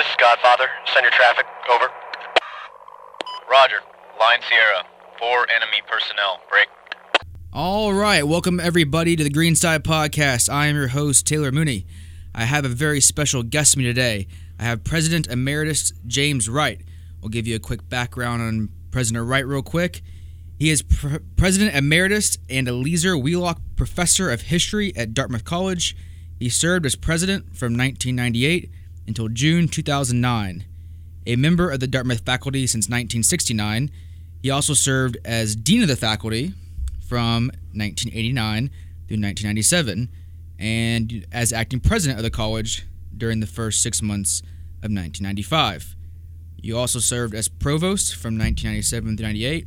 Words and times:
this 0.00 0.08
is 0.08 0.16
Godfather. 0.18 0.64
Send 0.94 1.04
your 1.04 1.12
traffic. 1.12 1.44
Over. 1.70 1.90
Roger. 3.50 3.80
Line 4.18 4.38
Sierra. 4.48 4.86
Four 5.18 5.46
enemy 5.54 5.82
personnel. 5.86 6.40
Break. 6.48 6.68
All 7.52 7.92
right, 7.92 8.26
welcome 8.26 8.58
everybody 8.60 9.14
to 9.14 9.22
the 9.22 9.28
Green 9.28 9.52
Greenside 9.52 9.82
Podcast. 9.82 10.50
I 10.50 10.68
am 10.68 10.76
your 10.76 10.88
host, 10.88 11.26
Taylor 11.26 11.52
Mooney. 11.52 11.84
I 12.34 12.44
have 12.44 12.64
a 12.64 12.68
very 12.68 13.02
special 13.02 13.42
guest 13.42 13.76
with 13.76 13.84
me 13.84 13.84
today. 13.84 14.26
I 14.58 14.64
have 14.64 14.84
President 14.84 15.26
Emeritus 15.26 15.92
James 16.06 16.48
Wright. 16.48 16.80
We'll 17.20 17.28
give 17.28 17.46
you 17.46 17.56
a 17.56 17.60
quick 17.60 17.86
background 17.90 18.40
on 18.40 18.70
President 18.92 19.26
Wright, 19.26 19.46
real 19.46 19.60
quick. 19.60 20.00
He 20.58 20.70
is 20.70 20.80
Pre- 20.80 21.18
President 21.36 21.76
Emeritus 21.76 22.38
and 22.48 22.66
Eleazar 22.68 23.18
Wheelock 23.18 23.60
Professor 23.76 24.30
of 24.30 24.42
History 24.42 24.96
at 24.96 25.12
Dartmouth 25.12 25.44
College. 25.44 25.94
He 26.38 26.48
served 26.48 26.86
as 26.86 26.96
president 26.96 27.54
from 27.54 27.76
1998 27.76 28.70
until 29.10 29.28
June 29.28 29.66
2009. 29.66 30.64
A 31.26 31.34
member 31.34 31.68
of 31.68 31.80
the 31.80 31.88
Dartmouth 31.88 32.20
faculty 32.20 32.64
since 32.68 32.86
1969, 32.86 33.90
he 34.40 34.50
also 34.50 34.72
served 34.72 35.18
as 35.24 35.56
Dean 35.56 35.82
of 35.82 35.88
the 35.88 35.96
faculty 35.96 36.54
from 37.08 37.48
1989 37.74 38.68
through 39.08 39.20
1997 39.20 40.08
and 40.60 41.26
as 41.32 41.52
acting 41.52 41.80
president 41.80 42.20
of 42.20 42.22
the 42.22 42.30
college 42.30 42.86
during 43.16 43.40
the 43.40 43.48
first 43.48 43.82
six 43.82 44.00
months 44.00 44.42
of 44.78 44.92
1995. 44.92 45.96
You 46.62 46.78
also 46.78 47.00
served 47.00 47.34
as 47.34 47.48
provost 47.48 48.14
from 48.14 48.38
1997 48.38 49.16
through 49.16 49.26
98, 49.26 49.66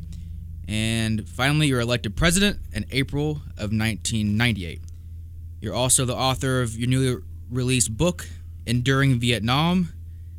and 0.66 1.28
finally, 1.28 1.66
you 1.66 1.74
were 1.74 1.82
elected 1.82 2.16
president 2.16 2.60
in 2.72 2.86
April 2.90 3.42
of 3.58 3.70
1998. 3.70 4.80
You're 5.60 5.74
also 5.74 6.06
the 6.06 6.16
author 6.16 6.62
of 6.62 6.78
your 6.78 6.88
newly 6.88 7.22
released 7.50 7.94
book, 7.94 8.26
Enduring 8.66 9.20
Vietnam 9.20 9.92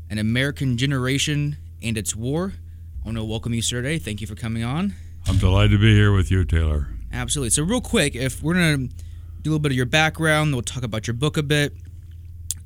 An 0.09 0.17
American 0.17 0.77
Generation 0.77 1.57
and 1.81 1.97
Its 1.97 2.15
War. 2.15 2.53
I 3.01 3.05
want 3.05 3.17
to 3.17 3.23
welcome 3.23 3.53
you, 3.53 3.61
sir, 3.61 3.81
today. 3.81 3.99
Thank 3.99 4.21
you 4.21 4.27
for 4.27 4.35
coming 4.35 4.63
on. 4.63 4.93
I'm 5.27 5.37
delighted 5.37 5.71
to 5.71 5.77
be 5.77 5.95
here 5.95 6.11
with 6.11 6.31
you, 6.31 6.43
Taylor. 6.43 6.87
Absolutely. 7.11 7.51
So, 7.51 7.63
real 7.63 7.81
quick, 7.81 8.15
if 8.15 8.41
we're 8.41 8.55
going 8.55 8.89
to 8.89 8.95
do 9.41 9.49
a 9.49 9.51
little 9.51 9.59
bit 9.59 9.71
of 9.71 9.75
your 9.75 9.85
background, 9.85 10.53
we'll 10.53 10.61
talk 10.61 10.83
about 10.83 11.07
your 11.07 11.13
book 11.13 11.37
a 11.37 11.43
bit. 11.43 11.73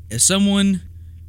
If 0.10 0.22
someone 0.22 0.82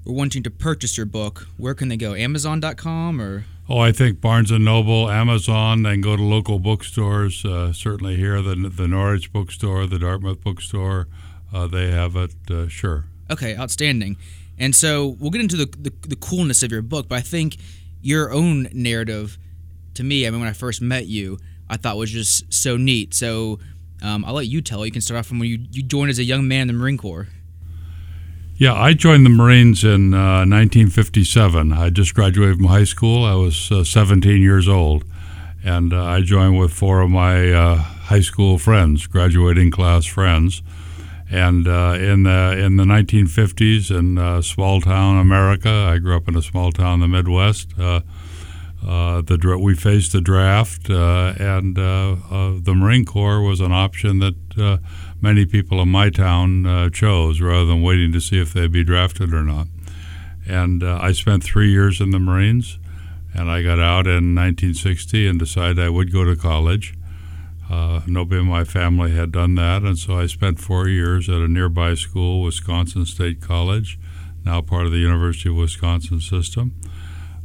were 0.05 0.13
wanting 0.13 0.43
to 0.45 0.51
purchase 0.51 0.97
your 0.97 1.07
book, 1.07 1.47
where 1.57 1.75
can 1.75 1.89
they 1.89 1.97
go? 1.97 2.15
Amazon.com 2.15 3.21
or? 3.21 3.45
Oh, 3.69 3.79
I 3.79 3.93
think 3.93 4.21
Barnes 4.21 4.51
and 4.51 4.65
Noble, 4.65 5.11
Amazon, 5.11 5.87
and 5.87 6.03
go 6.03 6.17
to 6.17 6.23
local 6.23 6.59
bookstores. 6.59 7.45
Uh, 7.45 7.73
certainly 7.73 8.17
here, 8.17 8.43
the 8.43 8.55
the 8.55 8.89
Norwich 8.89 9.33
bookstore, 9.33 9.87
the 9.87 9.99
Dartmouth 9.99 10.41
bookstore, 10.43 11.07
uh, 11.53 11.67
they 11.69 11.91
have 11.91 12.17
it. 12.17 12.35
Uh, 12.51 12.67
sure. 12.67 13.05
Okay, 13.31 13.57
outstanding. 13.57 14.17
And 14.59 14.75
so 14.75 15.17
we'll 15.21 15.31
get 15.31 15.41
into 15.41 15.57
the, 15.57 15.67
the 15.67 15.93
the 16.09 16.17
coolness 16.17 16.63
of 16.63 16.71
your 16.71 16.83
book, 16.83 17.09
but 17.09 17.17
I 17.17 17.23
think 17.23 17.57
your 18.03 18.33
own 18.33 18.69
narrative, 18.73 19.39
to 19.95 20.03
me, 20.03 20.27
I 20.27 20.31
mean, 20.31 20.41
when 20.41 20.49
I 20.49 20.53
first 20.53 20.81
met 20.83 21.07
you, 21.07 21.39
I 21.69 21.77
thought 21.77 21.97
was 21.97 22.11
just 22.11 22.53
so 22.53 22.77
neat. 22.77 23.15
So 23.15 23.59
um, 24.03 24.25
I'll 24.25 24.35
let 24.35 24.47
you 24.47 24.61
tell. 24.61 24.85
You 24.85 24.93
can 24.93 25.01
start 25.01 25.19
off 25.19 25.27
from 25.27 25.39
when 25.39 25.49
you, 25.49 25.59
you 25.71 25.83
joined 25.83 26.11
as 26.11 26.19
a 26.19 26.25
young 26.25 26.49
man 26.49 26.63
in 26.63 26.67
the 26.69 26.73
Marine 26.75 26.99
Corps. 26.99 27.29
Yeah, 28.57 28.75
I 28.75 28.93
joined 28.93 29.25
the 29.25 29.31
Marines 29.31 29.85
in 29.85 30.13
uh, 30.13 30.45
1957. 30.45 31.73
I 31.73 31.89
just 31.89 32.15
graduated 32.15 32.57
from 32.57 32.67
high 32.67 32.85
school. 32.85 33.25
I 33.25 33.35
was 33.35 33.73
uh, 33.73 33.85
17 33.85 34.43
years 34.43 34.69
old, 34.69 35.05
and 35.65 35.95
uh, 35.95 36.05
I 36.05 36.21
joined 36.21 36.59
with 36.59 36.71
four 36.71 37.01
of 37.01 37.09
my 37.09 37.51
uh, 37.51 37.77
high 37.77 38.21
school 38.21 38.59
friends, 38.59 39.07
graduating 39.07 39.71
class 39.71 40.05
friends. 40.05 40.61
And 41.31 41.69
uh, 41.69 41.97
in 41.99 42.25
the 42.25 42.59
in 42.59 42.77
the 42.77 42.85
1950s 42.85 43.97
in 43.97 44.19
uh, 44.19 44.43
small 44.43 44.81
town 44.81 45.19
America, 45.19 45.71
I 45.71 45.99
grew 45.99 46.17
up 46.17 46.27
in 46.27 46.37
a 46.37 46.43
small 46.43 46.73
town 46.73 46.95
in 46.95 47.01
the 47.01 47.09
Midwest. 47.09 47.77
the 47.77 49.59
we 49.61 49.75
faced 49.77 50.13
the 50.13 50.21
draft, 50.21 50.91
and 50.91 51.77
the 51.77 52.75
Marine 52.77 53.05
Corps 53.05 53.41
was 53.43 53.61
an 53.61 53.73
option 53.73 54.19
that 54.19 54.81
many 55.21 55.45
people 55.45 55.81
in 55.83 55.89
my 55.89 56.11
town 56.11 56.67
uh, 56.67 56.91
chose 56.91 57.41
rather 57.41 57.67
than 57.67 57.83
waiting 57.83 58.13
to 58.13 58.21
see 58.21 58.41
if 58.41 58.53
they'd 58.53 58.73
be 58.73 58.85
drafted 58.85 59.35
or 59.35 59.43
not. 59.43 59.69
And 60.47 60.83
uh, 60.83 60.99
I 61.01 61.13
spent 61.13 61.45
three 61.45 61.71
years 61.71 62.01
in 62.01 62.11
the 62.11 62.19
Marines, 62.19 62.79
and 63.35 63.51
I 63.51 63.63
got 63.63 63.79
out 63.79 64.07
in 64.07 64.35
1960 64.35 65.29
and 65.29 65.39
decided 65.39 65.79
I 65.79 65.91
would 65.91 66.13
go 66.13 66.25
to 66.25 66.35
college. 66.35 66.95
Uh, 67.71 68.01
nobody 68.07 68.41
in 68.41 68.49
my 68.49 68.65
family 68.65 69.13
had 69.13 69.31
done 69.31 69.55
that, 69.55 69.83
and 69.83 69.97
so 69.97 70.19
I 70.19 70.27
spent 70.27 70.59
four 70.59 70.89
years 70.89 71.29
at 71.29 71.37
a 71.37 71.47
nearby 71.47 71.95
school, 71.95 72.43
Wisconsin 72.43 73.07
State 73.07 73.41
College, 73.41 73.97
now 74.45 74.61
part 74.61 74.87
of 74.87 74.93
the 74.93 74.99
University 74.99 75.51
of 75.51 75.55
Wisconsin 75.55 76.21
system. 76.21 76.75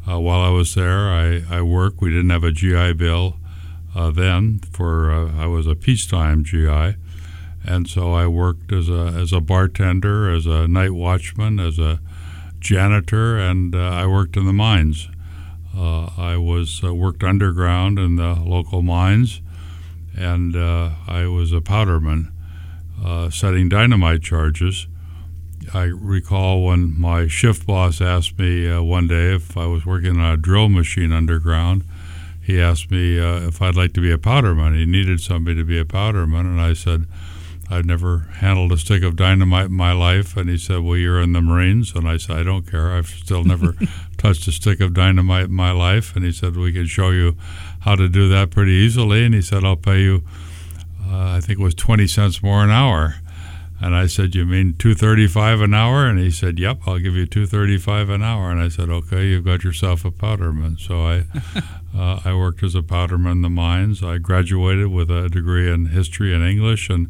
Uh, 0.09 0.19
while 0.19 0.41
I 0.41 0.49
was 0.49 0.73
there, 0.73 1.09
I, 1.09 1.43
I 1.49 1.61
worked. 1.61 2.01
We 2.01 2.09
didn't 2.09 2.31
have 2.31 2.43
a 2.43 2.51
GI 2.51 2.93
Bill 2.93 3.37
uh, 3.95 4.11
then. 4.11 4.59
For 4.71 5.11
uh, 5.11 5.31
I 5.37 5.47
was 5.47 5.67
a 5.67 5.75
peacetime 5.75 6.43
GI, 6.43 6.95
and 7.63 7.87
so 7.87 8.13
I 8.13 8.27
worked 8.27 8.71
as 8.71 8.89
a 8.89 9.13
as 9.15 9.31
a 9.31 9.41
bartender, 9.41 10.29
as 10.29 10.45
a 10.45 10.67
night 10.67 10.91
watchman, 10.91 11.59
as 11.59 11.79
a 11.79 11.99
janitor, 12.59 13.37
and 13.37 13.75
uh, 13.75 13.79
I 13.79 14.05
worked 14.07 14.37
in 14.37 14.45
the 14.45 14.53
mines. 14.53 15.07
Uh, 15.75 16.09
I 16.17 16.37
was 16.37 16.81
worked 16.81 17.23
underground 17.23 17.99
in 17.99 18.15
the 18.15 18.35
local 18.35 18.81
mines, 18.81 19.41
and 20.15 20.55
uh, 20.55 20.91
I 21.07 21.27
was 21.27 21.51
a 21.51 21.61
powderman, 21.61 22.31
uh, 23.03 23.29
setting 23.29 23.69
dynamite 23.69 24.21
charges. 24.21 24.87
I 25.73 25.83
recall 25.83 26.63
when 26.63 26.99
my 26.99 27.27
shift 27.27 27.65
boss 27.65 28.01
asked 28.01 28.37
me 28.37 28.69
uh, 28.69 28.81
one 28.83 29.07
day 29.07 29.33
if 29.33 29.57
I 29.57 29.65
was 29.65 29.85
working 29.85 30.19
on 30.19 30.33
a 30.33 30.37
drill 30.37 30.69
machine 30.69 31.11
underground. 31.11 31.83
He 32.41 32.61
asked 32.61 32.91
me 32.91 33.17
if 33.17 33.59
I'd 33.59 33.75
like 33.75 33.93
to 33.93 34.01
be 34.01 34.11
a 34.11 34.19
powderman. 34.19 34.77
He 34.77 34.85
needed 34.85 35.19
somebody 35.19 35.57
to 35.57 35.63
be 35.63 35.79
a 35.79 35.85
powderman, 35.85 36.41
and 36.41 36.61
I 36.61 36.73
said 36.73 37.07
I'd 37.69 37.85
never 37.85 38.19
handled 38.35 38.71
a 38.71 38.77
stick 38.77 39.01
of 39.03 39.15
dynamite 39.15 39.67
in 39.67 39.73
my 39.73 39.91
life. 39.91 40.37
And 40.37 40.49
he 40.49 40.57
said, 40.57 40.81
Well, 40.81 40.97
you're 40.97 41.19
in 41.19 41.33
the 41.33 41.41
Marines. 41.41 41.93
And 41.95 42.07
I 42.07 42.17
said, 42.17 42.37
I 42.37 42.43
don't 42.43 42.69
care. 42.69 42.91
I've 42.91 43.07
still 43.07 43.43
never 43.43 43.75
touched 44.17 44.47
a 44.47 44.51
stick 44.51 44.79
of 44.79 44.93
dynamite 44.93 45.45
in 45.45 45.53
my 45.53 45.71
life. 45.71 46.15
And 46.15 46.23
he 46.23 46.31
said, 46.31 46.55
We 46.55 46.71
can 46.71 46.85
show 46.85 47.09
you 47.09 47.35
how 47.85 47.95
to 47.95 48.09
do 48.09 48.27
that 48.29 48.49
pretty 48.49 48.71
easily. 48.71 49.23
And 49.23 49.33
he 49.33 49.41
said, 49.41 49.63
I'll 49.63 49.75
pay 49.75 50.01
you, 50.01 50.23
uh, 51.07 51.35
I 51.37 51.39
think 51.39 51.59
it 51.59 51.63
was 51.63 51.75
20 51.75 52.07
cents 52.07 52.41
more 52.41 52.63
an 52.63 52.71
hour. 52.71 53.15
And 53.81 53.93
I 53.93 54.07
said, 54.07 54.33
"You 54.33 54.45
mean 54.45 54.73
235 54.79 55.59
an 55.59 55.73
hour?" 55.73 56.05
And 56.05 56.17
he 56.17 56.31
said, 56.31 56.57
"Yep, 56.57 56.87
I'll 56.87 56.97
give 56.97 57.15
you 57.15 57.25
235 57.25 58.09
an 58.09 58.23
hour." 58.23 58.49
And 58.49 58.61
I 58.61 58.69
said, 58.69 58.89
"Okay, 58.89 59.27
you've 59.27 59.43
got 59.43 59.65
yourself 59.65 60.05
a 60.05 60.11
powderman." 60.11 60.79
So 60.79 61.05
I, 61.05 61.25
uh, 61.95 62.21
I 62.23 62.33
worked 62.33 62.63
as 62.63 62.73
a 62.73 62.81
powderman 62.81 63.33
in 63.33 63.41
the 63.41 63.49
mines. 63.49 64.01
I 64.01 64.17
graduated 64.17 64.87
with 64.87 65.11
a 65.11 65.27
degree 65.27 65.69
in 65.69 65.87
history 65.87 66.33
and 66.33 66.41
English, 66.41 66.89
and 66.89 67.09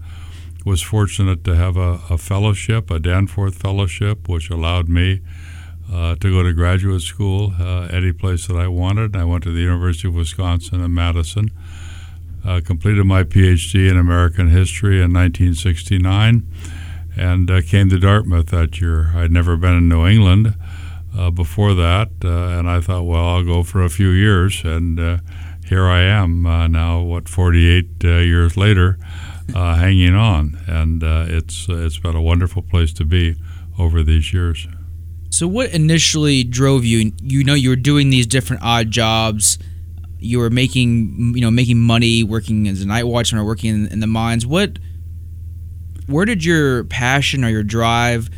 was 0.65 0.81
fortunate 0.81 1.43
to 1.43 1.55
have 1.55 1.77
a, 1.77 2.01
a 2.09 2.17
fellowship, 2.17 2.89
a 2.89 2.99
Danforth 2.99 3.55
Fellowship, 3.55 4.27
which 4.27 4.49
allowed 4.49 4.89
me 4.89 5.21
uh, 5.91 6.15
to 6.15 6.31
go 6.31 6.43
to 6.43 6.53
graduate 6.53 7.01
school 7.01 7.53
uh, 7.59 7.87
any 7.91 8.11
place 8.11 8.47
that 8.47 8.57
I 8.57 8.67
wanted. 8.67 9.15
I 9.15 9.23
went 9.23 9.43
to 9.43 9.51
the 9.51 9.61
University 9.61 10.07
of 10.07 10.15
Wisconsin 10.15 10.81
in 10.81 10.93
Madison, 10.93 11.49
uh, 12.45 12.61
completed 12.63 13.05
my 13.05 13.23
PhD 13.23 13.89
in 13.89 13.97
American 13.97 14.49
history 14.49 14.95
in 15.01 15.13
1969, 15.13 16.47
and 17.17 17.51
uh, 17.51 17.61
came 17.61 17.89
to 17.89 17.99
Dartmouth 17.99 18.47
that 18.47 18.81
year. 18.81 19.11
I'd 19.15 19.31
never 19.31 19.55
been 19.57 19.77
in 19.77 19.89
New 19.89 20.05
England 20.05 20.55
uh, 21.17 21.31
before 21.31 21.73
that, 21.73 22.09
uh, 22.23 22.29
and 22.29 22.69
I 22.69 22.81
thought, 22.81 23.03
well, 23.03 23.25
I'll 23.25 23.45
go 23.45 23.63
for 23.63 23.83
a 23.83 23.89
few 23.89 24.09
years, 24.09 24.63
and 24.63 25.21
here 25.65 25.85
I 25.85 26.01
am 26.01 26.43
now, 26.43 27.01
what, 27.01 27.29
48 27.29 28.03
years 28.03 28.57
later 28.57 28.97
uh, 29.53 29.75
hanging 29.75 30.15
on, 30.15 30.57
and 30.67 31.03
uh, 31.03 31.25
it's 31.27 31.69
uh, 31.69 31.77
it's 31.77 31.99
been 31.99 32.15
a 32.15 32.21
wonderful 32.21 32.61
place 32.61 32.93
to 32.93 33.05
be 33.05 33.35
over 33.77 34.01
these 34.01 34.33
years. 34.33 34.67
So, 35.35 35.49
what 35.49 35.71
initially 35.71 36.45
drove 36.45 36.85
you? 36.85 37.11
You 37.21 37.43
know, 37.43 37.55
you 37.55 37.67
were 37.67 37.75
doing 37.75 38.09
these 38.09 38.25
different 38.25 38.63
odd 38.63 38.89
jobs. 38.89 39.59
You 40.17 40.39
were 40.39 40.49
making, 40.49 41.33
you 41.35 41.41
know, 41.41 41.51
making 41.51 41.77
money, 41.77 42.23
working 42.23 42.69
as 42.69 42.81
a 42.81 42.87
night 42.87 43.03
watchman 43.03 43.41
or 43.41 43.45
working 43.45 43.75
in, 43.75 43.87
in 43.87 43.99
the 43.99 44.07
mines. 44.07 44.45
What, 44.47 44.79
where 46.07 46.23
did 46.23 46.45
your 46.45 46.85
passion 46.85 47.43
or 47.43 47.49
your 47.49 47.63
drive 47.63 48.29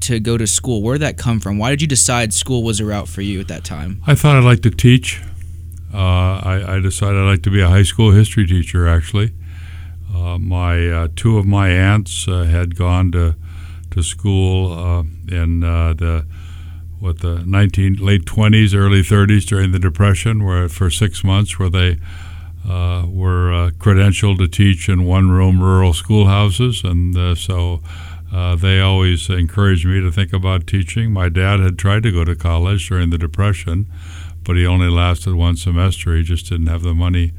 to 0.00 0.20
go 0.20 0.36
to 0.36 0.46
school? 0.46 0.82
Where 0.82 0.96
did 0.96 1.02
that 1.02 1.16
come 1.16 1.40
from? 1.40 1.56
Why 1.56 1.70
did 1.70 1.80
you 1.80 1.88
decide 1.88 2.34
school 2.34 2.62
was 2.62 2.78
a 2.78 2.84
route 2.84 3.08
for 3.08 3.22
you 3.22 3.40
at 3.40 3.48
that 3.48 3.64
time? 3.64 4.02
I 4.06 4.14
thought 4.14 4.36
I'd 4.36 4.44
like 4.44 4.60
to 4.64 4.70
teach. 4.70 5.22
Uh, 5.94 5.96
I, 5.96 6.74
I, 6.74 6.80
decided 6.80 7.16
I'd 7.16 7.26
like 7.26 7.42
to 7.44 7.50
be 7.50 7.62
a 7.62 7.68
high 7.68 7.84
school 7.84 8.10
history 8.10 8.46
teacher, 8.46 8.86
actually. 8.86 9.32
Uh, 10.14 10.36
my 10.36 10.90
uh, 10.90 11.08
two 11.16 11.38
of 11.38 11.46
my 11.46 11.70
aunts 11.70 12.28
uh, 12.28 12.42
had 12.42 12.76
gone 12.76 13.12
to 13.12 13.34
to 13.98 14.02
school 14.02 14.72
uh, 14.72 15.02
in 15.40 15.64
uh, 15.64 15.92
the 15.94 16.24
what 17.00 17.20
the 17.20 17.44
19 17.46 17.96
late 17.96 18.24
20s, 18.24 18.74
early 18.74 19.02
30s 19.02 19.44
during 19.46 19.70
the 19.72 19.78
Depression, 19.78 20.44
where 20.44 20.68
for 20.68 20.90
six 20.90 21.22
months 21.22 21.58
where 21.58 21.70
they 21.70 21.98
were 22.64 23.70
credentialed 23.78 24.38
to 24.38 24.48
teach 24.48 24.88
in 24.88 25.04
one-room 25.04 25.60
rural 25.60 25.92
schoolhouses, 25.94 26.82
and 26.84 27.38
so 27.38 27.80
Uh, 28.30 28.54
they 28.56 28.78
always 28.78 29.30
encouraged 29.30 29.86
me 29.86 30.00
to 30.02 30.10
think 30.12 30.32
about 30.34 30.66
teaching. 30.66 31.06
My 31.12 31.30
dad 31.30 31.60
had 31.60 31.78
tried 31.78 32.02
to 32.02 32.12
go 32.12 32.24
to 32.24 32.36
college 32.36 32.88
during 32.88 33.08
the 33.10 33.16
Depression, 33.26 33.86
but 34.44 34.56
he 34.56 34.66
only 34.66 34.90
lasted 34.90 35.34
one 35.34 35.56
semester. 35.56 36.14
He 36.14 36.22
just 36.22 36.46
didn't 36.50 36.66
have 36.66 36.82
the 36.82 36.94
money 36.94 37.32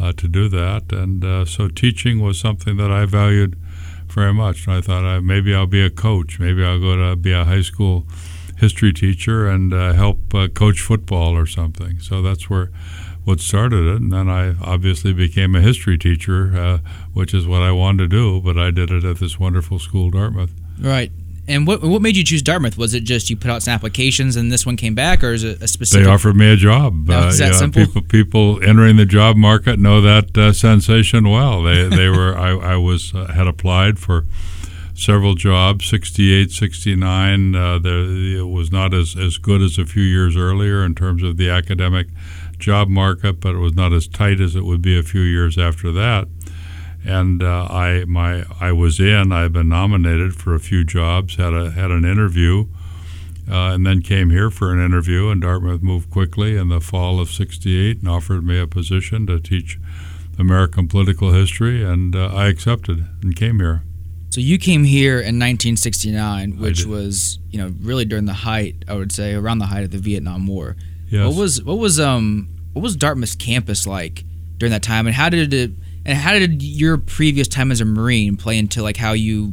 uh, 0.00 0.12
to 0.12 0.28
do 0.28 0.48
that. 0.48 0.92
And 0.92 1.24
uh, 1.24 1.44
so 1.44 1.66
teaching 1.68 2.20
was 2.20 2.38
something 2.38 2.76
that 2.76 2.92
I 3.00 3.04
valued 3.04 3.56
very 4.12 4.34
much. 4.34 4.66
And 4.66 4.76
I 4.76 4.80
thought 4.80 5.04
uh, 5.04 5.20
maybe 5.20 5.54
I'll 5.54 5.66
be 5.66 5.82
a 5.82 5.90
coach. 5.90 6.38
Maybe 6.38 6.64
I'll 6.64 6.80
go 6.80 6.96
to 6.96 7.16
be 7.16 7.32
a 7.32 7.44
high 7.44 7.62
school 7.62 8.06
history 8.56 8.92
teacher 8.92 9.48
and 9.48 9.72
uh, 9.72 9.92
help 9.92 10.34
uh, 10.34 10.48
coach 10.48 10.80
football 10.80 11.36
or 11.36 11.46
something. 11.46 12.00
So 12.00 12.22
that's 12.22 12.50
where 12.50 12.70
what 13.24 13.40
started 13.40 13.86
it. 13.86 14.00
And 14.00 14.12
then 14.12 14.28
I 14.28 14.54
obviously 14.60 15.12
became 15.12 15.54
a 15.54 15.60
history 15.60 15.98
teacher, 15.98 16.56
uh, 16.56 16.78
which 17.12 17.34
is 17.34 17.46
what 17.46 17.62
I 17.62 17.72
wanted 17.72 17.98
to 17.98 18.08
do. 18.08 18.40
But 18.40 18.56
I 18.56 18.70
did 18.70 18.90
it 18.90 19.04
at 19.04 19.18
this 19.18 19.38
wonderful 19.38 19.78
school, 19.78 20.10
Dartmouth. 20.10 20.52
Right. 20.80 21.12
And 21.48 21.66
what 21.66 21.82
what 21.82 22.02
made 22.02 22.16
you 22.16 22.24
choose 22.24 22.42
Dartmouth? 22.42 22.76
Was 22.76 22.92
it 22.92 23.04
just 23.04 23.30
you 23.30 23.36
put 23.36 23.50
out 23.50 23.62
some 23.62 23.72
applications 23.72 24.36
and 24.36 24.52
this 24.52 24.66
one 24.66 24.76
came 24.76 24.94
back, 24.94 25.24
or 25.24 25.32
is 25.32 25.44
it 25.44 25.62
a 25.62 25.66
specific? 25.66 26.04
They 26.04 26.10
offered 26.10 26.36
me 26.36 26.52
a 26.52 26.56
job. 26.56 27.08
Oh, 27.10 27.28
is 27.28 27.38
that 27.38 27.52
know, 27.52 27.58
simple? 27.58 27.86
People, 27.86 28.02
people 28.02 28.62
entering 28.62 28.96
the 28.96 29.06
job 29.06 29.36
market 29.36 29.78
know 29.78 30.02
that 30.02 30.36
uh, 30.36 30.52
sensation 30.52 31.28
well. 31.30 31.62
They 31.62 31.88
they 31.88 32.08
were 32.16 32.36
I, 32.36 32.50
I 32.50 32.76
was 32.76 33.14
uh, 33.14 33.32
had 33.32 33.46
applied 33.46 33.98
for 33.98 34.26
several 34.94 35.36
jobs 35.36 35.86
68 35.86 36.50
69 36.50 37.54
uh, 37.54 37.78
there, 37.78 38.00
it 38.00 38.48
was 38.48 38.72
not 38.72 38.92
as, 38.92 39.16
as 39.16 39.38
good 39.38 39.62
as 39.62 39.78
a 39.78 39.86
few 39.86 40.02
years 40.02 40.36
earlier 40.36 40.84
in 40.84 40.92
terms 40.92 41.22
of 41.22 41.36
the 41.36 41.48
academic 41.48 42.08
job 42.58 42.88
market 42.88 43.38
but 43.38 43.54
it 43.54 43.58
was 43.58 43.74
not 43.74 43.92
as 43.92 44.08
tight 44.08 44.40
as 44.40 44.56
it 44.56 44.64
would 44.64 44.82
be 44.82 44.98
a 44.98 45.02
few 45.04 45.20
years 45.20 45.56
after 45.56 45.92
that 45.92 46.26
and 47.08 47.42
uh, 47.42 47.66
I 47.70 48.04
my 48.06 48.44
I 48.60 48.72
was 48.72 49.00
in. 49.00 49.32
I've 49.32 49.52
been 49.52 49.70
nominated 49.70 50.34
for 50.36 50.54
a 50.54 50.60
few 50.60 50.84
jobs. 50.84 51.36
Had 51.36 51.54
a 51.54 51.70
had 51.70 51.90
an 51.90 52.04
interview, 52.04 52.66
uh, 53.50 53.72
and 53.72 53.86
then 53.86 54.02
came 54.02 54.28
here 54.30 54.50
for 54.50 54.72
an 54.72 54.84
interview. 54.84 55.30
And 55.30 55.40
Dartmouth 55.40 55.82
moved 55.82 56.10
quickly 56.10 56.56
in 56.56 56.68
the 56.68 56.80
fall 56.80 57.18
of 57.18 57.30
'68 57.30 58.00
and 58.00 58.08
offered 58.08 58.44
me 58.44 58.60
a 58.60 58.66
position 58.66 59.26
to 59.26 59.40
teach 59.40 59.78
American 60.38 60.86
political 60.86 61.32
history, 61.32 61.82
and 61.82 62.14
uh, 62.14 62.26
I 62.26 62.48
accepted 62.48 63.06
and 63.22 63.34
came 63.34 63.58
here. 63.58 63.82
So 64.30 64.42
you 64.42 64.58
came 64.58 64.84
here 64.84 65.14
in 65.14 65.38
1969, 65.38 66.58
which 66.58 66.84
was 66.84 67.38
you 67.50 67.58
know 67.58 67.72
really 67.80 68.04
during 68.04 68.26
the 68.26 68.34
height, 68.34 68.84
I 68.86 68.94
would 68.94 69.12
say, 69.12 69.34
around 69.34 69.58
the 69.58 69.66
height 69.66 69.84
of 69.84 69.90
the 69.92 69.98
Vietnam 69.98 70.46
War. 70.46 70.76
Yes. 71.08 71.26
What 71.26 71.36
was 71.40 71.62
what 71.62 71.78
was 71.78 71.98
um 71.98 72.48
what 72.74 72.82
was 72.82 72.96
Dartmouth's 72.96 73.34
campus 73.34 73.86
like 73.86 74.24
during 74.58 74.72
that 74.72 74.82
time, 74.82 75.06
and 75.06 75.16
how 75.16 75.30
did 75.30 75.54
it 75.54 75.72
and 76.08 76.16
how 76.16 76.32
did 76.32 76.62
your 76.62 76.96
previous 76.96 77.46
time 77.46 77.70
as 77.70 77.82
a 77.82 77.84
Marine 77.84 78.38
play 78.38 78.56
into 78.58 78.82
like 78.82 78.96
how 78.96 79.12
you 79.12 79.52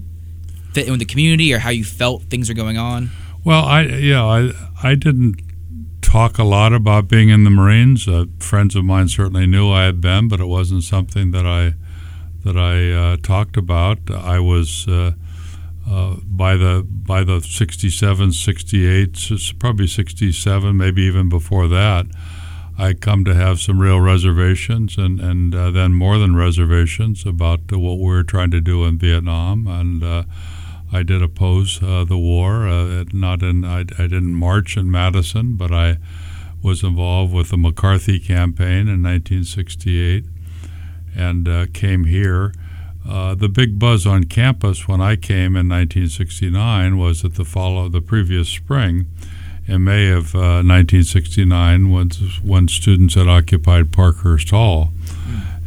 fit 0.71 0.85
in 0.85 0.91
with 0.91 1.01
the 1.01 1.05
community 1.05 1.53
or 1.53 1.59
how 1.59 1.69
you 1.69 1.83
felt 1.83 2.23
things 2.23 2.49
are 2.49 2.53
going 2.53 2.77
on? 2.77 3.09
Well, 3.43 3.65
I 3.65 3.81
yeah, 3.81 4.23
I 4.23 4.51
I 4.81 4.95
didn't 4.95 5.41
talk 6.01 6.37
a 6.37 6.45
lot 6.45 6.71
about 6.71 7.09
being 7.09 7.27
in 7.27 7.43
the 7.43 7.49
Marines. 7.49 8.07
Uh, 8.07 8.27
friends 8.39 8.73
of 8.73 8.85
mine 8.85 9.09
certainly 9.09 9.45
knew 9.45 9.69
I 9.69 9.83
had 9.83 9.99
been, 9.99 10.29
but 10.29 10.39
it 10.39 10.45
wasn't 10.45 10.83
something 10.83 11.31
that 11.31 11.45
I 11.45 11.73
that 12.45 12.55
I 12.55 12.89
uh, 12.89 13.17
talked 13.17 13.57
about. 13.57 14.09
I 14.09 14.39
was 14.39 14.87
uh, 14.87 15.11
uh, 15.89 16.15
by 16.23 16.55
the 16.55 16.87
by 16.89 17.25
the 17.25 17.41
67, 17.41 18.31
68, 18.31 19.31
probably 19.59 19.87
67, 19.87 20.77
maybe 20.77 21.01
even 21.01 21.27
before 21.27 21.67
that. 21.67 22.05
I 22.77 22.93
come 22.93 23.23
to 23.25 23.33
have 23.33 23.61
some 23.61 23.79
real 23.79 24.01
reservations, 24.01 24.97
and 24.97 25.19
and 25.19 25.55
uh, 25.55 25.71
then 25.71 25.93
more 25.93 26.17
than 26.17 26.35
reservations 26.35 27.25
about 27.25 27.61
uh, 27.71 27.79
what 27.79 27.99
we 27.99 28.07
were 28.07 28.23
trying 28.23 28.51
to 28.51 28.59
do 28.59 28.83
in 28.83 28.97
Vietnam, 28.97 29.65
and 29.67 30.03
uh, 30.03 30.23
I 30.91 31.03
did 31.03 31.21
oppose 31.21 31.81
uh, 31.81 32.03
the 32.03 32.17
war. 32.17 32.67
Uh, 32.67 33.05
not 33.13 33.41
in 33.43 33.63
I, 33.63 33.79
I 33.79 34.07
didn't 34.07 34.35
march 34.35 34.75
in 34.75 34.91
Madison, 34.91 35.55
but 35.55 35.71
I 35.71 35.97
was 36.61 36.83
involved 36.83 37.33
with 37.33 37.49
the 37.51 37.57
McCarthy 37.57 38.19
campaign 38.19 38.89
in 38.89 39.01
1968, 39.01 40.25
and 41.15 41.47
uh, 41.47 41.67
came 41.73 42.03
here. 42.03 42.53
The 43.05 43.49
big 43.49 43.79
buzz 43.79 44.05
on 44.05 44.25
campus 44.25 44.87
when 44.87 44.99
I 44.99 45.15
came 45.15 45.55
in 45.55 45.69
1969 45.69 46.97
was 46.97 47.21
that 47.21 47.35
the 47.35 47.45
follow 47.45 47.87
the 47.87 48.01
previous 48.01 48.49
spring, 48.49 49.05
in 49.67 49.83
May 49.83 50.09
of 50.09 50.35
uh, 50.35 50.61
1969, 50.61 51.91
when 51.91 52.09
when 52.43 52.67
students 52.67 53.15
had 53.15 53.27
occupied 53.27 53.91
Parkhurst 53.91 54.49
Hall, 54.51 54.91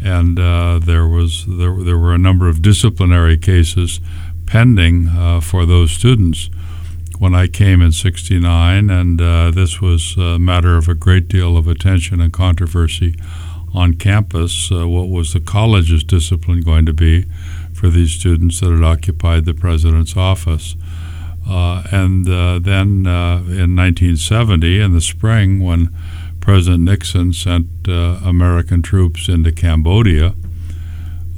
and 0.03 0.39
uh, 0.39 0.79
there 0.79 1.07
was 1.07 1.45
there, 1.47 1.75
there 1.83 1.99
were 1.99 2.15
a 2.15 2.19
number 2.19 2.49
of 2.49 2.63
disciplinary 2.63 3.37
cases 3.37 4.01
pending 4.47 5.09
uh, 5.09 5.41
for 5.41 5.67
those 5.67 5.91
students 5.91 6.49
when 7.19 7.35
I 7.35 7.49
came 7.49 7.83
in 7.83 7.91
'69, 7.93 8.91
and 8.91 9.21
uh, 9.21 9.51
this 9.51 9.81
was 9.81 10.17
a 10.17 10.39
matter 10.39 10.77
of 10.77 10.89
a 10.89 10.95
great 10.95 11.29
deal 11.29 11.57
of 11.57 11.67
attention 11.67 12.21
and 12.21 12.33
controversy 12.33 13.17
on 13.75 13.95
campus. 13.95 14.71
Uh, 14.71 14.89
what 14.89 15.09
was 15.09 15.33
the 15.33 15.41
college's 15.41 16.05
discipline 16.05 16.63
going 16.63 16.87
to 16.87 16.95
be 16.95 17.27
for 17.75 17.89
these 17.89 18.13
students 18.13 18.61
that 18.61 18.71
had 18.71 18.85
occupied 18.85 19.45
the 19.45 19.55
president's 19.55 20.17
office? 20.17 20.77
Uh, 21.49 21.83
and 21.91 22.29
uh, 22.29 22.59
then 22.59 23.07
uh, 23.07 23.39
in 23.39 23.75
1970, 23.75 24.81
in 24.81 24.93
the 24.93 25.01
spring, 25.01 25.65
when 25.65 25.89
President 26.41 26.85
Nixon 26.85 27.33
sent 27.33 27.67
American 27.89 28.83
troops 28.83 29.29
into 29.29 29.51
Cambodia, 29.51 30.35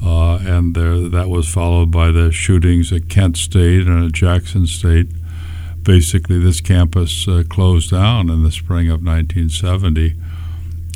and 0.03 0.75
there, 0.75 1.09
that 1.09 1.29
was 1.29 1.49
followed 1.49 1.91
by 1.91 2.11
the 2.11 2.33
shootings 2.33 2.93
at 2.93 3.09
Kent 3.09 3.37
State 3.37 3.87
and 3.87 4.05
at 4.05 4.13
Jackson 4.13 4.67
State. 4.67 5.07
Basically, 5.83 6.39
this 6.39 6.61
campus 6.61 7.27
uh, 7.29 7.43
closed 7.49 7.91
down 7.91 8.31
in 8.31 8.43
the 8.43 8.53
spring 8.53 8.89
of 8.89 9.05
1970. 9.05 10.15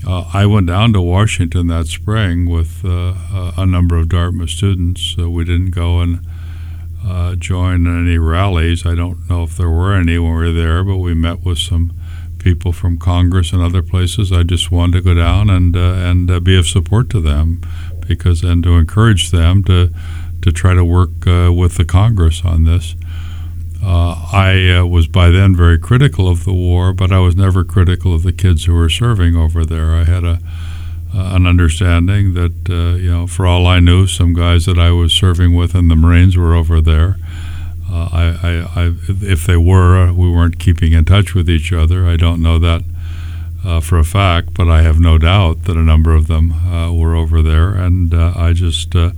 Uh, 0.06 0.30
I 0.34 0.44
went 0.44 0.66
down 0.66 0.92
to 0.92 1.00
Washington 1.00 1.68
that 1.68 1.86
spring 1.86 2.46
with 2.46 2.84
uh, 2.84 3.14
a, 3.56 3.64
number 3.64 3.96
of 3.96 4.10
Dartmouth 4.10 4.50
students. 4.50 5.16
We 5.16 5.44
didn't 5.44 5.70
go 5.70 6.00
and 6.00 6.20
uh, 7.06 7.34
join 7.36 7.86
any 7.86 8.18
rallies. 8.18 8.86
I 8.86 8.94
don't 8.94 9.28
know 9.28 9.42
if 9.42 9.56
there 9.56 9.70
were 9.70 9.94
any 9.94 10.18
when 10.18 10.34
we 10.34 10.46
were 10.46 10.52
there, 10.52 10.82
but 10.84 10.96
we 10.96 11.14
met 11.14 11.44
with 11.44 11.58
some 11.58 11.92
people 12.38 12.72
from 12.72 12.98
Congress 12.98 13.52
and 13.52 13.62
other 13.62 13.82
places. 13.82 14.32
I 14.32 14.42
just 14.42 14.70
wanted 14.70 14.98
to 14.98 15.00
go 15.02 15.14
down 15.14 15.50
and 15.50 15.76
uh, 15.76 15.80
and 15.80 16.30
uh, 16.30 16.40
be 16.40 16.56
of 16.56 16.66
support 16.66 17.10
to 17.10 17.20
them, 17.20 17.60
because 18.06 18.42
and 18.42 18.62
to 18.64 18.76
encourage 18.76 19.30
them 19.30 19.64
to 19.64 19.90
to 20.42 20.52
try 20.52 20.74
to 20.74 20.84
work 20.84 21.26
uh, 21.26 21.52
with 21.52 21.76
the 21.76 21.84
Congress 21.84 22.44
on 22.44 22.64
this. 22.64 22.94
Uh, 23.82 24.28
I 24.32 24.78
uh, 24.78 24.86
was 24.86 25.08
by 25.08 25.28
then 25.28 25.54
very 25.54 25.78
critical 25.78 26.26
of 26.26 26.44
the 26.44 26.54
war, 26.54 26.94
but 26.94 27.12
I 27.12 27.18
was 27.18 27.36
never 27.36 27.64
critical 27.64 28.14
of 28.14 28.22
the 28.22 28.32
kids 28.32 28.64
who 28.64 28.74
were 28.74 28.88
serving 28.88 29.36
over 29.36 29.64
there. 29.64 29.94
I 29.94 30.04
had 30.04 30.24
a 30.24 30.38
an 31.16 31.46
understanding 31.46 32.34
that 32.34 32.68
uh, 32.68 32.96
you 32.96 33.10
know, 33.10 33.26
for 33.26 33.46
all 33.46 33.66
I 33.66 33.80
knew, 33.80 34.06
some 34.06 34.34
guys 34.34 34.66
that 34.66 34.78
I 34.78 34.90
was 34.90 35.12
serving 35.12 35.54
with 35.54 35.74
in 35.74 35.88
the 35.88 35.96
Marines 35.96 36.36
were 36.36 36.54
over 36.54 36.80
there. 36.80 37.16
Uh, 37.90 38.08
I, 38.12 38.24
I, 38.42 38.82
I, 38.82 38.94
if 39.08 39.46
they 39.46 39.56
were, 39.56 40.12
we 40.12 40.30
weren't 40.30 40.58
keeping 40.58 40.92
in 40.92 41.04
touch 41.04 41.34
with 41.34 41.48
each 41.48 41.72
other. 41.72 42.06
I 42.06 42.16
don't 42.16 42.42
know 42.42 42.58
that 42.58 42.82
uh, 43.64 43.80
for 43.80 43.98
a 43.98 44.04
fact, 44.04 44.54
but 44.54 44.68
I 44.68 44.82
have 44.82 44.98
no 44.98 45.18
doubt 45.18 45.64
that 45.64 45.76
a 45.76 45.82
number 45.82 46.14
of 46.14 46.26
them 46.26 46.52
uh, 46.52 46.92
were 46.92 47.14
over 47.14 47.42
there, 47.42 47.70
and 47.70 48.12
uh, 48.12 48.32
I 48.36 48.52
just 48.52 48.94
uh, 48.96 49.10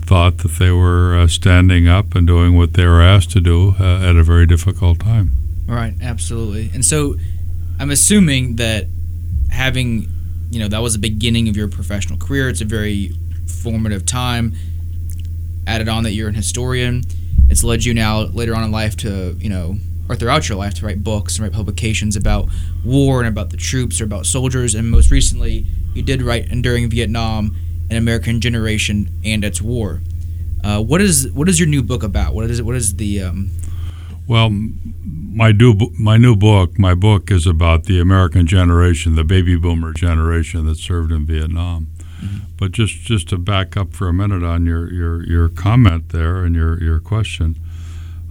thought 0.00 0.38
that 0.38 0.52
they 0.52 0.70
were 0.70 1.26
standing 1.28 1.88
up 1.88 2.14
and 2.14 2.26
doing 2.26 2.56
what 2.56 2.74
they 2.74 2.86
were 2.86 3.02
asked 3.02 3.30
to 3.32 3.40
do 3.40 3.74
at 3.78 4.16
a 4.16 4.22
very 4.22 4.46
difficult 4.46 5.00
time. 5.00 5.32
Right, 5.66 5.94
absolutely. 6.02 6.70
And 6.74 6.84
so 6.84 7.16
I'm 7.78 7.90
assuming 7.90 8.56
that 8.56 8.86
having, 9.50 10.08
you 10.54 10.60
know, 10.60 10.68
that 10.68 10.80
was 10.80 10.92
the 10.92 11.00
beginning 11.00 11.48
of 11.48 11.56
your 11.56 11.66
professional 11.66 12.16
career. 12.16 12.48
It's 12.48 12.60
a 12.60 12.64
very 12.64 13.12
formative 13.46 14.06
time. 14.06 14.54
Added 15.66 15.88
on 15.88 16.04
that 16.04 16.12
you're 16.12 16.28
an 16.28 16.34
historian. 16.34 17.02
It's 17.50 17.64
led 17.64 17.84
you 17.84 17.92
now 17.92 18.20
later 18.20 18.54
on 18.54 18.62
in 18.62 18.70
life 18.70 18.96
to, 18.98 19.36
you 19.40 19.48
know, 19.48 19.78
or 20.08 20.14
throughout 20.14 20.48
your 20.48 20.56
life 20.56 20.74
to 20.74 20.86
write 20.86 21.02
books 21.02 21.36
and 21.36 21.42
write 21.42 21.52
publications 21.52 22.14
about 22.14 22.48
war 22.84 23.18
and 23.18 23.26
about 23.28 23.50
the 23.50 23.56
troops 23.56 24.00
or 24.00 24.04
about 24.04 24.26
soldiers. 24.26 24.76
And 24.76 24.90
most 24.90 25.10
recently, 25.10 25.66
you 25.92 26.02
did 26.02 26.22
write 26.22 26.50
Enduring 26.52 26.88
Vietnam, 26.88 27.56
an 27.90 27.96
American 27.96 28.40
Generation 28.40 29.10
and 29.24 29.42
its 29.44 29.60
War. 29.60 30.02
Uh, 30.62 30.80
what 30.80 31.00
is 31.00 31.30
what 31.32 31.48
is 31.48 31.58
your 31.58 31.68
new 31.68 31.82
book 31.82 32.02
about? 32.02 32.32
What 32.34 32.48
is 32.48 32.62
what 32.62 32.76
is 32.76 32.94
the 32.96 33.22
um, 33.22 33.50
Well, 34.26 34.48
my 34.50 35.52
new 35.52 35.74
my 35.98 36.16
new 36.16 36.34
book, 36.34 36.78
my 36.78 36.94
book 36.94 37.30
is 37.30 37.46
about 37.46 37.84
the 37.84 38.00
American 38.00 38.46
generation, 38.46 39.16
the 39.16 39.24
baby 39.24 39.56
boomer 39.56 39.92
generation 39.92 40.64
that 40.66 40.76
served 40.76 41.12
in 41.12 41.26
Vietnam. 41.26 41.88
But 42.56 42.72
just 42.72 42.94
just 43.00 43.28
to 43.30 43.38
back 43.38 43.76
up 43.76 43.92
for 43.92 44.08
a 44.08 44.12
minute 44.14 44.42
on 44.42 44.64
your 44.64 44.90
your, 44.90 45.26
your 45.26 45.48
comment 45.48 46.10
there 46.10 46.44
and 46.44 46.54
your 46.54 46.82
your 46.82 47.00
question, 47.00 47.56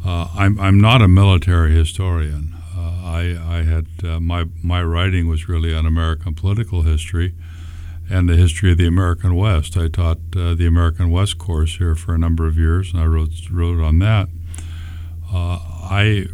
uh, 0.03 0.29
I'm 0.35 0.59
I'm 0.59 0.79
not 0.79 1.01
a 1.01 1.07
military 1.07 1.75
historian. 1.75 2.55
Uh, 2.75 2.79
I 3.03 3.38
I 3.47 3.62
had 3.62 3.85
uh, 4.03 4.19
my 4.19 4.45
my 4.63 4.81
writing 4.81 5.27
was 5.27 5.47
really 5.47 5.75
on 5.75 5.85
American 5.85 6.33
political 6.33 6.81
history 6.81 7.35
and 8.09 8.27
the 8.27 8.35
history 8.35 8.71
of 8.71 8.77
the 8.77 8.88
American 8.88 9.35
West. 9.35 9.77
I 9.77 9.89
taught 9.89 10.17
uh, 10.35 10.55
the 10.55 10.65
American 10.65 11.12
West 11.12 11.38
course 11.38 11.77
here 11.77 11.93
for 11.93 12.15
a 12.15 12.17
number 12.17 12.47
of 12.47 12.57
years, 12.57 12.93
and 12.93 13.01
I 13.01 13.05
wrote 13.05 13.29
wrote 13.51 13.83
on 13.83 14.00
that. 14.00 14.29
I 15.83 16.25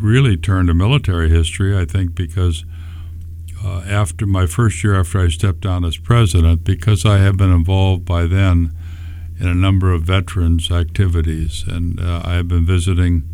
really 0.00 0.36
turned 0.36 0.68
to 0.68 0.74
military 0.74 1.30
history, 1.30 1.76
I 1.76 1.84
think, 1.84 2.14
because 2.14 2.64
uh, 3.64 3.82
after 3.86 4.26
my 4.26 4.46
first 4.46 4.82
year 4.82 4.98
after 4.98 5.20
I 5.20 5.28
stepped 5.28 5.60
down 5.60 5.84
as 5.84 5.96
president, 5.96 6.64
because 6.64 7.06
I 7.06 7.18
had 7.18 7.36
been 7.36 7.52
involved 7.52 8.04
by 8.04 8.26
then 8.26 8.74
in 9.38 9.46
a 9.46 9.54
number 9.54 9.92
of 9.92 10.02
veterans 10.02 10.70
activities, 10.70 11.64
and 11.66 12.00
uh, 12.00 12.22
I 12.24 12.34
have 12.34 12.48
been 12.48 12.66
visiting 12.66 13.28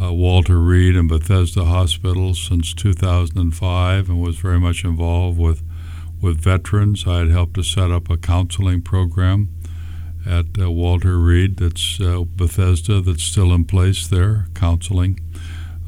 uh, 0.00 0.12
Walter 0.12 0.60
Reed 0.60 0.94
and 0.94 1.08
Bethesda 1.08 1.64
hospitals 1.64 2.46
since 2.46 2.74
2005, 2.74 4.08
and 4.08 4.20
was 4.20 4.36
very 4.36 4.60
much 4.60 4.84
involved 4.84 5.38
with 5.38 5.62
with 6.20 6.40
veterans. 6.40 7.06
I 7.06 7.18
had 7.18 7.28
helped 7.28 7.54
to 7.54 7.62
set 7.62 7.90
up 7.90 8.08
a 8.10 8.16
counseling 8.16 8.80
program 8.82 9.48
at 10.26 10.46
uh, 10.60 10.70
Walter 10.70 11.18
Reed, 11.18 11.58
that's 11.58 12.00
uh, 12.00 12.24
Bethesda, 12.26 13.00
that's 13.00 13.22
still 13.22 13.52
in 13.52 13.64
place 13.64 14.06
there, 14.06 14.46
counseling 14.54 15.20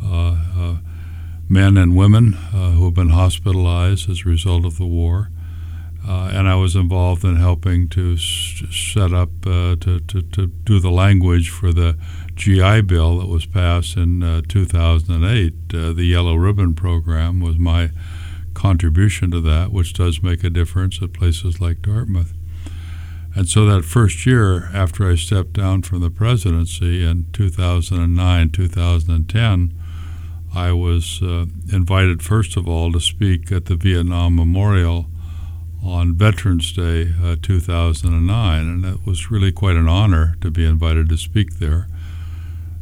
uh, 0.02 0.37
uh, 0.57 0.76
men 1.49 1.76
and 1.76 1.97
women 1.97 2.33
who 2.33 2.85
have 2.85 2.95
been 2.95 3.11
hospitalized 3.11 4.09
as 4.09 4.25
a 4.25 4.28
result 4.28 4.64
of 4.64 4.78
the 4.78 4.87
war. 4.87 5.30
Uh, 6.07 6.30
and 6.33 6.49
I 6.49 6.54
was 6.54 6.75
involved 6.75 7.23
in 7.23 7.37
helping 7.37 7.88
to 7.88 8.16
set 8.16 9.12
up 9.12 9.28
uh, 9.45 9.76
to, 9.76 10.00
to, 10.00 10.23
to, 10.23 10.47
do 10.47 10.80
the 10.80 10.90
language 10.90 11.50
for 11.50 11.71
the 11.71 11.99
GI 12.35 12.83
Bill 12.83 13.18
that 13.18 13.26
was 13.26 13.45
passed 13.45 13.97
in 13.97 14.23
uh, 14.23 14.40
2008. 14.49 15.68
the 15.68 16.04
Yellow 16.04 16.35
Ribbon 16.37 16.75
Program 16.75 17.40
was 17.40 17.59
my 17.59 17.90
contribution 18.54 19.30
to 19.33 19.40
that, 19.42 19.71
which 19.71 19.92
does 19.92 20.23
make 20.23 20.42
a 20.42 20.50
difference 20.50 21.02
at 21.02 21.12
places 21.12 21.61
like 21.61 21.83
Dartmouth. 21.83 22.33
And 23.38 23.49
so 23.49 23.66
that 23.66 23.85
first 23.85 24.26
year 24.26 24.68
after 24.75 25.09
I 25.09 25.14
stepped 25.14 25.52
down 25.52 25.83
from 25.83 26.00
the 26.00 26.11
presidency 26.11 27.04
in 27.04 27.26
2009, 27.33 28.50
2010, 28.50 29.80
I 30.52 30.73
was 30.73 31.23
uh, 31.23 31.47
invited, 31.73 32.21
first 32.21 32.57
of 32.57 32.66
all, 32.66 32.90
to 32.90 32.99
speak 32.99 33.52
at 33.52 33.66
the 33.66 33.76
Vietnam 33.76 34.35
Memorial 34.35 35.07
on 35.85 36.16
Veterans 36.16 36.73
Day 36.73 37.12
uh, 37.23 37.37
2009. 37.40 38.61
And 38.61 38.85
it 38.85 39.07
was 39.07 39.30
really 39.30 39.52
quite 39.52 39.76
an 39.76 39.88
honor 39.88 40.35
to 40.40 40.50
be 40.50 40.66
invited 40.66 41.09
to 41.11 41.16
speak 41.16 41.61
there. 41.61 41.87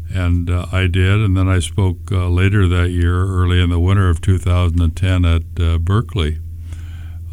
And 0.09 0.49
uh, 0.49 0.65
I 0.73 0.87
did. 0.87 1.21
And 1.21 1.37
then 1.37 1.51
I 1.51 1.59
spoke 1.59 2.11
uh, 2.11 2.31
later 2.31 2.67
that 2.67 2.89
year, 2.89 3.27
early 3.27 3.61
in 3.61 3.69
the 3.69 3.79
winter 3.79 4.09
of 4.09 4.23
2010, 4.23 5.27
at 5.27 5.43
uh, 5.61 5.77
Berkeley 5.77 6.39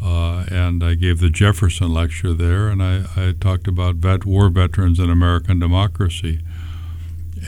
uh, 0.04 0.44
and 0.50 0.84
I 0.84 0.94
gave 0.94 1.18
the 1.18 1.30
Jefferson 1.30 1.92
lecture 1.92 2.34
there, 2.34 2.68
and 2.68 2.82
I, 2.82 3.04
I 3.16 3.32
talked 3.32 3.66
about 3.66 3.96
vet, 3.96 4.26
war 4.26 4.50
veterans 4.50 4.98
and 4.98 5.10
American 5.10 5.58
democracy. 5.58 6.40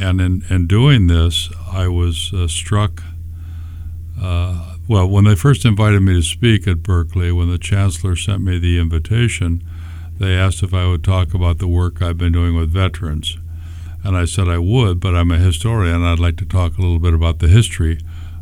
And 0.00 0.20
in, 0.20 0.42
in 0.48 0.66
doing 0.66 1.06
this, 1.06 1.50
I 1.70 1.88
was 1.88 2.32
uh, 2.32 2.48
struck. 2.48 3.02
Uh, 4.20 4.76
well, 4.88 5.06
when 5.06 5.24
they 5.24 5.34
first 5.34 5.66
invited 5.66 6.00
me 6.00 6.14
to 6.14 6.22
speak 6.22 6.66
at 6.66 6.82
Berkeley, 6.82 7.30
when 7.30 7.50
the 7.50 7.58
chancellor 7.58 8.16
sent 8.16 8.42
me 8.42 8.58
the 8.58 8.78
invitation, 8.78 9.62
they 10.18 10.34
asked 10.34 10.62
if 10.62 10.72
I 10.72 10.86
would 10.86 11.04
talk 11.04 11.34
about 11.34 11.58
the 11.58 11.68
work 11.68 12.00
I've 12.00 12.16
been 12.16 12.32
doing 12.32 12.56
with 12.56 12.70
veterans. 12.70 13.36
And 14.02 14.16
I 14.16 14.24
said 14.24 14.48
I 14.48 14.58
would, 14.58 14.98
but 14.98 15.14
I'm 15.14 15.30
a 15.30 15.36
historian. 15.36 15.96
And 15.96 16.06
I'd 16.06 16.18
like 16.18 16.36
to 16.38 16.46
talk 16.46 16.78
a 16.78 16.80
little 16.80 17.00
bit 17.00 17.12
about 17.12 17.40
the 17.40 17.48
history 17.48 17.98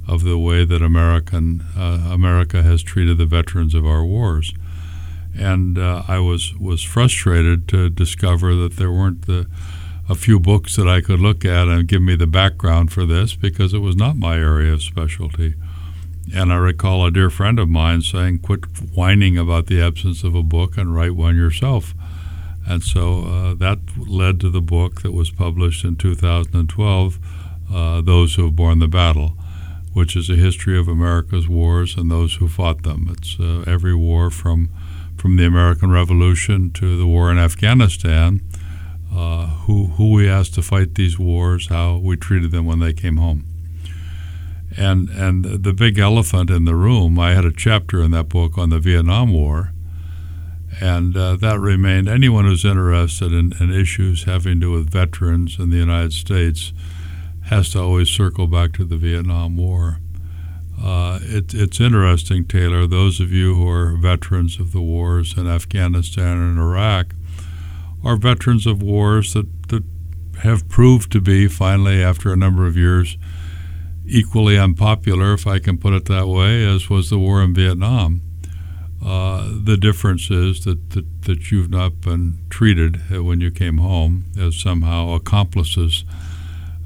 of 0.07 0.25
the 0.25 0.39
way 0.39 0.65
that 0.65 0.83
American 0.83 1.65
uh, 1.77 2.09
America 2.11 2.63
has 2.63 2.83
treated 2.83 3.19
the 3.19 3.27
veterans 3.27 3.75
of 3.75 3.87
our 3.87 4.05
wars. 4.05 4.53
And 5.37 5.79
uh, 5.79 6.03
I 6.07 6.19
was 6.19 6.55
was 6.55 6.83
frustrated 6.83 7.69
to 7.69 7.91
discover 7.91 8.55
that 8.55 8.77
there 8.77 8.93
weren't 8.93 9.27
the 9.27 9.47
a 10.09 10.15
few 10.15 10.39
books 10.39 10.77
that 10.77 10.87
I 10.87 11.01
could 11.01 11.21
look 11.21 11.45
at 11.45 11.67
and 11.67 11.89
give 11.89 12.03
me 12.03 12.15
the 12.15 12.27
background 12.27 12.93
for 12.93 13.07
this 13.07 13.35
because 13.35 13.73
it 13.73 13.79
was 13.79 13.97
not 13.97 14.17
my 14.17 14.37
area 14.37 14.73
of 14.73 14.83
specialty. 14.83 15.55
And 16.35 16.53
I 16.53 16.57
recall 16.57 17.07
a 17.07 17.11
dear 17.11 17.31
friend 17.31 17.59
of 17.59 17.69
mine 17.69 18.03
saying, 18.03 18.39
"Quit 18.39 18.65
whining 18.95 19.39
about 19.39 19.67
the 19.67 19.81
absence 19.81 20.23
of 20.23 20.35
a 20.35 20.43
book 20.43 20.77
and 20.77 20.95
write 20.95 21.15
one 21.15 21.37
yourself." 21.37 21.95
And 22.67 22.83
so 22.83 23.25
uh, 23.25 23.55
that 23.55 23.79
led 23.97 24.41
to 24.41 24.51
the 24.51 24.63
book 24.63 25.03
that 25.03 25.13
was 25.13 25.31
published 25.31 25.85
in 25.85 25.97
2012, 25.97 27.19
uh, 27.73 28.01
"Those 28.01 28.35
Who 28.35 28.45
Have 28.45 28.57
Borne 28.57 28.79
the 28.79 28.89
Battle." 28.89 29.37
Which 29.95 30.15
is 30.17 30.29
a 30.29 30.37
history 30.37 30.79
of 30.79 30.89
America's 30.89 31.49
wars 31.49 31.97
and 31.97 32.11
those 32.11 32.35
who 32.35 32.49
fought 32.49 32.83
them. 32.83 33.09
It's 33.11 33.39
uh, 33.41 33.65
every 33.67 33.95
war 33.95 34.31
from 34.31 34.69
from 35.17 35.37
the 35.37 35.47
American 35.47 35.91
Revolution 35.91 36.71
to 36.73 36.99
the 36.99 37.07
war 37.07 37.31
in 37.31 37.39
Afghanistan. 37.39 38.43
Uh, 39.15 39.47
who 39.67 39.87
who 39.97 40.11
we 40.13 40.29
asked 40.29 40.55
to 40.55 40.63
fight 40.63 40.97
these 40.97 41.21
wars, 41.21 41.69
how 41.69 41.97
we 41.97 42.17
treated 42.17 42.51
them 42.51 42.67
when 42.67 42.81
they 42.81 42.93
came 42.93 43.17
home. 43.17 43.45
And 44.77 45.09
and 45.11 45.45
the 45.45 45.73
big 45.73 46.01
elephant 46.01 46.51
in 46.51 46.65
the 46.65 46.75
room. 46.75 47.17
I 47.17 47.33
had 47.33 47.45
a 47.45 47.53
chapter 47.53 48.03
in 48.03 48.11
that 48.11 48.29
book 48.29 48.59
on 48.59 48.71
the 48.71 48.81
Vietnam 48.81 49.33
War, 49.33 49.73
and 50.81 51.17
uh, 51.17 51.37
that 51.37 51.61
remained. 51.61 52.09
Anyone 52.09 52.45
who's 52.45 52.65
interested 52.65 53.33
in, 53.33 53.53
in 53.61 53.73
issues 53.73 54.25
having 54.25 54.55
to 54.55 54.61
do 54.61 54.73
with 54.73 54.91
veterans 54.91 55.61
in 55.61 55.71
the 55.71 55.77
United 55.77 56.13
States 56.13 56.73
has 57.45 57.71
to 57.71 57.81
always 57.81 58.09
circle 58.09 58.47
back 58.47 58.73
to 58.73 58.85
the 58.85 58.97
Vietnam 58.97 59.57
War. 59.57 59.99
Uh, 60.83 61.19
it, 61.23 61.55
it's 61.55 61.81
interesting, 61.81 62.45
Taylor, 62.45 62.87
those 62.87 63.21
of 63.21 63.31
you 63.31 63.55
who 63.55 63.69
are 63.69 63.97
veterans 63.97 64.59
of 64.59 64.73
the 64.73 64.81
wars 64.81 65.37
in 65.37 65.47
Afghanistan 65.47 66.39
and 66.39 66.59
Iraq 66.59 67.15
are 68.05 68.17
veterans 68.17 68.67
of 68.67 68.83
wars 68.83 69.35
that, 69.35 69.69
that 69.69 69.85
have 70.43 70.69
proved 70.69 71.13
to 71.13 71.21
be, 71.21 71.47
finally, 71.47 72.03
after 72.03 72.33
a 72.33 72.37
number 72.37 72.67
of 72.67 72.77
years, 72.77 73.17
equally 74.07 74.59
unpopular, 74.59 75.33
if 75.33 75.47
I 75.47 75.59
can 75.59 75.79
put 75.79 75.95
it 75.95 76.07
that 76.07 76.27
way, 76.27 76.67
as 76.67 76.91
was 76.91 77.09
the 77.09 77.19
war 77.19 77.43
in 77.43 77.55
Vietnam. 77.55 78.21
Uh, 79.05 79.51
the 79.63 79.77
difference 79.77 80.31
is 80.31 80.65
that, 80.65 80.91
that, 80.91 81.23
that 81.23 81.51
you've 81.51 81.71
not 81.71 82.01
been 82.01 82.39
treated 82.49 83.11
when 83.11 83.41
you 83.41 83.51
came 83.51 83.79
home 83.79 84.25
as 84.39 84.57
somehow 84.57 85.11
accomplices 85.11 86.05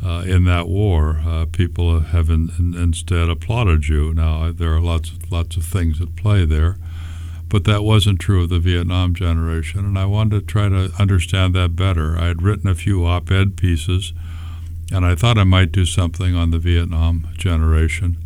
uh, 0.05 0.25
in 0.27 0.45
that 0.45 0.69
war. 0.69 1.21
Uh, 1.27 1.47
people 1.47 2.01
have 2.01 2.31
in, 2.31 2.51
in, 2.59 2.75
instead 2.75 3.29
applauded 3.29 3.89
you. 3.89 4.15
Now 4.15 4.53
there 4.53 4.75
are 4.75 4.81
lots 4.81 5.13
lots 5.31 5.57
of 5.57 5.65
things 5.65 6.01
at 6.01 6.17
play 6.17 6.45
there, 6.45 6.77
but 7.49 7.65
that 7.65 7.83
wasn't 7.83 8.21
true 8.21 8.43
of 8.43 8.49
the 8.49 8.59
Vietnam 8.59 9.15
generation, 9.15 9.81
and 9.81 9.99
I 9.99 10.07
wanted 10.07 10.41
to 10.41 10.47
try 10.47 10.69
to 10.69 10.93
understand 10.99 11.55
that 11.55 11.77
better. 11.77 12.17
I 12.19 12.27
had 12.27 12.43
written 12.43 12.69
a 12.69 12.75
few 12.75 13.05
op-ed 13.05 13.57
pieces, 13.57 14.13
and 14.93 15.05
I 15.05 15.15
thought 15.15 15.39
I 15.39 15.45
might 15.45 15.73
do 15.73 15.85
something 15.85 16.35
on 16.35 16.51
the 16.51 16.59
Vietnam 16.59 17.29
generation, 17.37 18.17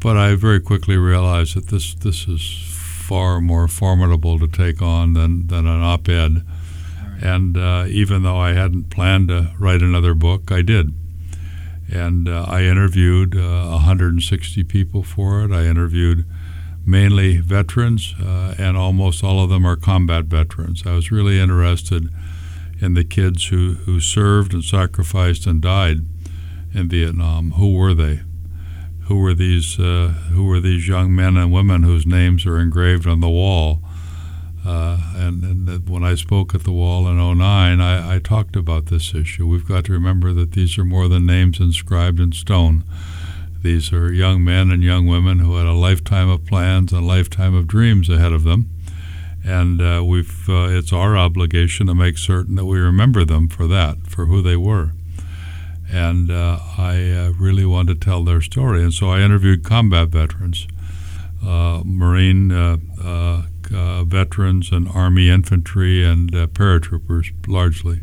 but 0.00 0.16
I 0.16 0.34
very 0.34 0.60
quickly 0.60 0.96
realized 0.96 1.56
that 1.56 1.68
this 1.68 1.94
this 1.94 2.28
is 2.28 2.72
far 3.06 3.40
more 3.40 3.68
formidable 3.68 4.36
to 4.40 4.48
take 4.48 4.82
on 4.82 5.12
than, 5.12 5.46
than 5.46 5.64
an 5.64 5.80
op-ed 5.80 6.42
and 7.22 7.56
uh, 7.56 7.86
even 7.88 8.22
though 8.22 8.36
I 8.36 8.52
hadn't 8.52 8.90
planned 8.90 9.28
to 9.28 9.52
write 9.58 9.82
another 9.82 10.14
book, 10.14 10.50
I 10.50 10.62
did. 10.62 10.92
And 11.88 12.28
uh, 12.28 12.46
I 12.48 12.62
interviewed 12.62 13.36
uh, 13.36 13.68
160 13.70 14.64
people 14.64 15.02
for 15.02 15.42
it. 15.44 15.52
I 15.52 15.64
interviewed 15.64 16.24
mainly 16.84 17.38
veterans, 17.38 18.14
uh, 18.20 18.54
and 18.58 18.76
almost 18.76 19.24
all 19.24 19.42
of 19.42 19.50
them 19.50 19.66
are 19.66 19.76
combat 19.76 20.26
veterans. 20.26 20.84
I 20.86 20.94
was 20.94 21.10
really 21.10 21.38
interested 21.38 22.08
in 22.80 22.94
the 22.94 23.04
kids 23.04 23.46
who, 23.46 23.74
who 23.74 24.00
served 24.00 24.52
and 24.52 24.62
sacrificed 24.62 25.46
and 25.46 25.60
died 25.60 25.98
in 26.74 26.88
Vietnam. 26.88 27.52
Who 27.52 27.74
were 27.74 27.94
they? 27.94 28.20
Who 29.04 29.18
were 29.20 29.34
these? 29.34 29.78
Uh, 29.78 30.08
who 30.30 30.46
were 30.46 30.60
these 30.60 30.88
young 30.88 31.14
men 31.14 31.36
and 31.36 31.52
women 31.52 31.84
whose 31.84 32.06
names 32.06 32.44
are 32.44 32.58
engraved 32.58 33.06
on 33.06 33.20
the 33.20 33.28
wall? 33.28 33.80
Uh, 34.66 34.98
and, 35.14 35.44
and, 35.44 35.88
when 35.88 36.02
I 36.02 36.16
spoke 36.16 36.52
at 36.52 36.64
the 36.64 36.72
wall 36.72 37.06
in 37.06 37.18
09, 37.18 37.80
I, 37.80 38.16
I, 38.16 38.18
talked 38.18 38.56
about 38.56 38.86
this 38.86 39.14
issue. 39.14 39.46
We've 39.46 39.66
got 39.66 39.84
to 39.84 39.92
remember 39.92 40.32
that 40.32 40.52
these 40.52 40.76
are 40.76 40.84
more 40.84 41.06
than 41.06 41.24
names 41.24 41.60
inscribed 41.60 42.18
in 42.18 42.32
stone. 42.32 42.82
These 43.62 43.92
are 43.92 44.12
young 44.12 44.42
men 44.42 44.72
and 44.72 44.82
young 44.82 45.06
women 45.06 45.38
who 45.38 45.54
had 45.54 45.66
a 45.66 45.72
lifetime 45.72 46.28
of 46.28 46.44
plans 46.46 46.92
and 46.92 47.04
a 47.04 47.06
lifetime 47.06 47.54
of 47.54 47.68
dreams 47.68 48.08
ahead 48.08 48.32
of 48.32 48.42
them. 48.42 48.68
And 49.44 49.80
uh, 49.80 50.02
we've, 50.04 50.48
uh, 50.48 50.66
it's 50.70 50.92
our 50.92 51.16
obligation 51.16 51.86
to 51.86 51.94
make 51.94 52.18
certain 52.18 52.56
that 52.56 52.64
we 52.64 52.80
remember 52.80 53.24
them 53.24 53.46
for 53.46 53.68
that, 53.68 54.08
for 54.08 54.26
who 54.26 54.42
they 54.42 54.56
were. 54.56 54.90
And 55.92 56.28
uh, 56.28 56.58
I 56.76 57.12
uh, 57.12 57.32
really 57.38 57.66
wanted 57.66 58.00
to 58.00 58.04
tell 58.04 58.24
their 58.24 58.40
story. 58.40 58.82
And 58.82 58.92
so 58.92 59.10
I 59.10 59.20
interviewed 59.20 59.62
combat 59.62 60.08
veterans, 60.08 60.66
Marine 61.40 62.50
uh, 63.72 64.04
veterans 64.04 64.72
and 64.72 64.88
Army 64.88 65.28
infantry 65.28 66.04
and 66.04 66.34
uh, 66.34 66.46
paratroopers 66.46 67.32
largely. 67.46 68.00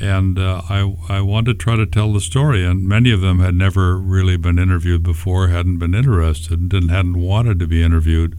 And 0.00 0.38
uh, 0.38 0.62
I, 0.68 0.96
I 1.08 1.20
wanted 1.20 1.58
to 1.58 1.64
try 1.64 1.76
to 1.76 1.86
tell 1.86 2.12
the 2.12 2.20
story, 2.20 2.64
and 2.64 2.88
many 2.88 3.12
of 3.12 3.20
them 3.20 3.38
had 3.38 3.54
never 3.54 3.96
really 3.96 4.36
been 4.36 4.58
interviewed 4.58 5.04
before, 5.04 5.48
hadn't 5.48 5.78
been 5.78 5.94
interested, 5.94 6.72
and 6.72 6.90
hadn't 6.90 7.20
wanted 7.20 7.60
to 7.60 7.66
be 7.68 7.82
interviewed 7.82 8.36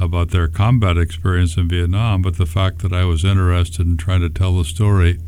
about 0.00 0.30
their 0.30 0.48
combat 0.48 0.96
experience 0.96 1.56
in 1.56 1.68
Vietnam. 1.68 2.22
But 2.22 2.38
the 2.38 2.46
fact 2.46 2.78
that 2.78 2.92
I 2.92 3.04
was 3.04 3.24
interested 3.24 3.86
in 3.86 3.96
trying 3.96 4.20
to 4.22 4.30
tell 4.30 4.56
the 4.56 4.64
story 4.64 5.18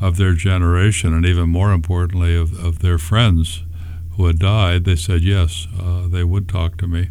of 0.00 0.16
their 0.16 0.32
generation, 0.32 1.12
and 1.12 1.26
even 1.26 1.50
more 1.50 1.72
importantly, 1.72 2.34
of, 2.34 2.58
of 2.64 2.78
their 2.78 2.98
friends 2.98 3.64
who 4.16 4.26
had 4.26 4.38
died, 4.38 4.84
they 4.84 4.96
said 4.96 5.22
yes, 5.22 5.66
uh, 5.78 6.08
they 6.08 6.24
would 6.24 6.48
talk 6.48 6.76
to 6.78 6.86
me. 6.86 7.08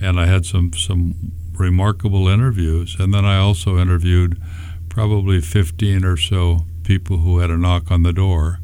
And 0.00 0.20
I 0.20 0.26
had 0.26 0.46
some, 0.46 0.72
some 0.72 1.32
remarkable 1.54 2.28
interviews. 2.28 2.96
And 2.98 3.12
then 3.12 3.24
I 3.24 3.38
also 3.38 3.78
interviewed 3.78 4.40
probably 4.88 5.40
15 5.40 6.04
or 6.04 6.16
so 6.16 6.60
people 6.84 7.18
who 7.18 7.38
had 7.38 7.50
a 7.50 7.58
knock 7.58 7.90
on 7.90 8.02
the 8.02 8.12
door 8.12 8.60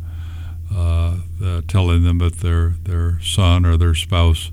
uh, 0.74 1.18
uh, 1.42 1.60
telling 1.68 2.04
them 2.04 2.18
that 2.18 2.38
their, 2.38 2.70
their 2.84 3.20
son 3.20 3.66
or 3.66 3.76
their 3.76 3.94
spouse 3.94 4.50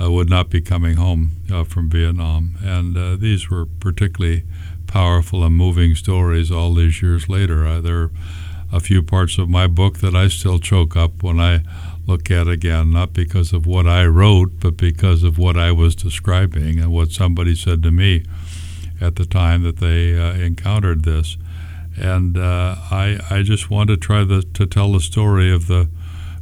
uh, 0.00 0.10
would 0.10 0.30
not 0.30 0.50
be 0.50 0.60
coming 0.60 0.96
home 0.96 1.32
uh, 1.52 1.64
from 1.64 1.90
Vietnam. 1.90 2.56
And 2.62 2.96
uh, 2.96 3.16
these 3.16 3.50
were 3.50 3.66
particularly 3.66 4.44
powerful 4.86 5.44
and 5.44 5.56
moving 5.56 5.94
stories 5.94 6.50
all 6.50 6.74
these 6.74 7.02
years 7.02 7.28
later. 7.28 7.66
Uh, 7.66 7.80
there 7.80 7.98
are 7.98 8.10
a 8.72 8.80
few 8.80 9.02
parts 9.02 9.38
of 9.38 9.48
my 9.48 9.66
book 9.66 9.98
that 9.98 10.14
I 10.14 10.28
still 10.28 10.58
choke 10.58 10.96
up 10.96 11.22
when 11.22 11.40
I 11.40 11.62
look 12.06 12.30
at 12.30 12.48
again, 12.48 12.90
not 12.90 13.12
because 13.12 13.52
of 13.52 13.66
what 13.66 13.86
I 13.86 14.04
wrote, 14.06 14.60
but 14.60 14.76
because 14.76 15.22
of 15.22 15.38
what 15.38 15.56
I 15.56 15.72
was 15.72 15.94
describing 15.94 16.78
and 16.78 16.92
what 16.92 17.12
somebody 17.12 17.54
said 17.54 17.82
to 17.82 17.90
me 17.90 18.24
at 19.00 19.16
the 19.16 19.24
time 19.24 19.62
that 19.62 19.78
they 19.78 20.18
uh, 20.18 20.34
encountered 20.34 21.04
this. 21.04 21.36
And 21.96 22.36
uh, 22.36 22.76
I, 22.90 23.18
I 23.30 23.42
just 23.42 23.70
want 23.70 23.88
to 23.88 23.96
try 23.96 24.24
the, 24.24 24.42
to 24.54 24.66
tell 24.66 24.92
the 24.92 25.00
story 25.00 25.52
of 25.52 25.66
the 25.66 25.88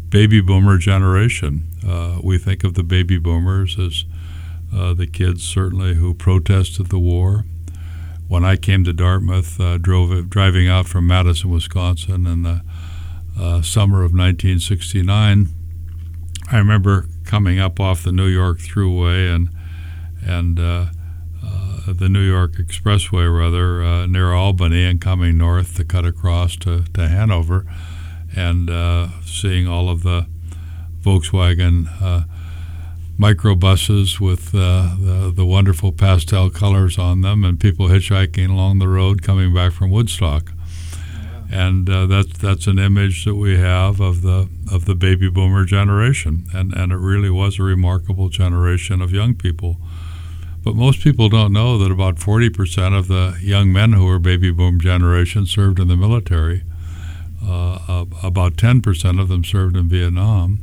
baby 0.09 0.40
boomer 0.40 0.78
generation. 0.78 1.64
Uh, 1.87 2.19
we 2.23 2.38
think 2.38 2.64
of 2.64 2.75
the 2.75 2.83
baby 2.83 3.19
boomers 3.19 3.78
as 3.78 4.04
uh, 4.75 4.95
the 4.95 5.07
kids, 5.07 5.42
certainly, 5.42 5.95
who 5.95 6.14
protested 6.14 6.88
the 6.88 6.99
war. 6.99 7.45
When 8.28 8.45
I 8.45 8.57
came 8.57 8.85
to 8.85 8.95
Dartmouth, 8.95 9.61
uh, 9.61 9.76
drove 9.76 10.31
driving 10.31 10.69
out 10.69 10.87
from 10.87 11.07
Madison, 11.07 11.50
Wisconsin, 11.50 12.26
in 12.26 12.42
the 12.45 12.62
uh, 13.39 13.62
summer 13.62 13.99
of 13.99 14.12
1969, 14.12 15.49
I 16.51 16.59
remember 16.59 17.07
coming 17.25 17.59
up 17.59 17.81
off 17.81 18.03
the 18.03 18.12
New 18.12 18.27
York 18.27 18.59
Thruway 18.59 19.35
and 19.35 19.49
and 20.25 20.61
uh, 20.61 20.87
uh, 21.45 21.93
the 21.93 22.09
New 22.09 22.21
York 22.21 22.53
Expressway, 22.53 23.27
rather, 23.35 23.83
uh, 23.83 24.07
near 24.07 24.33
Albany, 24.33 24.85
and 24.85 25.01
coming 25.01 25.37
north 25.37 25.77
to 25.77 25.85
cut 25.85 26.05
across 26.05 26.57
to, 26.57 26.85
to 26.95 27.09
Hanover, 27.09 27.67
and 28.37 28.71
uh, 28.71 29.09
seeing 29.25 29.67
all 29.67 29.89
of 29.89 30.03
the 30.03 30.27
Volkswagen 31.01 31.89
uh, 32.01 32.23
microbuses 33.19 34.21
with 34.21 34.55
uh, 34.55 34.95
the, 34.99 35.33
the 35.35 35.45
wonderful 35.45 35.93
pastel 35.93 36.51
colors 36.51 36.99
on 36.99 37.23
them, 37.23 37.45
and 37.45 37.59
people 37.59 37.89
hitchhiking 37.89 38.51
along 38.51 38.79
the 38.79 38.89
road 38.89 39.23
coming 39.23 39.53
back 39.53 39.73
from 39.73 39.91
Woodstock. 39.91 40.53
And 41.52 41.88
uh, 41.90 42.06
that's 42.06 42.38
that's 42.38 42.66
an 42.66 42.78
image 42.78 43.26
that 43.26 43.35
we 43.35 43.59
have 43.59 44.00
of 44.00 44.23
the 44.23 44.49
of 44.73 44.87
the 44.87 44.94
baby 44.94 45.28
boomer 45.28 45.66
generation, 45.66 46.47
and 46.54 46.73
and 46.73 46.92
it 46.92 46.97
really 46.97 47.28
was 47.28 47.59
a 47.59 47.62
remarkable 47.62 48.30
generation 48.30 49.02
of 49.02 49.12
young 49.12 49.35
people. 49.35 49.76
But 50.64 50.76
most 50.76 51.00
people 51.02 51.28
don't 51.28 51.52
know 51.52 51.76
that 51.76 51.90
about 51.90 52.16
40% 52.16 52.97
of 52.97 53.09
the 53.09 53.37
young 53.42 53.73
men 53.73 53.94
who 53.94 54.06
were 54.06 54.21
baby 54.21 54.50
boom 54.50 54.80
generation 54.80 55.44
served 55.44 55.78
in 55.80 55.88
the 55.88 55.97
military. 55.97 56.62
Uh, 57.44 58.06
about 58.23 58.54
10% 58.54 59.21
of 59.21 59.28
them 59.28 59.42
served 59.42 59.76
in 59.76 59.88
Vietnam. 59.88 60.61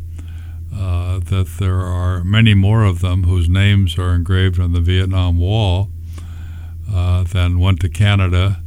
Uh, 0.73 1.19
that 1.19 1.57
there 1.59 1.81
are 1.81 2.23
many 2.23 2.53
more 2.53 2.85
of 2.85 3.01
them 3.01 3.23
whose 3.23 3.49
names 3.49 3.99
are 3.99 4.15
engraved 4.15 4.57
on 4.57 4.71
the 4.71 4.79
Vietnam 4.79 5.37
Wall 5.37 5.89
uh, 6.89 7.23
than 7.23 7.59
went 7.59 7.81
to 7.81 7.89
Canada 7.89 8.61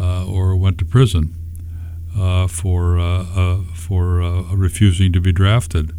uh, 0.00 0.26
or 0.26 0.56
went 0.56 0.78
to 0.78 0.84
prison 0.84 1.32
Uh, 2.14 2.46
for 2.46 2.98
uh, 2.98 3.24
uh 3.34 3.60
for 3.74 4.20
uh, 4.22 4.42
refusing 4.54 5.12
to 5.12 5.20
be 5.20 5.32
drafted. 5.32 5.92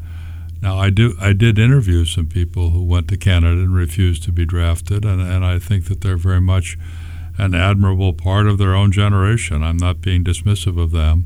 Now, 0.61 0.77
I 0.77 0.91
do. 0.91 1.15
I 1.19 1.33
did 1.33 1.59
interview 1.59 2.05
some 2.05 2.27
people 2.27 2.69
who 2.69 2.83
went 2.83 3.07
to 3.09 3.17
Canada 3.17 3.61
and 3.61 3.75
refused 3.75 4.23
to 4.23 4.31
be 4.31 4.45
drafted, 4.45 5.03
and, 5.03 5.21
and 5.21 5.43
I 5.43 5.59
think 5.59 5.85
that 5.85 6.01
they're 6.01 6.15
very 6.15 6.39
much 6.39 6.77
an 7.37 7.55
admirable 7.55 8.13
part 8.13 8.47
of 8.47 8.57
their 8.57 8.75
own 8.75 8.91
generation. 8.91 9.63
I'm 9.63 9.75
not 9.75 10.01
being 10.01 10.23
dismissive 10.23 10.79
of 10.79 10.91
them, 10.91 11.25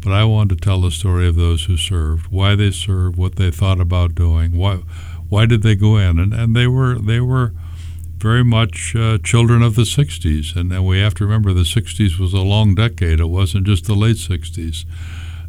but 0.00 0.12
I 0.12 0.24
want 0.24 0.48
to 0.50 0.56
tell 0.56 0.80
the 0.80 0.90
story 0.90 1.28
of 1.28 1.36
those 1.36 1.66
who 1.66 1.76
served, 1.76 2.26
why 2.32 2.56
they 2.56 2.70
served, 2.70 3.16
what 3.16 3.36
they 3.36 3.50
thought 3.50 3.80
about 3.80 4.14
doing, 4.14 4.56
why 4.56 4.76
why 5.28 5.46
did 5.46 5.62
they 5.62 5.76
go 5.76 5.96
in, 5.98 6.18
and, 6.18 6.32
and 6.32 6.56
they 6.56 6.66
were 6.66 6.98
they 6.98 7.20
were 7.20 7.52
very 8.22 8.44
much 8.44 8.94
uh, 8.94 9.18
children 9.18 9.62
of 9.62 9.74
the 9.74 9.82
60s, 9.82 10.54
and, 10.54 10.86
we 10.86 11.00
have 11.00 11.14
to 11.14 11.24
remember 11.24 11.52
the 11.52 11.62
60s 11.62 12.20
was 12.20 12.32
a 12.32 12.38
long 12.38 12.74
decade. 12.74 13.18
It 13.18 13.26
wasn't 13.26 13.66
just 13.66 13.86
the 13.86 13.94
late 13.94 14.16
60s. 14.16 14.84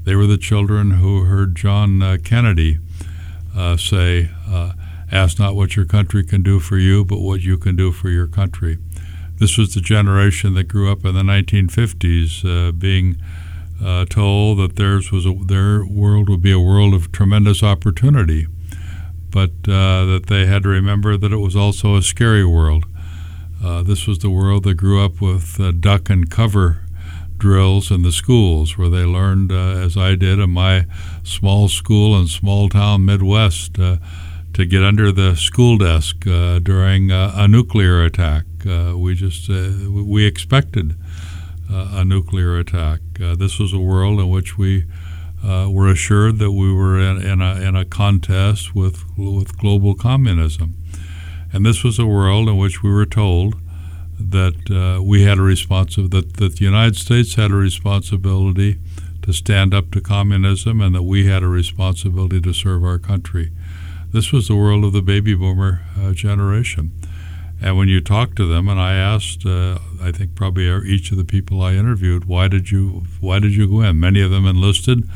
They 0.04 0.16
were 0.16 0.26
the 0.26 0.40
children 0.40 0.92
who 0.92 1.26
heard 1.26 1.56
John 1.56 2.02
uh, 2.02 2.18
Kennedy 2.24 2.80
uh, 3.56 3.78
say, 3.78 4.32
uh, 4.50 4.74
Ask 5.12 5.38
not 5.38 5.56
what 5.56 5.76
your 5.76 5.86
country 5.86 6.24
can 6.24 6.42
do 6.42 6.60
for 6.60 6.78
you, 6.78 7.06
but 7.06 7.20
what 7.20 7.42
you 7.42 7.60
can 7.60 7.76
do 7.76 7.92
for 7.92 8.10
your 8.10 8.26
country. 8.26 8.80
This 9.38 9.60
was 9.60 9.76
the 9.76 9.82
generation 9.82 10.56
that 10.56 10.64
grew 10.64 10.92
up 10.92 11.06
in 11.06 11.14
the 11.14 11.22
1950s, 11.22 12.44
uh, 12.44 12.72
being 12.72 13.18
uh, 13.84 14.06
told 14.06 14.58
that 14.58 14.76
theirs 14.76 15.12
was 15.12 15.28
a, 15.28 15.34
their 15.46 15.86
world 15.86 16.30
would 16.30 16.42
be 16.42 16.52
a 16.52 16.60
world 16.60 16.96
of 16.96 17.12
tremendous 17.12 17.62
opportunity, 17.62 18.48
but 19.34 19.50
uh, 19.68 20.06
that 20.06 20.28
they 20.28 20.46
had 20.46 20.64
to 20.64 20.70
remember 20.70 21.18
that 21.18 21.34
it 21.34 21.38
was 21.38 21.56
also 21.56 21.98
a 21.98 22.02
scary 22.02 22.46
world. 22.46 22.86
Uh, 23.64 23.82
this 23.82 24.08
was 24.08 24.20
the 24.20 24.30
world 24.30 24.64
that 24.64 24.76
grew 24.76 25.04
up 25.04 25.20
with 25.20 25.60
duck 25.82 26.10
and 26.10 26.30
cover 26.30 26.84
drills 27.44 27.92
in 27.92 28.04
the 28.04 28.12
schools 28.14 28.78
where 28.78 28.88
they 28.88 29.04
learned, 29.04 29.52
uh, 29.52 29.56
as 29.56 29.98
I 29.98 30.16
did 30.16 30.40
in 30.40 30.52
my 30.52 30.86
small 31.24 31.68
school 31.68 32.18
in 32.18 32.28
small 32.28 32.70
town 32.70 33.04
Midwest, 33.04 33.78
uh, 33.78 33.98
to 34.54 34.66
get 34.66 34.82
under 34.82 35.12
the 35.12 35.36
school 35.36 35.78
desk 35.78 36.26
uh, 36.26 36.60
during 36.60 37.12
uh, 37.12 37.34
a 37.36 37.48
nuclear 37.50 38.02
attack. 38.06 38.46
Uh, 38.66 38.94
we 38.96 39.14
just 39.14 39.50
we 39.50 40.26
expected 40.26 40.96
a 41.70 42.06
nuclear 42.06 42.58
attack. 42.60 43.02
this 43.18 43.60
was 43.60 43.74
a 43.74 43.80
world 43.80 44.20
in 44.22 44.30
which 44.30 44.58
we 44.58 44.86
were 45.44 45.90
assured 45.90 46.40
that 46.40 46.52
we 46.52 46.74
were 46.74 47.00
in, 47.00 47.22
in, 47.22 47.42
a, 47.42 47.56
in 47.56 47.76
a 47.76 47.86
contest 47.86 48.74
with 48.74 49.04
with 49.18 49.58
global 49.58 49.94
communism, 49.96 50.76
and 51.52 51.66
this 51.66 51.84
was 51.84 52.00
a 52.00 52.06
world 52.06 52.48
in 52.50 52.58
which 52.58 52.82
we 52.84 52.92
were 52.92 53.06
told 53.06 53.56
that 54.20 54.72
uh, 54.72 55.02
we 55.02 55.24
had 55.24 55.38
a 55.38 55.42
responsibility, 55.42 56.22
that, 56.22 56.38
that 56.38 56.56
the 56.58 56.66
United 56.66 56.96
States 56.96 57.36
had 57.36 57.52
a 57.52 57.56
responsibility 57.56 58.80
to 59.22 59.34
stand 59.34 59.74
up 59.74 59.92
to 59.92 60.02
communism 60.02 60.82
and 60.82 60.94
that 60.96 61.04
we 61.04 61.28
had 61.28 61.44
a 61.44 61.48
responsibility 61.48 62.42
to 62.42 62.54
serve 62.54 62.84
our 62.84 63.00
country. 63.00 63.52
This 64.12 64.32
was 64.32 64.48
the 64.48 64.56
world 64.56 64.84
of 64.86 64.94
the 64.94 65.02
baby 65.02 65.34
boomer 65.34 65.82
uh, 66.00 66.14
generation. 66.14 66.92
And 67.64 67.78
when 67.78 67.88
you 67.88 68.02
talk 68.02 68.36
to 68.36 68.46
them, 68.46 68.68
and 68.68 68.78
I 68.78 68.94
asked, 68.94 69.46
uh, 69.46 69.80
I 70.02 70.12
think 70.12 70.36
probably 70.36 70.68
each 70.86 71.12
of 71.12 71.18
the 71.18 71.24
people 71.24 71.62
I 71.62 71.76
interviewed, 71.76 72.26
why 72.26 72.50
did 72.50 72.72
you 72.72 73.04
why 73.22 73.40
did 73.40 73.56
you 73.56 73.70
go 73.70 73.82
in? 73.82 74.02
Many 74.02 74.20
of 74.22 74.32
them 74.32 74.46
enlisted. 74.46 75.08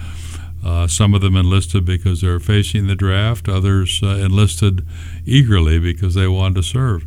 Uh, 0.63 0.87
some 0.87 1.13
of 1.13 1.19
them 1.19 1.35
enlisted 1.35 1.83
because 1.83 2.21
they're 2.21 2.39
facing 2.39 2.87
the 2.87 2.95
draft. 2.95 3.49
Others 3.49 4.01
uh, 4.01 4.07
enlisted 4.07 4.85
eagerly 5.25 5.77
because 5.77 6.15
they 6.15 6.27
wanted 6.27 6.55
to 6.55 6.63
serve. 6.63 7.05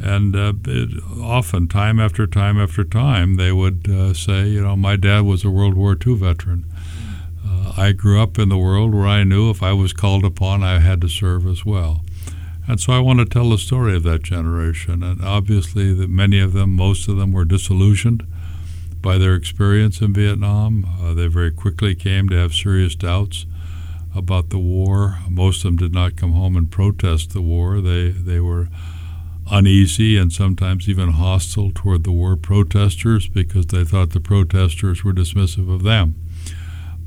And 0.00 0.34
uh, 0.34 0.52
it, 0.64 1.00
often, 1.20 1.68
time 1.68 2.00
after 2.00 2.26
time 2.26 2.60
after 2.60 2.82
time, 2.82 3.36
they 3.36 3.52
would 3.52 3.88
uh, 3.88 4.14
say, 4.14 4.48
you 4.48 4.62
know, 4.62 4.74
my 4.76 4.96
dad 4.96 5.20
was 5.20 5.44
a 5.44 5.50
World 5.50 5.74
War 5.74 5.96
II 6.04 6.16
veteran. 6.16 6.64
Uh, 7.46 7.72
I 7.76 7.92
grew 7.92 8.20
up 8.20 8.36
in 8.36 8.48
the 8.48 8.58
world 8.58 8.92
where 8.92 9.06
I 9.06 9.22
knew 9.22 9.48
if 9.48 9.62
I 9.62 9.72
was 9.72 9.92
called 9.92 10.24
upon, 10.24 10.64
I 10.64 10.80
had 10.80 11.00
to 11.02 11.08
serve 11.08 11.46
as 11.46 11.64
well. 11.64 12.02
And 12.68 12.80
so 12.80 12.92
I 12.92 12.98
want 12.98 13.20
to 13.20 13.24
tell 13.24 13.50
the 13.50 13.58
story 13.58 13.94
of 13.94 14.02
that 14.04 14.22
generation. 14.22 15.02
And 15.02 15.24
obviously, 15.24 15.94
that 15.94 16.10
many 16.10 16.40
of 16.40 16.52
them, 16.52 16.74
most 16.74 17.08
of 17.08 17.16
them, 17.16 17.32
were 17.32 17.44
disillusioned 17.44 18.26
by 19.00 19.18
their 19.18 19.34
experience 19.34 20.00
in 20.00 20.12
Vietnam. 20.12 20.84
Uh, 21.00 21.14
they 21.14 21.28
very 21.28 21.52
quickly 21.52 21.94
came 21.94 22.28
to 22.28 22.36
have 22.36 22.54
serious 22.54 22.96
doubts 22.96 23.46
about 24.16 24.50
the 24.50 24.58
war. 24.58 25.18
Most 25.28 25.58
of 25.58 25.62
them 25.64 25.76
did 25.76 25.92
not 25.92 26.16
come 26.16 26.32
home 26.32 26.56
and 26.56 26.70
protest 26.70 27.30
the 27.30 27.42
war. 27.42 27.80
They 27.80 28.08
they 28.10 28.40
were 28.40 28.68
uneasy 29.48 30.16
and 30.16 30.32
sometimes 30.32 30.88
even 30.88 31.12
hostile 31.12 31.70
toward 31.72 32.02
the 32.02 32.10
war 32.10 32.34
protesters 32.34 33.28
because 33.28 33.66
they 33.66 33.84
thought 33.84 34.10
the 34.10 34.20
protesters 34.20 35.04
were 35.04 35.12
dismissive 35.12 35.72
of 35.72 35.84
them. 35.84 36.14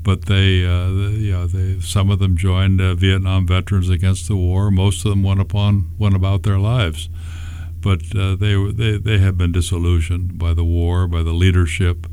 But 0.02 0.26
they, 0.26 0.64
uh, 0.64 0.88
you 0.88 1.32
know, 1.32 1.46
they, 1.46 1.80
some 1.80 2.10
of 2.10 2.18
them 2.20 2.36
joined 2.36 2.80
uh, 2.80 2.94
Vietnam 2.94 3.46
Veterans 3.46 3.90
Against 3.90 4.28
the 4.28 4.36
War. 4.36 4.70
Most 4.70 5.04
of 5.04 5.10
them 5.10 5.22
went 5.22 5.40
upon 5.40 5.90
went 5.98 6.16
about 6.16 6.42
their 6.42 6.58
lives, 6.58 7.08
but 7.80 8.00
uh, 8.16 8.34
they 8.34 8.54
they 8.72 8.96
they 8.96 9.18
have 9.18 9.36
been 9.36 9.52
disillusioned 9.52 10.38
by 10.38 10.54
the 10.54 10.64
war, 10.64 11.06
by 11.06 11.22
the 11.22 11.34
leadership 11.34 12.06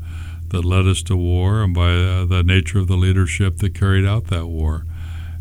that 0.48 0.64
led 0.64 0.86
us 0.86 1.02
to 1.04 1.16
war, 1.16 1.62
and 1.62 1.74
by 1.74 1.92
uh, 1.92 2.24
the 2.26 2.42
nature 2.42 2.78
of 2.78 2.88
the 2.88 2.96
leadership 2.96 3.58
that 3.58 3.74
carried 3.74 4.04
out 4.06 4.26
that 4.26 4.46
war. 4.46 4.84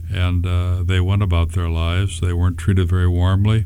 And 0.09 0.45
uh, 0.45 0.83
they 0.83 1.01
went 1.01 1.21
about 1.21 1.51
their 1.51 1.69
lives. 1.69 2.21
They 2.21 2.31
weren't 2.31 2.57
treated 2.57 2.87
very 2.87 3.09
warmly 3.09 3.65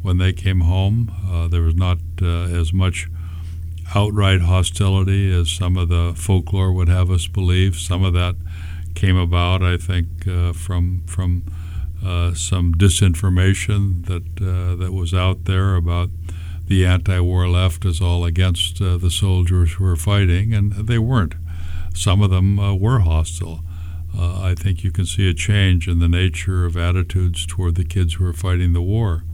when 0.00 0.16
they 0.16 0.32
came 0.32 0.60
home. 0.60 1.12
Uh, 1.30 1.46
there 1.48 1.60
was 1.60 1.74
not 1.74 1.98
as 2.22 2.72
much 2.72 3.08
outright 3.94 4.42
hostility, 4.42 5.32
as 5.32 5.50
some 5.50 5.76
of 5.76 5.88
the 5.88 6.12
folklore 6.16 6.72
would 6.72 6.88
have 6.88 7.10
us 7.10 7.26
believe. 7.26 7.76
Some 7.76 8.04
of 8.04 8.12
that 8.14 8.36
came 8.94 9.16
about, 9.16 9.62
I 9.62 9.76
think, 9.76 10.26
uh, 10.26 10.52
from 10.52 11.02
from 11.06 11.44
uh, 12.04 12.34
some 12.34 12.74
disinformation 12.74 14.06
that 14.06 14.40
uh, 14.40 14.76
that 14.76 14.92
was 14.92 15.14
out 15.14 15.44
there 15.44 15.74
about 15.76 16.10
the 16.66 16.84
anti-war 16.84 17.48
left 17.48 17.84
is 17.84 18.00
all 18.00 18.24
against 18.24 18.80
uh, 18.80 18.98
the 18.98 19.10
soldiers 19.10 19.72
who 19.72 19.86
are 19.86 19.96
fighting, 19.96 20.52
and 20.52 20.72
they 20.72 20.98
weren't. 20.98 21.34
Some 21.94 22.20
of 22.22 22.30
them 22.30 22.58
uh, 22.58 22.74
were 22.74 23.00
hostile. 23.00 23.64
Uh, 24.16 24.40
I 24.42 24.54
think 24.54 24.84
you 24.84 24.90
can 24.90 25.06
see 25.06 25.28
a 25.28 25.34
change 25.34 25.88
in 25.88 25.98
the 25.98 26.08
nature 26.08 26.64
of 26.66 26.76
attitudes 26.76 27.46
toward 27.46 27.74
the 27.74 27.84
kids 27.84 28.14
who 28.14 28.26
are 28.26 28.32
fighting 28.32 28.72
the 28.72 28.82
war. 28.82 29.24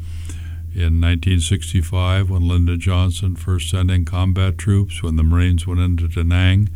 In 0.75 1.01
1965, 1.01 2.31
when 2.31 2.49
Lyndon 2.49 2.81
Johnson 2.81 3.37
first 3.37 3.71
sent 3.71 3.93
in 3.93 4.05
combat 4.05 4.59
troops, 4.59 5.05
when 5.05 5.15
the 5.15 5.23
Marines 5.23 5.69
went 5.69 5.79
into 5.79 6.09
Da 6.09 6.25
Nang, 6.25 6.69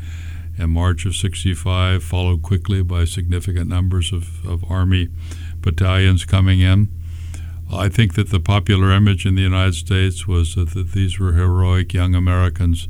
in 0.56 0.70
March 0.70 1.04
of 1.04 1.16
65, 1.16 2.02
followed 2.02 2.42
quickly 2.42 2.82
by 2.82 3.04
significant 3.04 3.68
numbers 3.68 4.12
of, 4.12 4.46
of 4.46 4.64
Army 4.70 5.08
battalions 5.60 6.24
coming 6.24 6.60
in. 6.60 6.88
I 7.72 7.88
think 7.88 8.14
that 8.14 8.30
the 8.30 8.38
popular 8.38 8.92
image 8.92 9.26
in 9.26 9.34
the 9.34 9.42
United 9.42 9.74
States 9.74 10.28
was 10.28 10.54
that, 10.54 10.70
that 10.70 10.92
these 10.92 11.18
were 11.18 11.32
heroic 11.32 11.92
young 11.92 12.14
Americans 12.14 12.88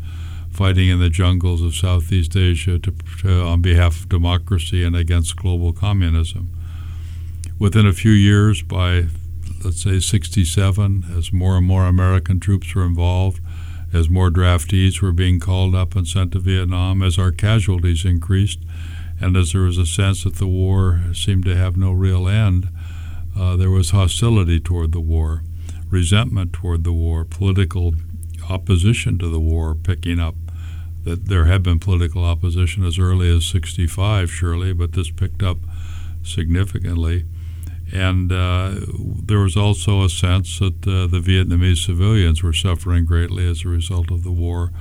fighting 0.50 0.88
in 0.88 1.00
the 1.00 1.10
jungles 1.10 1.62
of 1.62 1.74
Southeast 1.74 2.36
Asia 2.36 2.78
to, 2.78 2.92
to, 3.20 3.42
on 3.42 3.62
behalf 3.62 4.00
of 4.00 4.08
democracy 4.08 4.84
and 4.84 4.94
against 4.94 5.36
global 5.36 5.72
communism. 5.72 6.50
Within 7.58 7.86
a 7.86 7.92
few 7.92 8.12
years, 8.12 8.62
by 8.62 9.06
let's 9.64 9.82
say 9.82 10.00
67, 10.00 11.04
as 11.16 11.32
more 11.32 11.56
and 11.56 11.66
more 11.66 11.86
American 11.86 12.40
troops 12.40 12.74
were 12.74 12.84
involved, 12.84 13.40
as 13.92 14.10
more 14.10 14.30
draftees 14.30 15.00
were 15.00 15.12
being 15.12 15.40
called 15.40 15.74
up 15.74 15.96
and 15.96 16.06
sent 16.06 16.32
to 16.32 16.38
Vietnam, 16.38 17.02
as 17.02 17.18
our 17.18 17.32
casualties 17.32 18.04
increased, 18.04 18.60
and 19.20 19.36
as 19.36 19.52
there 19.52 19.62
was 19.62 19.78
a 19.78 19.86
sense 19.86 20.24
that 20.24 20.36
the 20.36 20.46
war 20.46 21.02
seemed 21.12 21.44
to 21.44 21.56
have 21.56 21.76
no 21.76 21.92
real 21.92 22.28
end, 22.28 22.68
uh, 23.36 23.56
there 23.56 23.70
was 23.70 23.90
hostility 23.90 24.60
toward 24.60 24.92
the 24.92 25.00
war, 25.00 25.42
resentment 25.90 26.52
toward 26.52 26.84
the 26.84 26.92
war, 26.92 27.24
political 27.24 27.94
opposition 28.48 29.18
to 29.18 29.28
the 29.28 29.40
war 29.40 29.74
picking 29.74 30.20
up. 30.20 30.34
That 31.04 31.26
there 31.26 31.46
had 31.46 31.62
been 31.62 31.78
political 31.78 32.24
opposition 32.24 32.84
as 32.84 32.98
early 32.98 33.34
as 33.34 33.44
65, 33.46 34.30
surely, 34.30 34.72
but 34.72 34.92
this 34.92 35.10
picked 35.10 35.42
up 35.42 35.58
significantly. 36.22 37.24
And 37.92 38.30
uh, 38.30 38.74
there 39.24 39.38
was 39.38 39.56
also 39.56 40.04
a 40.04 40.10
sense 40.10 40.58
that 40.58 40.86
uh, 40.86 41.06
the 41.06 41.20
Vietnamese 41.20 41.84
civilians 41.84 42.42
were 42.42 42.52
suffering 42.52 43.04
greatly 43.04 43.48
as 43.48 43.64
a 43.64 43.68
result 43.68 44.10
of 44.10 44.24
the 44.24 44.32
war. 44.32 44.72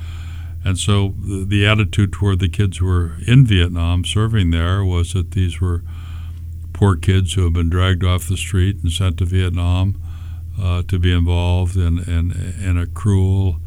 And 0.66 0.78
so 0.78 1.14
the, 1.20 1.46
the, 1.46 1.66
attitude 1.66 2.12
toward 2.12 2.40
the 2.40 2.50
kids 2.50 2.78
who 2.78 2.86
were 2.86 3.14
in 3.26 3.46
Vietnam 3.46 4.04
serving 4.04 4.52
there 4.52 4.84
was 4.84 5.14
that 5.14 5.32
these 5.32 5.62
were 5.62 5.84
poor 6.74 6.98
kids 6.98 7.34
who 7.34 7.46
had 7.46 7.54
been 7.54 7.70
dragged 7.70 8.04
off 8.04 8.28
the 8.28 8.36
street 8.36 8.78
and 8.84 8.92
sent 8.92 9.18
to 9.20 9.26
Vietnam 9.26 10.02
uh, 10.60 10.84
to 10.88 11.00
be 11.00 11.14
involved 11.14 11.78
in, 11.78 12.00
in, 12.00 12.32
in 12.62 12.78
a 12.78 12.86
cruel 12.86 13.62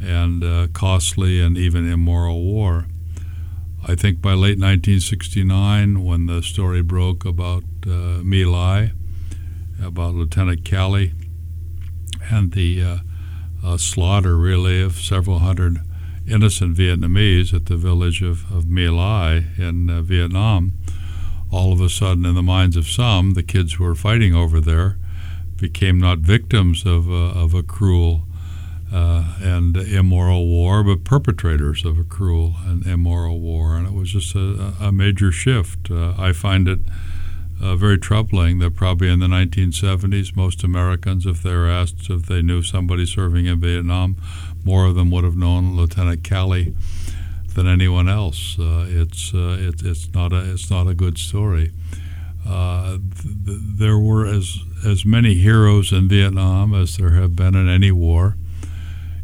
and 0.00 0.44
uh, 0.44 0.68
costly 0.72 1.40
and 1.40 1.58
even 1.58 1.90
immoral 1.90 2.42
war. 2.42 2.86
I 3.86 3.94
think 3.94 4.22
by 4.22 4.30
late 4.30 4.58
1969, 4.58 6.04
when 6.04 6.26
the 6.26 6.42
story 6.42 6.82
broke 6.82 7.24
about 7.24 7.64
uh, 7.86 8.22
My 8.22 8.44
Lai, 8.44 8.92
about 9.82 10.14
Lieutenant 10.14 10.64
Calley, 10.64 11.12
and 12.30 12.52
the 12.52 12.82
uh, 12.82 12.96
uh, 13.64 13.76
slaughter, 13.76 14.36
really, 14.36 14.80
of 14.82 14.96
several 14.96 15.40
hundred 15.40 15.78
innocent 16.26 16.76
Vietnamese 16.76 17.52
at 17.52 17.66
the 17.66 17.76
village 17.76 18.22
of, 18.22 18.50
of 18.52 18.66
My 18.66 18.88
Lai 18.88 19.46
in 19.58 19.90
uh, 19.90 20.02
Vietnam, 20.02 20.72
all 21.50 21.72
of 21.72 21.80
a 21.80 21.88
sudden, 21.88 22.24
in 22.24 22.34
the 22.34 22.42
minds 22.42 22.76
of 22.76 22.88
some, 22.88 23.34
the 23.34 23.42
kids 23.42 23.74
who 23.74 23.84
were 23.84 23.94
fighting 23.94 24.34
over 24.34 24.60
there 24.60 24.98
became 25.56 25.98
not 25.98 26.18
victims 26.18 26.84
of, 26.84 27.08
of 27.08 27.54
a 27.54 27.62
cruel 27.62 28.24
uh, 28.92 29.36
and 29.40 29.76
immoral 29.76 30.46
war, 30.46 30.84
but 30.84 31.04
perpetrators 31.04 31.84
of 31.84 31.98
a 31.98 32.04
cruel 32.04 32.54
and 32.64 32.86
immoral 32.86 33.40
war. 33.40 33.76
And 33.76 33.86
it 33.86 33.92
was 33.92 34.12
just 34.12 34.34
a, 34.34 34.72
a 34.80 34.92
major 34.92 35.32
shift. 35.32 35.90
Uh, 35.90 36.14
I 36.16 36.32
find 36.32 36.68
it 36.68 36.80
uh, 37.64 37.74
very 37.76 37.98
troubling 37.98 38.58
that 38.58 38.74
probably 38.74 39.08
in 39.08 39.20
the 39.20 39.26
1970s, 39.26 40.36
most 40.36 40.62
Americans, 40.62 41.24
if 41.24 41.42
they 41.42 41.54
were 41.54 41.68
asked 41.68 42.10
if 42.10 42.26
they 42.26 42.42
knew 42.42 42.62
somebody 42.62 43.06
serving 43.06 43.46
in 43.46 43.58
Vietnam, 43.58 44.16
more 44.64 44.84
of 44.84 44.94
them 44.94 45.10
would 45.10 45.24
have 45.24 45.36
known 45.36 45.74
Lieutenant 45.74 46.22
Calley 46.22 46.74
than 47.54 47.66
anyone 47.66 48.06
else. 48.06 48.58
Uh, 48.58 48.84
it's, 48.86 49.32
uh, 49.32 49.56
it, 49.58 49.82
it's, 49.82 50.12
not 50.12 50.34
a, 50.34 50.52
it's 50.52 50.70
not 50.70 50.86
a 50.86 50.94
good 50.94 51.16
story. 51.16 51.72
Uh, 52.46 52.98
th- 53.24 53.60
there 53.78 53.98
were 53.98 54.26
as, 54.26 54.58
as 54.84 55.06
many 55.06 55.34
heroes 55.34 55.90
in 55.90 56.06
Vietnam 56.06 56.74
as 56.74 56.98
there 56.98 57.12
have 57.12 57.34
been 57.34 57.54
in 57.54 57.66
any 57.66 57.90
war 57.90 58.36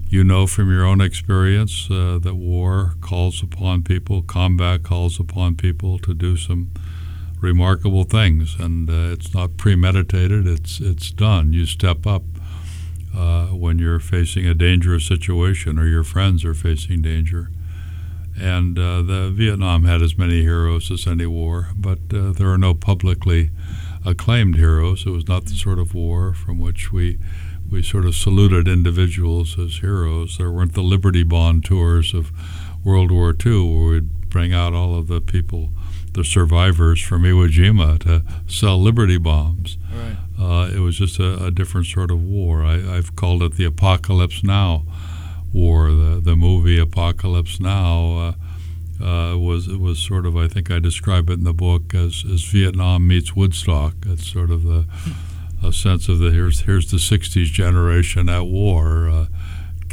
you 0.08 0.24
know 0.24 0.44
from 0.44 0.68
your 0.72 0.84
own 0.84 1.00
experience 1.00 1.88
uh, 1.88 2.18
that 2.20 2.34
war 2.34 2.94
calls 3.00 3.44
upon 3.44 3.80
people, 3.84 4.22
combat 4.22 4.82
calls 4.82 5.20
upon 5.20 5.54
people 5.54 6.00
to 6.00 6.12
do 6.12 6.36
some 6.36 6.68
remarkable 7.40 8.04
things, 8.04 8.56
and 8.58 8.88
uh, 8.88 9.12
it's 9.12 9.34
not 9.34 9.56
premeditated. 9.56 10.46
It's 10.46 10.80
it's 10.80 11.10
done. 11.10 11.52
You 11.52 11.66
step 11.66 12.06
up 12.06 12.22
uh, 13.16 13.46
when 13.46 13.78
you're 13.78 14.00
facing 14.00 14.46
a 14.46 14.54
dangerous 14.54 15.06
situation 15.06 15.78
or 15.78 15.86
your 15.86 16.04
friends 16.04 16.44
are 16.44 16.54
facing 16.54 17.02
danger. 17.02 17.50
And 18.40 18.78
uh, 18.78 19.02
the 19.02 19.30
Vietnam 19.34 19.84
had 19.84 20.00
as 20.00 20.16
many 20.16 20.42
heroes 20.42 20.90
as 20.90 21.06
any 21.06 21.26
war, 21.26 21.70
but 21.76 21.98
uh, 22.14 22.32
there 22.32 22.48
are 22.48 22.58
no 22.58 22.74
publicly 22.74 23.50
acclaimed 24.04 24.56
heroes. 24.56 25.04
It 25.06 25.10
was 25.10 25.28
not 25.28 25.44
the 25.46 25.54
sort 25.54 25.78
of 25.78 25.94
war 25.94 26.32
from 26.32 26.58
which 26.58 26.92
we 26.92 27.18
we 27.70 27.82
sort 27.82 28.04
of 28.04 28.16
saluted 28.16 28.66
individuals 28.66 29.58
as 29.58 29.76
heroes. 29.76 30.38
There 30.38 30.50
weren't 30.50 30.74
the 30.74 30.82
Liberty 30.82 31.22
Bond 31.22 31.64
tours 31.64 32.14
of 32.14 32.32
World 32.84 33.12
War 33.12 33.34
II 33.34 33.68
where 33.68 33.88
we'd 33.90 34.30
bring 34.30 34.52
out 34.52 34.72
all 34.72 34.96
of 34.96 35.06
the 35.06 35.20
people, 35.20 35.70
the 36.12 36.24
survivors 36.24 37.00
from 37.00 37.22
Iwo 37.22 37.48
Jima 37.48 37.98
to 38.00 38.24
sell 38.46 38.80
Liberty 38.80 39.18
bonds. 39.18 39.76
Right. 39.92 40.16
Uh, 40.38 40.70
it 40.74 40.80
was 40.80 40.96
just 40.96 41.18
a, 41.18 41.44
a, 41.44 41.50
different 41.50 41.86
sort 41.86 42.10
of 42.10 42.22
war. 42.22 42.64
I, 42.64 42.78
have 42.78 43.14
called 43.14 43.42
it 43.42 43.56
the 43.56 43.64
Apocalypse 43.64 44.42
Now 44.42 44.84
war. 45.52 45.90
The, 45.90 46.20
the 46.22 46.36
movie 46.36 46.78
Apocalypse 46.78 47.60
Now 47.60 48.34
uh, 49.00 49.04
uh, 49.04 49.36
was 49.36 49.68
it 49.68 49.80
was 49.80 49.98
sort 49.98 50.26
of 50.26 50.36
I 50.36 50.48
think 50.48 50.70
I 50.70 50.78
describe 50.78 51.30
it 51.30 51.34
in 51.34 51.44
the 51.44 51.52
book 51.52 51.94
as, 51.94 52.24
as 52.30 52.44
Vietnam 52.44 53.06
meets 53.06 53.34
Woodstock. 53.34 53.94
It's 54.06 54.30
sort 54.30 54.50
of 54.50 54.64
the 54.64 54.86
a 55.62 55.72
sense 55.72 56.08
of 56.08 56.18
the 56.18 56.30
here's 56.30 56.60
here's 56.60 56.90
the 56.90 56.96
'60s 56.96 57.46
generation 57.46 58.28
at 58.28 58.46
war, 58.46 59.08
uh, 59.08 59.26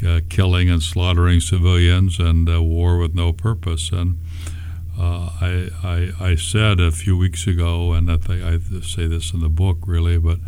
uh, 0.06 0.22
killing 0.30 0.70
and 0.70 0.82
slaughtering 0.82 1.40
civilians, 1.40 2.20
and 2.20 2.50
uh, 2.50 2.62
war 2.62 2.98
with 2.98 3.14
no 3.14 3.34
purpose. 3.34 3.92
And 3.92 4.18
uh, 5.00 5.30
I, 5.42 5.70
I, 5.84 6.12
I 6.20 6.36
said 6.36 6.80
a 6.80 6.92
few 6.92 7.18
weeks 7.18 7.46
ago, 7.46 7.94
and 7.94 8.10
I, 8.10 8.16
I 8.30 8.60
say 8.82 9.08
this 9.08 9.34
in 9.34 9.42
the 9.42 9.50
book 9.50 9.78
really, 9.86 10.18
but 10.18 10.40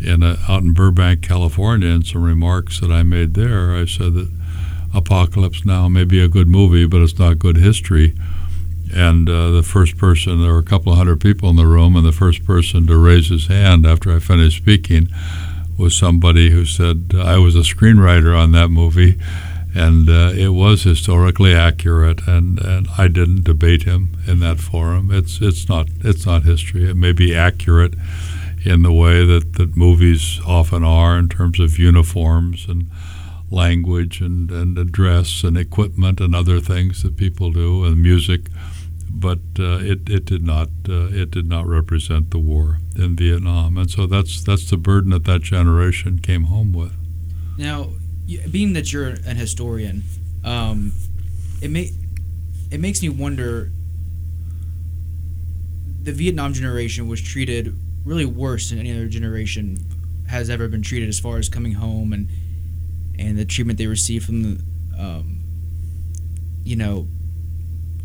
in 0.00 0.22
a, 0.22 0.36
out 0.48 0.62
in 0.62 0.72
Burbank, 0.72 1.22
California, 1.22 1.88
in 1.88 2.04
some 2.04 2.22
remarks 2.22 2.80
that 2.80 2.90
I 2.90 3.02
made 3.02 3.34
there, 3.34 3.74
I 3.74 3.86
said 3.86 4.14
that 4.14 4.30
Apocalypse 4.94 5.64
Now 5.64 5.88
may 5.88 6.04
be 6.04 6.22
a 6.22 6.28
good 6.28 6.48
movie, 6.48 6.86
but 6.86 7.02
it's 7.02 7.18
not 7.18 7.38
good 7.38 7.56
history. 7.56 8.14
And 8.92 9.28
uh, 9.28 9.50
the 9.50 9.62
first 9.62 9.96
person, 9.96 10.40
there 10.40 10.52
were 10.52 10.58
a 10.58 10.64
couple 10.64 10.92
of 10.92 10.98
hundred 10.98 11.20
people 11.20 11.48
in 11.50 11.56
the 11.56 11.66
room, 11.66 11.94
and 11.96 12.04
the 12.04 12.12
first 12.12 12.44
person 12.44 12.86
to 12.86 12.96
raise 12.96 13.28
his 13.28 13.46
hand 13.46 13.86
after 13.86 14.12
I 14.14 14.18
finished 14.18 14.56
speaking 14.56 15.08
was 15.78 15.96
somebody 15.96 16.50
who 16.50 16.64
said, 16.64 17.12
I 17.16 17.38
was 17.38 17.56
a 17.56 17.60
screenwriter 17.60 18.36
on 18.36 18.52
that 18.52 18.68
movie, 18.68 19.16
and 19.74 20.08
uh, 20.08 20.32
it 20.34 20.48
was 20.48 20.82
historically 20.82 21.54
accurate, 21.54 22.26
and, 22.26 22.58
and 22.60 22.88
I 22.98 23.08
didn't 23.08 23.44
debate 23.44 23.84
him 23.84 24.16
in 24.26 24.40
that 24.40 24.58
forum. 24.58 25.10
It's, 25.12 25.40
it's, 25.40 25.68
not, 25.68 25.88
it's 26.00 26.26
not 26.26 26.42
history. 26.42 26.88
It 26.88 26.96
may 26.96 27.12
be 27.12 27.34
accurate 27.34 27.94
in 28.64 28.82
the 28.82 28.92
way 28.92 29.24
that, 29.24 29.54
that 29.54 29.76
movies 29.76 30.40
often 30.46 30.84
are 30.84 31.18
in 31.18 31.28
terms 31.28 31.60
of 31.60 31.78
uniforms 31.78 32.66
and 32.68 32.90
language 33.50 34.20
and, 34.20 34.50
and 34.50 34.92
dress 34.92 35.42
and 35.44 35.56
equipment 35.56 36.20
and 36.20 36.34
other 36.34 36.60
things 36.60 37.02
that 37.02 37.16
people 37.16 37.52
do, 37.52 37.84
and 37.84 38.02
music 38.02 38.48
but 39.12 39.40
uh, 39.58 39.78
it, 39.80 40.08
it 40.08 40.24
did 40.24 40.44
not 40.44 40.68
uh, 40.88 41.08
it 41.10 41.30
did 41.30 41.48
not 41.48 41.66
represent 41.66 42.30
the 42.30 42.38
war 42.38 42.78
in 42.96 43.16
Vietnam, 43.16 43.76
and 43.76 43.90
so 43.90 44.06
that's 44.06 44.42
that's 44.42 44.70
the 44.70 44.76
burden 44.76 45.10
that 45.10 45.24
that 45.24 45.42
generation 45.42 46.20
came 46.20 46.44
home 46.44 46.72
with. 46.72 46.92
Now, 47.58 47.90
being 48.50 48.72
that 48.74 48.92
you're 48.92 49.08
an 49.08 49.36
historian, 49.36 50.02
um, 50.44 50.92
it 51.60 51.70
may 51.70 51.92
it 52.70 52.80
makes 52.80 53.02
me 53.02 53.08
wonder. 53.08 53.72
The 56.02 56.12
Vietnam 56.12 56.54
generation 56.54 57.08
was 57.08 57.20
treated 57.20 57.76
really 58.04 58.24
worse 58.24 58.70
than 58.70 58.78
any 58.78 58.90
other 58.90 59.06
generation 59.06 59.76
has 60.28 60.48
ever 60.48 60.66
been 60.68 60.80
treated, 60.82 61.08
as 61.08 61.20
far 61.20 61.36
as 61.36 61.48
coming 61.48 61.72
home 61.74 62.12
and 62.12 62.28
and 63.18 63.38
the 63.38 63.44
treatment 63.44 63.78
they 63.78 63.86
received 63.86 64.24
from 64.24 64.42
the 64.42 64.64
um, 64.98 65.40
you 66.62 66.76
know, 66.76 67.08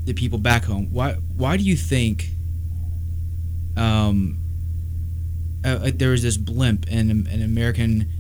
the 0.06 0.14
people 0.14 0.40
back 0.40 0.66
home. 0.66 0.92
Why 0.92 1.14
why 1.14 1.58
do 1.58 1.64
you 1.64 1.76
think 1.76 2.30
um, 3.78 4.38
uh, 5.64 5.68
uh, 5.68 5.92
there 5.94 6.12
was 6.12 6.24
this 6.24 6.38
blimp 6.38 6.88
in 6.88 7.10
an 7.28 7.42
American, 7.42 8.12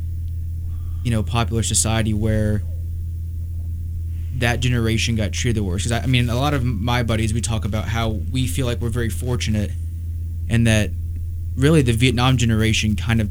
you 1.05 1.11
know, 1.11 1.21
popular 1.21 1.61
society 1.61 2.15
where 2.15 2.63
that 4.39 4.59
generation 4.59 5.15
got 5.15 5.31
treated 5.31 5.55
the 5.55 5.63
worst? 5.63 5.85
Because 5.85 6.01
I, 6.01 6.03
I 6.03 6.07
mean, 6.07 6.29
a 6.31 6.35
lot 6.35 6.55
of 6.55 6.63
my 6.63 7.03
buddies 7.03 7.31
we 7.31 7.41
talk 7.41 7.63
about 7.63 7.85
how 7.85 8.09
we 8.09 8.47
feel 8.47 8.65
like 8.65 8.81
we're 8.81 8.89
very 8.89 9.09
fortunate, 9.09 9.69
and 10.49 10.65
that 10.65 10.89
really 11.55 11.83
the 11.83 11.93
Vietnam 11.93 12.37
generation 12.37 12.95
kind 12.95 13.21
of 13.21 13.29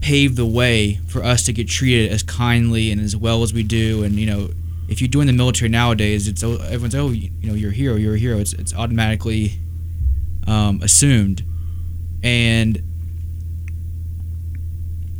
paved 0.00 0.36
the 0.36 0.46
way 0.46 0.98
for 1.06 1.22
us 1.22 1.44
to 1.44 1.52
get 1.52 1.68
treated 1.68 2.10
as 2.10 2.22
kindly 2.22 2.90
and 2.90 3.00
as 3.00 3.14
well 3.14 3.42
as 3.42 3.52
we 3.52 3.62
do. 3.62 4.02
And 4.02 4.14
you 4.14 4.26
know, 4.26 4.48
if 4.88 5.02
you 5.02 5.08
join 5.08 5.26
the 5.26 5.34
military 5.34 5.68
nowadays, 5.68 6.26
it's 6.26 6.42
oh, 6.42 6.56
everyone's 6.56 6.94
oh 6.94 7.10
you 7.10 7.30
know 7.42 7.54
you're 7.54 7.70
a 7.70 7.74
hero, 7.74 7.96
you're 7.96 8.14
a 8.14 8.18
hero. 8.18 8.38
It's 8.38 8.54
it's 8.54 8.74
automatically 8.74 9.58
um, 10.46 10.80
assumed, 10.82 11.44
and. 12.22 12.82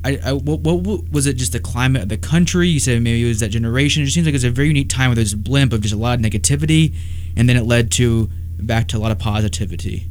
I, 0.04 0.18
I 0.24 0.32
what, 0.32 0.60
what 0.60 1.10
was 1.10 1.26
it? 1.26 1.34
Just 1.34 1.52
the 1.52 1.60
climate 1.60 2.02
of 2.02 2.08
the 2.08 2.18
country? 2.18 2.68
You 2.68 2.80
said 2.80 3.00
maybe 3.02 3.24
it 3.24 3.28
was 3.28 3.40
that 3.40 3.50
generation. 3.50 4.02
It 4.02 4.06
just 4.06 4.14
seems 4.14 4.26
like 4.26 4.34
it's 4.34 4.44
a 4.44 4.50
very 4.50 4.68
unique 4.68 4.88
time 4.88 5.10
where 5.10 5.16
there's 5.16 5.32
a 5.32 5.36
blimp 5.36 5.72
of 5.72 5.80
just 5.80 5.94
a 5.94 5.98
lot 5.98 6.18
of 6.18 6.24
negativity, 6.24 6.94
and 7.36 7.48
then 7.48 7.56
it 7.56 7.64
led 7.64 7.90
to 7.92 8.28
back 8.58 8.88
to 8.88 8.96
a 8.96 9.00
lot 9.00 9.12
of 9.12 9.18
positivity. 9.18 10.08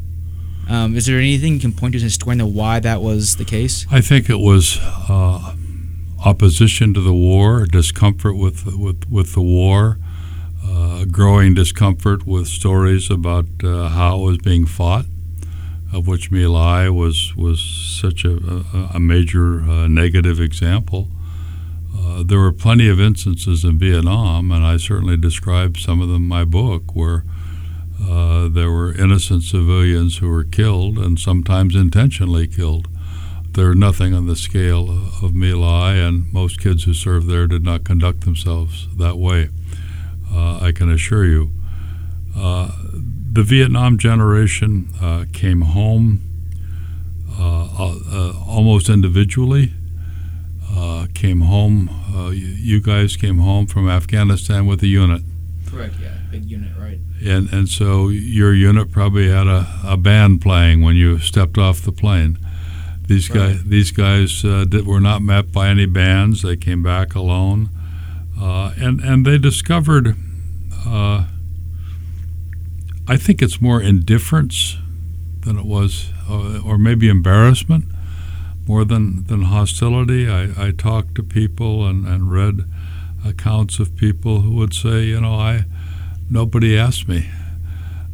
Um, 0.69 0.95
is 0.95 1.05
there 1.05 1.17
anything 1.17 1.53
you 1.53 1.59
can 1.59 1.73
point 1.73 1.93
to 1.95 2.05
as 2.05 2.17
to 2.17 2.45
why 2.45 2.79
that 2.79 3.01
was 3.01 3.35
the 3.35 3.45
case? 3.45 3.85
I 3.91 3.99
think 3.99 4.29
it 4.29 4.39
was 4.39 4.77
uh, 4.81 5.55
opposition 6.23 6.93
to 6.93 7.01
the 7.01 7.13
war, 7.13 7.65
discomfort 7.65 8.37
with 8.37 8.65
with 8.77 9.09
with 9.09 9.33
the 9.33 9.41
war, 9.41 9.97
uh, 10.65 11.05
growing 11.05 11.53
discomfort 11.53 12.25
with 12.25 12.47
stories 12.47 13.09
about 13.09 13.47
uh, 13.63 13.89
how 13.89 14.19
it 14.19 14.23
was 14.23 14.37
being 14.37 14.65
fought, 14.65 15.05
of 15.91 16.07
which 16.07 16.31
My 16.31 16.89
was 16.89 17.35
was 17.35 17.59
such 17.59 18.23
a, 18.25 18.35
a, 18.35 18.91
a 18.95 18.99
major 18.99 19.61
uh, 19.61 19.87
negative 19.87 20.39
example. 20.39 21.07
Uh, 21.97 22.23
there 22.23 22.39
were 22.39 22.51
plenty 22.51 22.89
of 22.89 22.99
instances 22.99 23.63
in 23.63 23.77
Vietnam, 23.77 24.51
and 24.51 24.65
I 24.65 24.77
certainly 24.77 25.17
described 25.17 25.77
some 25.77 26.01
of 26.01 26.07
them 26.07 26.23
in 26.23 26.27
my 26.27 26.45
book, 26.45 26.95
where 26.95 27.23
uh, 28.01 28.47
there 28.47 28.71
were 28.71 28.93
innocent 28.93 29.43
civilians 29.43 30.17
who 30.17 30.29
were 30.29 30.43
killed 30.43 30.97
and 30.97 31.19
sometimes 31.19 31.75
intentionally 31.75 32.47
killed. 32.47 32.87
There's 33.53 33.75
nothing 33.75 34.13
on 34.13 34.27
the 34.27 34.35
scale 34.35 34.89
of 35.21 35.33
My 35.33 35.51
Lai, 35.51 35.95
and 35.95 36.31
most 36.31 36.59
kids 36.59 36.85
who 36.85 36.93
served 36.93 37.27
there 37.27 37.47
did 37.47 37.63
not 37.63 37.83
conduct 37.83 38.21
themselves 38.21 38.87
that 38.97 39.17
way. 39.17 39.49
Uh, 40.33 40.59
I 40.61 40.71
can 40.71 40.89
assure 40.89 41.25
you. 41.25 41.51
Uh, 43.31 43.35
the 43.35 43.43
Vietnam 43.43 43.97
generation 43.97 44.89
uh, 45.01 45.25
came 45.33 45.61
home 45.61 46.21
uh, 47.39 48.33
almost 48.47 48.89
individually. 48.89 49.73
came 51.13 51.41
home. 51.41 51.89
you 52.33 52.81
guys 52.81 53.15
came 53.15 53.39
home 53.39 53.67
from 53.67 53.89
Afghanistan 53.89 54.65
with 54.65 54.83
a 54.83 54.87
unit. 54.87 55.21
Correct. 55.67 55.95
Yeah, 56.01 56.17
big 56.29 56.45
unit, 56.45 56.71
right? 56.77 56.99
and 57.23 57.51
and 57.53 57.69
so 57.69 58.09
your 58.09 58.53
unit 58.53 58.91
probably 58.91 59.29
had 59.29 59.47
a, 59.47 59.67
a 59.83 59.97
band 59.97 60.41
playing 60.41 60.81
when 60.81 60.95
you 60.95 61.19
stepped 61.19 61.57
off 61.57 61.81
the 61.81 61.91
plane. 61.91 62.37
These 63.07 63.29
right. 63.29 63.53
guys 63.53 63.63
these 63.63 63.91
guys 63.91 64.43
uh, 64.43 64.65
did, 64.67 64.85
were 64.85 64.99
not 64.99 65.21
met 65.21 65.51
by 65.51 65.69
any 65.69 65.85
bands. 65.85 66.41
They 66.41 66.57
came 66.57 66.81
back 66.81 67.15
alone, 67.15 67.69
uh, 68.39 68.73
and 68.77 68.99
and 69.01 69.25
they 69.25 69.37
discovered. 69.37 70.15
Uh, 70.85 71.25
I 73.11 73.17
think 73.17 73.41
it's 73.41 73.59
more 73.59 73.81
indifference 73.81 74.77
than 75.41 75.59
it 75.59 75.65
was, 75.65 76.13
uh, 76.29 76.61
or 76.61 76.77
maybe 76.77 77.09
embarrassment, 77.09 77.83
more 78.65 78.85
than 78.85 79.25
than 79.25 79.41
hostility. 79.41 80.29
I, 80.29 80.67
I 80.67 80.71
talked 80.71 81.15
to 81.15 81.23
people 81.23 81.85
and, 81.85 82.07
and 82.07 82.31
read 82.31 82.61
accounts 83.25 83.79
of 83.79 83.97
people 83.97 84.43
who 84.43 84.55
would 84.55 84.73
say, 84.73 85.03
you 85.03 85.19
know, 85.19 85.33
I 85.33 85.65
nobody 86.29 86.77
asked 86.77 87.09
me. 87.09 87.29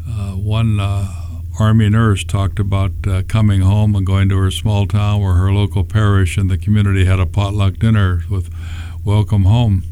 Uh, 0.09 0.31
one 0.31 0.79
uh, 0.79 1.13
Army 1.59 1.89
nurse 1.89 2.23
talked 2.23 2.57
about 2.57 2.93
uh, 3.05 3.21
coming 3.27 3.61
home 3.61 3.95
and 3.95 4.03
going 4.03 4.29
to 4.29 4.37
her 4.39 4.49
small 4.49 4.87
town 4.87 5.21
where 5.21 5.35
her 5.35 5.53
local 5.53 5.83
parish 5.83 6.37
and 6.37 6.49
the 6.49 6.57
community 6.57 7.05
had 7.05 7.19
a 7.19 7.27
potluck 7.27 7.77
dinner 7.77 8.23
with 8.31 8.51
welcome 9.05 9.43
home. 9.43 9.83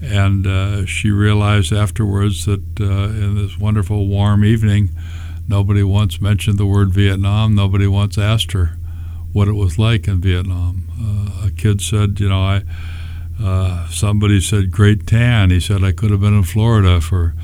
And 0.00 0.46
uh, 0.46 0.86
she 0.86 1.10
realized 1.10 1.72
afterwards 1.72 2.46
that 2.46 2.62
uh, 2.80 2.84
in 2.84 3.34
this 3.34 3.58
wonderful 3.58 4.06
warm 4.06 4.44
evening, 4.44 4.90
nobody 5.48 5.82
once 5.82 6.20
mentioned 6.20 6.58
the 6.58 6.66
word 6.66 6.90
Vietnam. 6.90 7.54
Nobody 7.54 7.86
once 7.86 8.16
asked 8.16 8.52
her 8.52 8.76
what 9.32 9.48
it 9.48 9.54
was 9.54 9.78
like 9.78 10.06
in 10.06 10.20
Vietnam. 10.20 10.88
Uh, 11.00 11.48
a 11.48 11.50
kid 11.50 11.80
said, 11.80 12.20
You 12.20 12.28
know, 12.28 12.42
I 12.42 12.62
uh, 13.42 13.88
somebody 13.88 14.40
said 14.40 14.70
great 14.70 15.06
tan. 15.06 15.50
He 15.50 15.60
said 15.60 15.84
I 15.84 15.92
could 15.92 16.10
have 16.10 16.20
been 16.20 16.36
in 16.36 16.42
Florida 16.42 17.00
for 17.00 17.34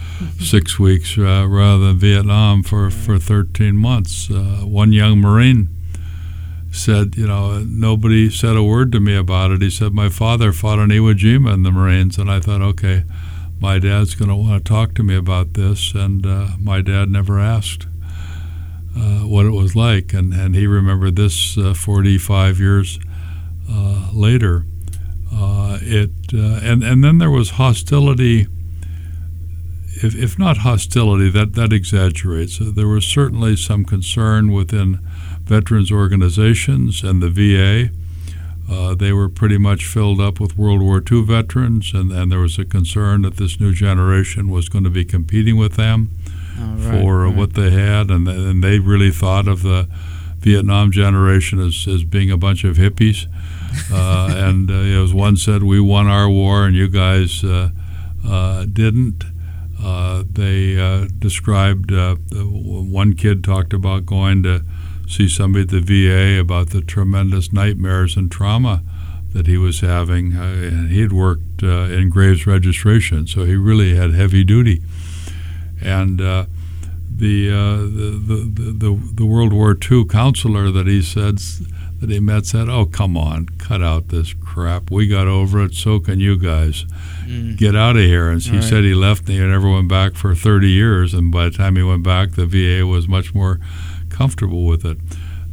six 0.40 0.78
weeks 0.78 1.16
uh, 1.16 1.46
rather 1.48 1.86
than 1.86 1.98
Vietnam 1.98 2.62
for, 2.62 2.90
for 2.90 3.18
13 3.18 3.76
months. 3.76 4.28
Uh, 4.30 4.62
one 4.64 4.92
young 4.92 5.18
Marine 5.18 5.68
said, 6.74 7.16
you 7.16 7.26
know, 7.26 7.60
nobody 7.60 8.30
said 8.30 8.56
a 8.56 8.62
word 8.62 8.92
to 8.92 9.00
me 9.00 9.16
about 9.16 9.50
it. 9.50 9.62
He 9.62 9.70
said 9.70 9.92
my 9.92 10.08
father 10.08 10.52
fought 10.52 10.78
on 10.78 10.88
Iwo 10.90 11.14
Jima 11.14 11.54
in 11.54 11.62
the 11.62 11.70
Marines, 11.70 12.18
and 12.18 12.30
I 12.30 12.40
thought, 12.40 12.62
okay, 12.62 13.04
my 13.60 13.78
dad's 13.78 14.14
going 14.14 14.28
to 14.28 14.37
want 14.37 14.64
to 14.64 14.68
talk 14.68 14.94
to 14.94 15.02
me 15.02 15.16
about 15.16 15.54
this, 15.54 15.94
and 15.94 16.26
uh, 16.26 16.48
my 16.60 16.80
dad 16.80 17.08
never 17.08 17.38
asked. 17.38 17.87
Uh, 18.96 19.26
what 19.26 19.44
it 19.44 19.50
was 19.50 19.74
like, 19.74 20.12
and, 20.12 20.32
and 20.32 20.54
he 20.54 20.68
remembered 20.68 21.16
this 21.16 21.54
45 21.56 22.60
years 22.60 23.00
later. 24.12 24.66
Uh, 25.37 25.78
it 25.82 26.10
uh, 26.32 26.60
and 26.62 26.84
and 26.84 27.02
then 27.02 27.18
there 27.18 27.30
was 27.30 27.50
hostility. 27.50 28.46
If, 29.96 30.14
if 30.14 30.38
not 30.38 30.58
hostility, 30.58 31.28
that 31.30 31.54
that 31.54 31.72
exaggerates. 31.72 32.60
Uh, 32.60 32.70
there 32.74 32.87
was 32.87 33.04
certainly 33.04 33.56
some 33.56 33.84
concern 33.84 34.52
within 34.52 35.00
veterans 35.44 35.92
organizations 35.92 37.02
and 37.02 37.22
the 37.22 37.30
VA. 37.30 37.90
Uh, 38.70 38.94
they 38.94 39.12
were 39.12 39.28
pretty 39.28 39.59
much 39.59 39.85
filled 39.85 40.20
up 40.20 40.40
with 40.40 40.57
World 40.57 40.80
War 40.80 41.02
II 41.11 41.22
veterans, 41.22 41.92
and, 41.92 42.11
and 42.11 42.33
there 42.33 42.38
was 42.38 42.59
a 42.59 42.64
concern 42.64 43.22
that 43.22 43.37
this 43.37 43.61
new 43.61 43.74
generation 43.74 44.48
was 44.48 44.70
going 44.70 44.85
to 44.85 44.90
be 44.90 45.04
competing 45.04 45.59
with 45.59 45.76
them 45.76 46.11
right, 46.59 46.90
for 46.90 47.24
right. 47.24 47.37
what 47.37 47.54
they 47.54 47.70
had, 47.70 48.11
and, 48.11 48.26
and 48.26 48.64
they 48.64 48.78
really 48.78 49.11
thought 49.11 49.46
of 49.46 49.62
the 49.62 49.87
Vietnam 50.38 50.90
generation 50.90 51.59
as, 51.59 51.87
as 51.88 52.04
being 52.04 52.30
a 52.30 52.37
bunch 52.37 52.64
of 52.64 52.76
hippies. 52.76 53.26
Uh, 53.92 54.28
and 54.37 54.70
uh, 54.70 54.74
as 54.74 55.12
one 55.12 55.37
said, 55.37 55.62
we 55.62 55.80
won 55.80 56.07
our 56.07 56.28
war 56.28 56.66
and 56.66 56.76
you 56.76 56.88
guys 56.88 57.42
uh, 57.42 57.70
uh 58.26 58.64
didn't. 58.66 59.24
Uh, 59.83 60.24
they 60.30 60.78
uh, 60.78 61.07
described, 61.18 61.90
one 61.90 63.14
kid 63.14 63.44
talked 63.44 63.74
about 63.74 64.07
going 64.07 64.42
to 64.42 64.64
see 65.08 65.28
somebody 65.28 65.62
at 65.62 65.70
the 65.70 65.80
VA 65.80 66.40
about 66.40 66.70
the 66.70 66.80
tremendous 66.80 67.52
nightmares 67.52 68.16
and 68.16 68.30
trauma 68.30 68.82
that 69.32 69.46
he 69.46 69.56
was 69.56 69.80
having. 69.80 70.32
and 70.36 70.90
he 70.90 71.00
had 71.00 71.12
worked 71.12 71.62
in 71.62 72.10
graves 72.10 72.46
registration, 72.46 73.26
so 73.26 73.44
he 73.44 73.56
really 73.56 73.94
had 73.96 74.12
heavy 74.12 74.44
duty. 74.44 74.82
And 75.82 76.18
the, 77.16 77.50
uh, 77.50 77.76
the, 77.82 78.20
the, 78.26 78.72
the, 78.72 79.12
the 79.14 79.26
World 79.26 79.52
War 79.52 79.76
II 79.90 80.04
counselor 80.04 80.70
that 80.70 80.86
he 80.86 81.02
said 81.02 81.38
that 82.00 82.10
he 82.10 82.20
met 82.20 82.44
said, 82.44 82.68
"Oh, 82.68 82.84
come 82.84 83.16
on, 83.16 83.46
cut 83.58 83.82
out 83.82 84.08
this 84.08 84.34
crap. 84.34 84.90
We 84.90 85.06
got 85.06 85.26
over 85.26 85.64
it. 85.64 85.74
So 85.74 86.00
can 86.00 86.20
you 86.20 86.36
guys. 86.36 86.84
Mm. 87.24 87.56
Get 87.56 87.74
out 87.74 87.96
of 87.96 88.02
here." 88.02 88.28
And 88.28 88.42
he 88.42 88.56
right. 88.56 88.62
said 88.62 88.84
he 88.84 88.94
left 88.94 89.28
and 89.28 89.38
he 89.38 89.40
never 89.40 89.70
went 89.70 89.88
back 89.88 90.14
for 90.14 90.34
30 90.34 90.68
years. 90.68 91.14
And 91.14 91.32
by 91.32 91.46
the 91.46 91.50
time 91.52 91.76
he 91.76 91.82
went 91.82 92.02
back, 92.02 92.32
the 92.32 92.46
VA 92.46 92.86
was 92.86 93.08
much 93.08 93.34
more 93.34 93.58
comfortable 94.14 94.64
with 94.64 94.85
it. 94.85 94.98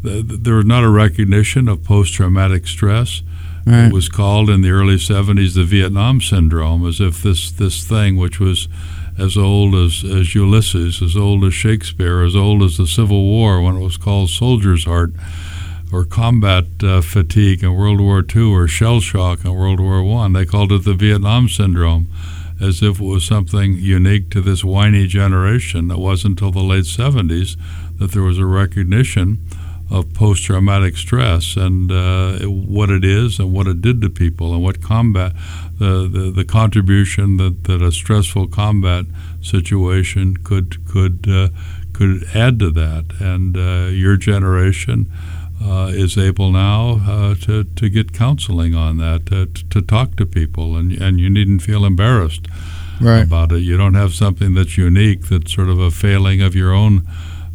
There 0.04 0.56
was 0.56 0.66
not 0.66 0.84
a 0.84 0.90
recognition 0.90 1.68
of 1.68 1.84
post-traumatic 1.84 2.68
stress. 2.68 3.22
Right. 3.66 3.86
It 3.86 3.94
was 3.94 4.10
called 4.10 4.50
in 4.50 4.62
the 4.62 4.72
early 4.72 4.96
70s 4.96 5.54
the 5.54 5.64
Vietnam 5.64 6.22
syndrome, 6.22 6.88
as 6.88 7.00
if 7.00 7.22
this 7.22 7.52
this 7.52 7.84
thing, 7.84 8.18
which 8.18 8.40
was 8.40 8.68
as 9.18 9.38
old 9.38 9.76
as, 9.76 10.04
as 10.04 10.34
Ulysses, 10.34 11.02
as 11.02 11.16
old 11.16 11.44
as 11.44 11.54
Shakespeare, 11.54 12.24
as 12.24 12.36
old 12.36 12.64
as 12.64 12.78
the 12.78 12.88
Civil 12.88 13.24
War 13.24 13.62
when 13.62 13.76
it 13.76 13.84
was 13.84 13.98
called 13.98 14.30
Soldier's 14.30 14.86
Heart, 14.86 15.12
or 15.92 16.06
combat 16.06 16.66
uh, 16.82 17.02
fatigue 17.02 17.64
in 17.64 17.76
World 17.76 18.00
War 18.00 18.26
II, 18.36 18.52
or 18.52 18.68
shell 18.68 19.00
shock 19.00 19.46
in 19.46 19.54
World 19.54 19.80
War 19.80 20.04
I. 20.24 20.30
They 20.30 20.46
called 20.46 20.72
it 20.72 20.86
the 20.86 20.94
Vietnam 20.94 21.50
Syndrome, 21.50 22.08
as 22.60 22.82
if 22.82 23.00
it 23.00 23.06
was 23.06 23.26
something 23.26 23.74
unique 23.74 24.30
to 24.32 24.42
this 24.42 24.64
whiny 24.64 25.06
generation. 25.08 25.92
It 25.92 26.00
wasn't 26.00 26.42
until 26.42 26.52
the 26.52 26.68
late 26.68 26.86
70s 26.86 27.58
that 28.02 28.12
there 28.14 28.24
was 28.24 28.40
a 28.40 28.46
recognition 28.46 29.38
of 29.92 30.12
post 30.14 30.44
traumatic 30.46 30.98
stress 30.98 31.56
and 31.56 31.92
uh, 31.92 32.40
what 32.48 32.90
it 32.90 33.04
is 33.06 33.40
and 33.40 33.54
what 33.54 33.68
it 33.68 33.80
did 33.82 34.02
to 34.02 34.10
people 34.10 34.54
and 34.54 34.64
what 34.64 34.82
combat 34.82 35.34
the, 35.78 36.08
the, 36.12 36.32
the 36.32 36.46
contribution 36.46 37.38
that, 37.38 37.66
that 37.66 37.82
a 37.82 37.92
stressful 37.92 38.48
combat 38.48 39.06
situation 39.42 40.36
could 40.38 40.84
could 40.88 41.28
uh, 41.30 41.50
could 41.94 42.24
add 42.34 42.58
to 42.58 42.72
that 42.72 43.06
and 43.20 43.56
uh, 43.58 43.90
your 43.92 44.18
generation 44.18 45.12
uh, 45.64 45.92
is 45.94 46.18
able 46.18 46.52
now 46.52 47.00
uh, 47.08 47.36
to, 47.36 47.64
to 47.66 47.88
get 47.88 48.14
counseling 48.14 48.74
on 48.74 48.98
that 48.98 49.28
to, 49.28 49.46
to 49.70 49.80
talk 49.80 50.16
to 50.16 50.26
people 50.26 50.76
and, 50.76 50.92
and 50.94 51.20
you 51.20 51.30
needn't 51.30 51.62
feel 51.62 51.86
embarrassed 51.86 52.48
Right. 53.02 53.24
about 53.24 53.52
it 53.52 53.60
you 53.60 53.78
don't 53.78 53.96
have 53.96 54.14
something 54.14 54.54
that's 54.54 54.78
unique 54.78 55.28
that's 55.28 55.52
sort 55.54 55.70
of 55.70 55.80
a 55.80 55.90
failing 55.92 56.42
of 56.42 56.56
your 56.56 56.72
own 56.72 57.02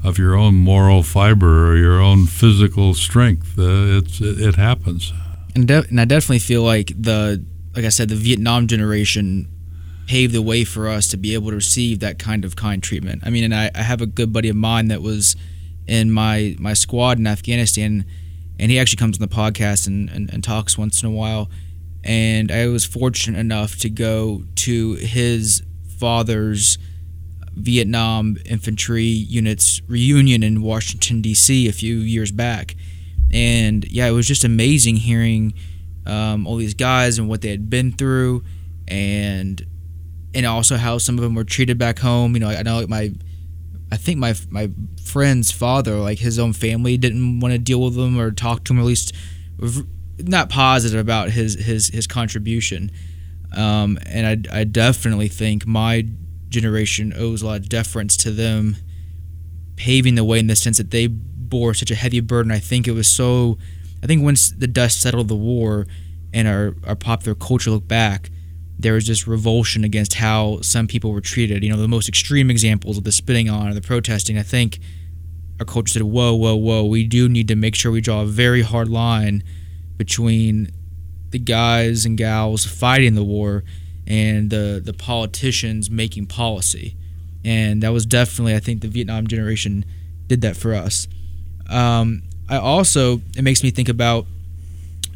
of 0.07 0.19
your 0.19 0.37
own 0.37 0.55
moral 0.55 1.03
fiber 1.03 1.69
or 1.69 1.77
your 1.77 2.01
own 2.01 2.27
physical 2.27 2.95
strength. 2.95 3.59
Uh, 3.59 3.99
it's 3.99 4.21
it, 4.21 4.41
it 4.41 4.55
happens. 4.55 5.13
And, 5.55 5.67
de- 5.67 5.87
and 5.89 6.01
I 6.01 6.05
definitely 6.05 6.39
feel 6.39 6.63
like 6.63 6.93
the, 6.97 7.45
like 7.75 7.85
I 7.85 7.89
said, 7.89 8.09
the 8.09 8.15
Vietnam 8.15 8.67
generation 8.67 9.49
paved 10.07 10.33
the 10.33 10.43
way 10.43 10.65
for 10.65 10.89
us 10.89 11.09
to 11.09 11.17
be 11.17 11.35
able 11.35 11.51
to 11.51 11.57
receive 11.57 11.99
that 12.01 12.19
kind 12.19 12.45
of 12.45 12.55
kind 12.55 12.83
treatment. 12.83 13.23
I 13.27 13.31
mean, 13.31 13.45
and 13.45 13.55
I, 13.55 13.71
I 13.75 13.83
have 13.83 14.01
a 14.01 14.07
good 14.07 14.33
buddy 14.33 14.49
of 14.49 14.57
mine 14.57 14.89
that 14.89 15.03
was 15.03 15.35
in 15.89 16.11
my 16.13 16.57
my 16.59 16.75
squad 16.75 17.19
in 17.19 17.27
Afghanistan, 17.27 18.05
and 18.59 18.71
he 18.71 18.79
actually 18.79 18.99
comes 18.99 19.21
on 19.21 19.29
the 19.29 19.35
podcast 19.35 19.87
and, 19.87 20.09
and, 20.11 20.33
and 20.33 20.45
talks 20.45 20.79
once 20.79 21.03
in 21.03 21.09
a 21.09 21.13
while. 21.13 21.51
And 22.05 22.53
I 22.53 22.69
was 22.69 22.85
fortunate 22.85 23.39
enough 23.39 23.77
to 23.79 23.91
go 23.91 24.45
to 24.57 24.95
his 24.95 25.63
father's 25.99 26.79
Vietnam 27.57 28.37
infantry 28.45 29.05
units 29.05 29.81
reunion 29.89 30.43
in 30.43 30.63
Washington 30.63 31.23
D.C. 31.23 31.69
a 31.69 31.73
few 31.73 31.97
years 31.97 32.31
back, 32.31 32.77
and 33.33 33.85
yeah, 33.91 34.07
it 34.07 34.13
was 34.13 34.27
just 34.29 34.45
amazing 34.45 34.97
hearing 34.97 35.55
um, 36.07 36.47
all 36.47 36.57
these 36.57 36.75
guys 36.75 37.19
and 37.19 37.29
what 37.29 37.41
they 37.41 37.51
had 37.51 37.69
been 37.69 37.93
through, 37.93 38.45
and 38.87 39.65
and 40.35 40.45
also 40.45 40.77
how 40.77 40.99
some 40.99 41.17
of 41.17 41.25
them 41.25 41.35
were 41.35 41.45
treated 41.45 41.79
back 41.79 41.99
home. 41.99 42.35
You 42.35 42.41
know, 42.41 42.49
I 42.49 42.63
know 42.63 42.81
like 42.81 42.89
my, 42.89 43.13
I 43.91 43.97
think 43.97 44.19
my 44.19 44.35
my 44.51 44.71
friend's 45.03 45.51
father, 45.51 45.97
like 45.97 46.19
his 46.19 46.39
own 46.39 46.53
family, 46.53 46.99
didn't 46.99 47.41
want 47.41 47.53
to 47.53 47.59
deal 47.59 47.81
with 47.81 47.97
him 47.97 48.19
or 48.19 48.31
talk 48.31 48.65
to 48.65 48.75
him, 48.75 48.79
or 48.79 48.83
at 48.83 48.87
least 48.87 49.15
not 50.19 50.51
positive 50.51 51.01
about 51.01 51.31
his 51.31 51.55
his 51.55 51.89
his 51.89 52.07
contribution. 52.07 52.91
Um, 53.57 53.99
and 54.05 54.47
I 54.53 54.61
I 54.61 54.65
definitely 54.65 55.29
think 55.29 55.67
my 55.67 56.07
generation 56.61 57.13
owes 57.17 57.43
a 57.43 57.47
lot 57.47 57.61
of 57.61 57.69
deference 57.69 58.17
to 58.19 58.31
them 58.31 58.77
paving 59.77 60.15
the 60.15 60.25
way 60.25 60.39
in 60.39 60.47
the 60.47 60.57
sense 60.57 60.79
that 60.79 60.91
they 60.91 61.07
bore 61.07 61.75
such 61.75 61.91
a 61.91 61.95
heavy 61.95 62.21
burden. 62.21 62.51
I 62.51 62.59
think 62.59 62.89
it 62.89 62.93
was 62.93 63.09
so. 63.09 63.59
I 64.03 64.07
think 64.07 64.23
once 64.23 64.51
the 64.51 64.67
dust 64.67 65.01
settled 65.01 65.29
the 65.29 65.37
war 65.37 65.87
and 66.33 66.47
our, 66.49 66.75
our 66.87 66.97
popular 66.97 67.35
culture 67.35 67.71
looked 67.71 67.89
back, 67.89 68.31
there 68.79 68.95
was 68.95 69.07
just 69.07 69.27
revulsion 69.27 69.85
against 69.85 70.15
how 70.15 70.61
some 70.61 70.87
people 70.87 71.13
were 71.13 71.21
treated. 71.21 71.63
You 71.63 71.71
know, 71.71 71.77
the 71.77 71.89
most 71.89 72.09
extreme 72.09 72.51
examples 72.51 72.99
of 72.99 73.05
the 73.05 73.13
spitting 73.13 73.49
on 73.49 73.69
or 73.69 73.75
the 73.75 73.81
protesting. 73.81 74.39
I 74.39 74.43
think 74.43 74.79
our 75.59 75.67
culture 75.67 75.95
said, 75.95 76.03
whoa, 76.03 76.35
whoa, 76.35 76.55
whoa, 76.55 76.85
we 76.85 77.05
do 77.05 77.29
need 77.29 77.49
to 77.49 77.57
make 77.57 77.75
sure 77.75 77.91
we 77.91 78.01
draw 78.01 78.23
a 78.23 78.27
very 78.27 78.63
hard 78.63 78.89
line 78.89 79.43
between 79.97 80.71
the 81.31 81.39
guys 81.39 82.05
and 82.05 82.19
gals 82.19 82.65
fighting 82.65 83.15
the 83.15 83.25
war 83.25 83.65
and 84.07 84.51
the 84.51 84.81
the 84.85 84.93
politicians 84.93 85.91
making 85.91 86.27
policy, 86.27 86.97
and 87.45 87.83
that 87.83 87.93
was 87.93 88.07
definitely 88.07 88.55
I 88.55 88.61
think 88.61 88.83
the 88.83 88.89
Vietnam 88.89 89.27
generation 89.27 89.85
did 90.29 90.41
that 90.43 90.57
for 90.57 90.75
us. 90.75 91.09
Um, 91.69 92.23
I 92.49 92.57
also 92.57 93.21
it 93.37 93.43
makes 93.43 93.63
me 93.63 93.71
think 93.71 93.89
about 93.89 94.27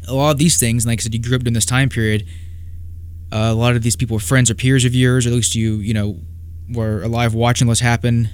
a 0.07 0.13
lot 0.13 0.31
of 0.31 0.37
these 0.37 0.59
things. 0.59 0.85
Like 0.85 0.99
I 0.99 1.03
said, 1.03 1.13
you 1.13 1.21
grew 1.21 1.35
up 1.35 1.43
during 1.43 1.53
this 1.53 1.65
time 1.65 1.89
period. 1.89 2.25
Uh, 3.31 3.49
a 3.51 3.53
lot 3.53 3.75
of 3.75 3.81
these 3.81 3.95
people 3.95 4.15
were 4.15 4.21
friends 4.21 4.51
or 4.51 4.55
peers 4.55 4.83
of 4.83 4.93
yours, 4.93 5.25
or 5.25 5.29
at 5.29 5.35
least 5.35 5.55
you 5.55 5.75
you 5.75 5.93
know 5.93 6.19
were 6.69 7.01
alive 7.01 7.33
watching 7.33 7.67
this 7.67 7.79
happen. 7.79 8.29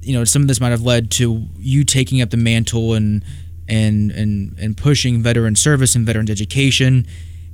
You 0.00 0.18
know, 0.18 0.24
some 0.24 0.42
of 0.42 0.48
this 0.48 0.60
might 0.60 0.70
have 0.70 0.82
led 0.82 1.10
to 1.12 1.46
you 1.56 1.84
taking 1.84 2.20
up 2.20 2.30
the 2.30 2.36
mantle 2.36 2.94
and 2.94 3.24
and 3.68 4.10
and 4.10 4.58
and 4.58 4.76
pushing 4.76 5.22
veteran 5.22 5.54
service 5.54 5.94
and 5.94 6.04
veterans 6.04 6.30
education 6.30 7.06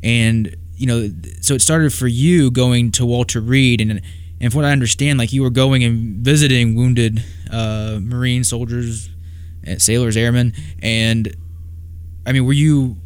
and 0.03 0.57
you 0.79 0.87
know, 0.87 1.11
so 1.41 1.55
it 1.55 1.61
started 1.61 1.93
for 1.93 2.07
you 2.07 2.51
going 2.51 2.93
to 2.93 3.05
Walter 3.05 3.41
Reed, 3.41 3.81
and 3.81 4.01
and 4.41 4.53
from 4.53 4.63
what 4.63 4.65
I 4.65 4.73
understand, 4.73 5.19
like 5.19 5.33
you 5.33 5.43
were 5.43 5.51
going 5.51 5.83
and 5.83 6.25
visiting 6.25 6.77
wounded 6.77 7.23
uh, 7.51 7.99
Marine 8.01 8.45
soldiers, 8.45 9.11
and 9.65 9.83
sailors, 9.83 10.17
airmen, 10.17 10.53
and 10.81 11.35
I 12.25 12.33
mean, 12.33 12.47
were 12.47 12.53
you 12.53 12.97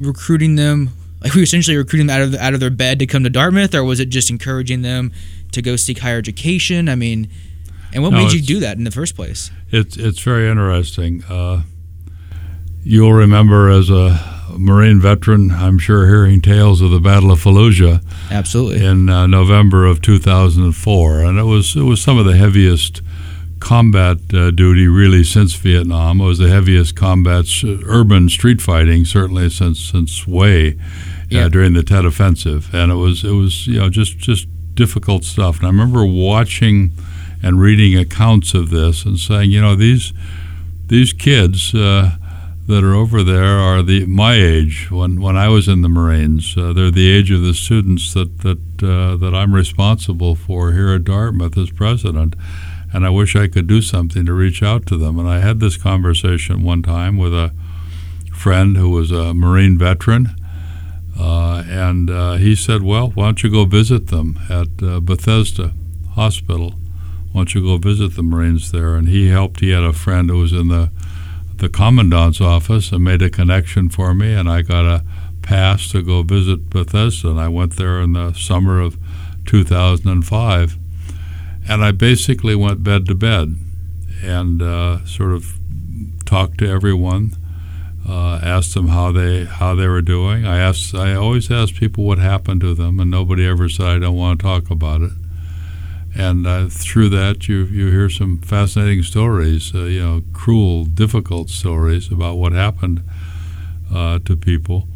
recruiting 0.00 0.54
them? 0.56 0.90
Like, 1.20 1.32
were 1.34 1.38
you 1.38 1.44
essentially 1.44 1.76
recruiting 1.76 2.06
them 2.06 2.16
out 2.16 2.22
of 2.22 2.32
the, 2.32 2.42
out 2.44 2.54
of 2.54 2.60
their 2.60 2.70
bed 2.70 2.98
to 3.00 3.06
come 3.06 3.24
to 3.24 3.30
Dartmouth, 3.30 3.74
or 3.74 3.84
was 3.84 4.00
it 4.00 4.08
just 4.08 4.30
encouraging 4.30 4.82
them 4.82 5.12
to 5.52 5.62
go 5.62 5.76
seek 5.76 5.98
higher 5.98 6.18
education? 6.18 6.88
I 6.88 6.94
mean, 6.94 7.28
and 7.92 8.02
what 8.02 8.12
No, 8.12 8.18
made 8.18 8.32
you 8.32 8.42
do 8.42 8.60
that 8.60 8.76
in 8.78 8.84
the 8.84 8.90
first 8.90 9.14
place? 9.16 9.50
It's 9.70 9.96
it's 9.96 10.20
very 10.20 10.48
interesting. 10.48 11.24
Uh, 11.24 11.62
you'll 12.82 13.12
remember 13.12 13.68
as 13.68 13.90
a 13.90 14.31
Marine 14.58 15.00
veteran, 15.00 15.50
I'm 15.50 15.78
sure, 15.78 16.06
hearing 16.06 16.40
tales 16.40 16.80
of 16.80 16.90
the 16.90 17.00
Battle 17.00 17.30
of 17.32 17.40
Fallujah 17.42 18.02
Absolutely. 18.30 18.84
in 18.84 19.08
uh, 19.08 19.26
November 19.26 19.86
of 19.86 20.00
2004, 20.02 21.20
and 21.20 21.38
it 21.38 21.42
was 21.44 21.76
it 21.76 21.82
was 21.82 22.00
some 22.00 22.18
of 22.18 22.24
the 22.26 22.36
heaviest 22.36 23.00
combat 23.60 24.18
uh, 24.34 24.50
duty 24.50 24.88
really 24.88 25.22
since 25.24 25.54
Vietnam. 25.54 26.20
It 26.20 26.24
was 26.26 26.38
the 26.38 26.48
heaviest 26.48 26.96
combat 26.96 27.44
s- 27.44 27.64
urban 27.86 28.28
street 28.28 28.60
fighting 28.60 29.04
certainly 29.04 29.48
since 29.50 29.78
since 29.80 30.24
Hue 30.24 30.78
Yeah. 31.28 31.44
uh, 31.44 31.48
during 31.48 31.72
the 31.74 31.82
Tet 31.82 32.04
Offensive, 32.04 32.68
and 32.74 32.90
it 32.92 32.96
was 32.96 33.24
it 33.24 33.30
was 33.32 33.66
you 33.66 33.78
know 33.78 33.88
just 33.88 34.18
just 34.18 34.48
difficult 34.74 35.24
stuff. 35.24 35.58
And 35.58 35.66
I 35.66 35.70
remember 35.70 36.04
watching 36.04 36.92
and 37.42 37.60
reading 37.60 37.96
accounts 37.98 38.54
of 38.54 38.70
this 38.70 39.04
and 39.04 39.18
saying, 39.18 39.50
you 39.50 39.60
know, 39.60 39.74
these 39.76 40.12
these 40.88 41.12
kids. 41.12 41.74
Uh, 41.74 42.16
that 42.66 42.84
are 42.84 42.94
over 42.94 43.22
there 43.24 43.58
are 43.58 43.82
the 43.82 44.06
my 44.06 44.34
age 44.34 44.90
when 44.90 45.20
when 45.20 45.36
I 45.36 45.48
was 45.48 45.68
in 45.68 45.82
the 45.82 45.88
Marines. 45.88 46.56
Uh, 46.56 46.72
they're 46.72 46.90
the 46.90 47.10
age 47.10 47.30
of 47.30 47.42
the 47.42 47.54
students 47.54 48.14
that 48.14 48.38
that 48.40 48.82
uh, 48.82 49.16
that 49.16 49.34
I'm 49.34 49.54
responsible 49.54 50.34
for 50.34 50.72
here 50.72 50.94
at 50.94 51.04
Dartmouth 51.04 51.58
as 51.58 51.70
president, 51.70 52.36
and 52.92 53.04
I 53.04 53.10
wish 53.10 53.34
I 53.34 53.48
could 53.48 53.66
do 53.66 53.82
something 53.82 54.24
to 54.26 54.32
reach 54.32 54.62
out 54.62 54.86
to 54.86 54.96
them. 54.96 55.18
And 55.18 55.28
I 55.28 55.40
had 55.40 55.60
this 55.60 55.76
conversation 55.76 56.62
one 56.62 56.82
time 56.82 57.18
with 57.18 57.34
a 57.34 57.52
friend 58.32 58.76
who 58.76 58.90
was 58.90 59.10
a 59.10 59.34
Marine 59.34 59.78
veteran. 59.78 60.28
Uh, 61.18 61.62
and 61.68 62.10
uh, 62.10 62.34
he 62.34 62.54
said, 62.54 62.82
"Well, 62.82 63.10
why 63.10 63.24
don't 63.24 63.42
you 63.42 63.50
go 63.50 63.64
visit 63.64 64.06
them 64.06 64.38
at 64.48 64.82
uh, 64.82 65.00
Bethesda 65.00 65.74
Hospital? 66.12 66.74
Why 67.32 67.40
don't 67.40 67.54
you 67.54 67.62
go 67.62 67.76
visit 67.76 68.14
the 68.14 68.22
Marines 68.22 68.72
there?" 68.72 68.94
And 68.94 69.08
he 69.08 69.28
helped. 69.28 69.60
He 69.60 69.70
had 69.70 69.82
a 69.82 69.92
friend 69.92 70.30
who 70.30 70.38
was 70.38 70.52
in 70.52 70.68
the 70.68 70.90
the 71.62 71.68
commandant's 71.68 72.40
office 72.40 72.90
and 72.90 73.04
made 73.04 73.22
a 73.22 73.30
connection 73.30 73.88
for 73.88 74.14
me, 74.14 74.34
and 74.34 74.50
I 74.50 74.62
got 74.62 74.84
a 74.84 75.04
pass 75.42 75.92
to 75.92 76.02
go 76.02 76.24
visit 76.24 76.68
Bethesda. 76.68 77.30
And 77.30 77.40
I 77.40 77.46
went 77.46 77.76
there 77.76 78.00
in 78.00 78.14
the 78.14 78.32
summer 78.32 78.80
of 78.80 78.98
2005, 79.46 80.76
and 81.68 81.84
I 81.84 81.92
basically 81.92 82.56
went 82.56 82.82
bed 82.82 83.06
to 83.06 83.14
bed 83.14 83.54
and 84.24 84.60
uh, 84.60 85.04
sort 85.04 85.30
of 85.30 85.52
talked 86.24 86.58
to 86.58 86.68
everyone, 86.68 87.36
uh, 88.08 88.40
asked 88.42 88.74
them 88.74 88.88
how 88.88 89.12
they 89.12 89.44
how 89.44 89.76
they 89.76 89.86
were 89.86 90.02
doing. 90.02 90.44
I 90.44 90.58
asked 90.58 90.96
I 90.96 91.14
always 91.14 91.48
ask 91.48 91.76
people 91.76 92.02
what 92.02 92.18
happened 92.18 92.60
to 92.62 92.74
them, 92.74 92.98
and 92.98 93.08
nobody 93.08 93.46
ever 93.46 93.68
said 93.68 93.86
I 93.86 93.98
don't 94.00 94.16
want 94.16 94.40
to 94.40 94.42
talk 94.44 94.68
about 94.68 95.02
it 95.02 95.12
and 96.14 96.46
uh, 96.46 96.68
through 96.68 97.08
that 97.10 97.48
you 97.48 97.64
you 97.64 97.90
hear 97.90 98.10
some 98.10 98.38
fascinating 98.38 99.02
stories, 99.02 99.74
uh, 99.74 99.84
you 99.84 100.00
know, 100.00 100.22
cruel, 100.32 100.84
difficult 100.84 101.48
stories 101.48 102.10
about 102.10 102.36
what 102.36 102.52
happened 102.52 103.02
uh, 103.92 104.18
to 104.20 104.36
people. 104.36 104.88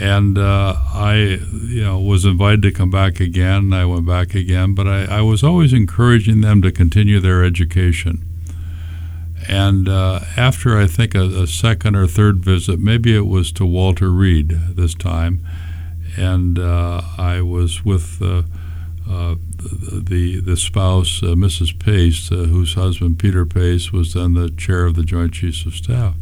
And 0.00 0.36
uh, 0.36 0.74
I, 0.92 1.38
you 1.68 1.84
know, 1.84 2.00
was 2.00 2.24
invited 2.24 2.62
to 2.62 2.72
come 2.72 2.90
back 2.90 3.20
again. 3.20 3.72
I 3.72 3.84
went 3.84 4.06
back 4.06 4.34
again, 4.34 4.74
but 4.74 4.88
I, 4.88 5.04
I 5.04 5.20
was 5.20 5.44
always 5.44 5.72
encouraging 5.72 6.40
them 6.40 6.62
to 6.62 6.72
continue 6.72 7.20
their 7.20 7.44
education. 7.44 8.26
And 9.48 9.88
uh, 9.88 10.20
after 10.36 10.76
I 10.78 10.88
think 10.88 11.14
a, 11.14 11.42
a 11.42 11.46
second 11.46 11.94
or 11.94 12.08
third 12.08 12.38
visit, 12.38 12.80
maybe 12.80 13.14
it 13.14 13.26
was 13.26 13.52
to 13.52 13.64
Walter 13.64 14.10
Reed 14.10 14.48
this 14.74 14.94
time, 14.94 15.46
and 16.16 16.58
uh, 16.58 17.02
I 17.16 17.40
was 17.42 17.84
with 17.84 18.20
the 19.06 20.40
the 20.40 20.56
spouse, 20.56 21.22
uh, 21.22 21.34
Mrs. 21.34 21.78
Pace, 21.78 22.30
uh, 22.32 22.36
whose 22.36 22.74
husband 22.74 23.18
Peter 23.18 23.44
Pace 23.44 23.92
was 23.92 24.14
then 24.14 24.34
the 24.34 24.50
chair 24.50 24.84
of 24.84 24.94
the 24.94 25.04
Joint 25.04 25.34
Chiefs 25.34 25.66
of 25.66 25.74
Staff, 25.74 26.14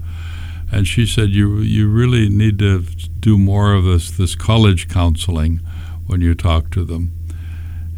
and 0.70 0.86
she 0.86 1.06
said, 1.06 1.30
"You 1.30 1.58
you 1.58 1.88
really 1.88 2.28
need 2.28 2.58
to 2.58 2.80
do 3.20 3.38
more 3.38 3.72
of 3.72 3.84
this 3.84 4.10
this 4.10 4.34
college 4.34 4.88
counseling 4.88 5.60
when 6.06 6.20
you 6.20 6.34
talk 6.34 6.70
to 6.70 6.84
them." 6.84 7.12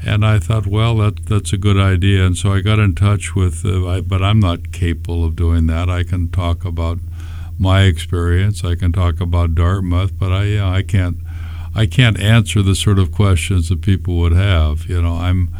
And 0.06 0.24
I 0.24 0.38
thought, 0.38 0.66
well, 0.66 0.98
that 0.98 1.24
that's 1.26 1.54
a 1.54 1.56
good 1.56 1.78
idea. 1.78 2.26
And 2.26 2.36
so 2.36 2.52
I 2.52 2.60
got 2.60 2.78
in 2.78 2.94
touch 2.94 3.34
with, 3.34 3.64
uh, 3.64 3.88
I, 3.88 4.00
but 4.02 4.22
I'm 4.22 4.38
not 4.38 4.70
capable 4.70 5.24
of 5.24 5.34
doing 5.34 5.66
that. 5.68 5.88
I 5.88 6.02
can 6.04 6.28
talk 6.28 6.64
about 6.64 6.98
my 7.58 7.82
experience. 7.82 8.64
I 8.64 8.74
can 8.74 8.92
talk 8.92 9.20
about 9.20 9.54
Dartmouth, 9.54 10.18
but 10.18 10.30
I, 10.30 10.78
I 10.78 10.82
can't, 10.82 11.16
I 11.74 11.86
can't 11.86 12.20
answer 12.20 12.62
the 12.62 12.74
sort 12.74 12.98
of 12.98 13.10
questions 13.10 13.68
that 13.68 13.82
people 13.82 14.16
would 14.18 14.32
have. 14.32 14.86
You 14.88 15.02
know, 15.02 15.14
I'm, 15.14 15.50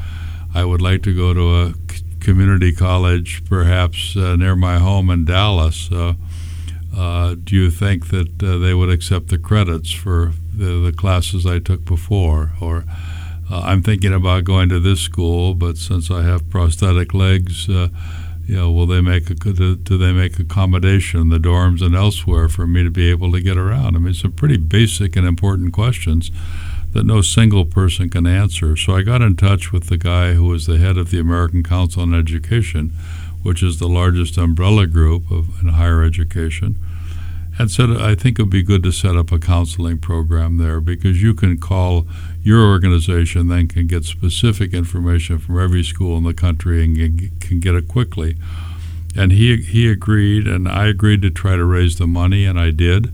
I 0.54 0.64
would 0.64 0.80
like 0.80 1.02
to 1.02 1.14
go 1.14 1.34
to 1.34 1.60
a 1.62 1.74
community 2.20 2.72
college, 2.72 3.44
perhaps 3.44 4.16
uh, 4.16 4.36
near 4.36 4.56
my 4.56 4.78
home 4.78 5.10
in 5.10 5.24
Dallas. 5.24 5.90
Uh, 5.90 6.14
uh, 6.96 7.34
do 7.42 7.56
you 7.56 7.70
think 7.70 8.08
that 8.08 8.42
uh, 8.42 8.58
they 8.58 8.72
would 8.72 8.90
accept 8.90 9.28
the 9.28 9.38
credits 9.38 9.90
for 9.90 10.32
the, 10.54 10.80
the 10.80 10.92
classes 10.92 11.44
I 11.44 11.58
took 11.58 11.84
before? 11.84 12.52
Or 12.60 12.84
uh, 13.50 13.60
I'm 13.60 13.82
thinking 13.82 14.14
about 14.14 14.44
going 14.44 14.68
to 14.68 14.78
this 14.78 15.00
school, 15.00 15.54
but 15.54 15.76
since 15.76 16.10
I 16.10 16.22
have 16.22 16.48
prosthetic 16.48 17.12
legs, 17.12 17.68
uh, 17.68 17.88
you 18.46 18.56
know, 18.56 18.70
will 18.70 18.86
they 18.86 19.00
make 19.00 19.30
a, 19.30 19.34
do, 19.34 19.76
do 19.76 19.96
they 19.96 20.12
make 20.12 20.38
accommodation 20.38 21.20
in 21.20 21.28
the 21.30 21.38
dorms 21.38 21.80
and 21.80 21.94
elsewhere 21.94 22.48
for 22.48 22.66
me 22.66 22.82
to 22.82 22.90
be 22.90 23.10
able 23.10 23.32
to 23.32 23.40
get 23.40 23.56
around? 23.56 23.96
I 23.96 23.98
mean, 23.98 24.14
some 24.14 24.32
pretty 24.32 24.58
basic 24.58 25.16
and 25.16 25.26
important 25.26 25.72
questions 25.72 26.30
that 26.92 27.04
no 27.04 27.22
single 27.22 27.64
person 27.64 28.08
can 28.08 28.26
answer. 28.26 28.76
So 28.76 28.94
I 28.94 29.02
got 29.02 29.22
in 29.22 29.36
touch 29.36 29.72
with 29.72 29.88
the 29.88 29.96
guy 29.96 30.34
who 30.34 30.44
was 30.44 30.66
the 30.66 30.78
head 30.78 30.96
of 30.96 31.10
the 31.10 31.18
American 31.18 31.62
Council 31.62 32.02
on 32.02 32.14
Education, 32.14 32.92
which 33.42 33.62
is 33.62 33.78
the 33.78 33.88
largest 33.88 34.36
umbrella 34.36 34.86
group 34.86 35.30
of 35.30 35.60
in 35.60 35.68
higher 35.68 36.02
education, 36.02 36.78
and 37.58 37.70
said 37.70 37.90
I 37.90 38.14
think 38.14 38.38
it 38.38 38.42
would 38.42 38.50
be 38.50 38.62
good 38.62 38.82
to 38.84 38.92
set 38.92 39.16
up 39.16 39.32
a 39.32 39.38
counseling 39.38 39.98
program 39.98 40.58
there 40.58 40.80
because 40.80 41.22
you 41.22 41.34
can 41.34 41.58
call 41.58 42.06
your 42.44 42.60
organization, 42.60 43.48
then 43.48 43.66
can 43.66 43.86
get 43.86 44.04
specific 44.04 44.72
information 44.72 45.38
from 45.38 45.58
every 45.58 45.82
school 45.82 46.16
in 46.16 46.24
the 46.24 46.34
country 46.34 46.84
and 46.84 47.40
can 47.40 47.58
get 47.58 47.74
it 47.74 47.88
quickly. 47.88 48.36
And 49.16 49.32
he 49.32 49.56
he 49.56 49.90
agreed, 49.90 50.46
and 50.46 50.68
I 50.68 50.86
agreed 50.86 51.22
to 51.22 51.30
try 51.30 51.56
to 51.56 51.64
raise 51.64 51.96
the 51.96 52.06
money, 52.06 52.44
and 52.44 52.60
I 52.60 52.70
did. 52.70 53.12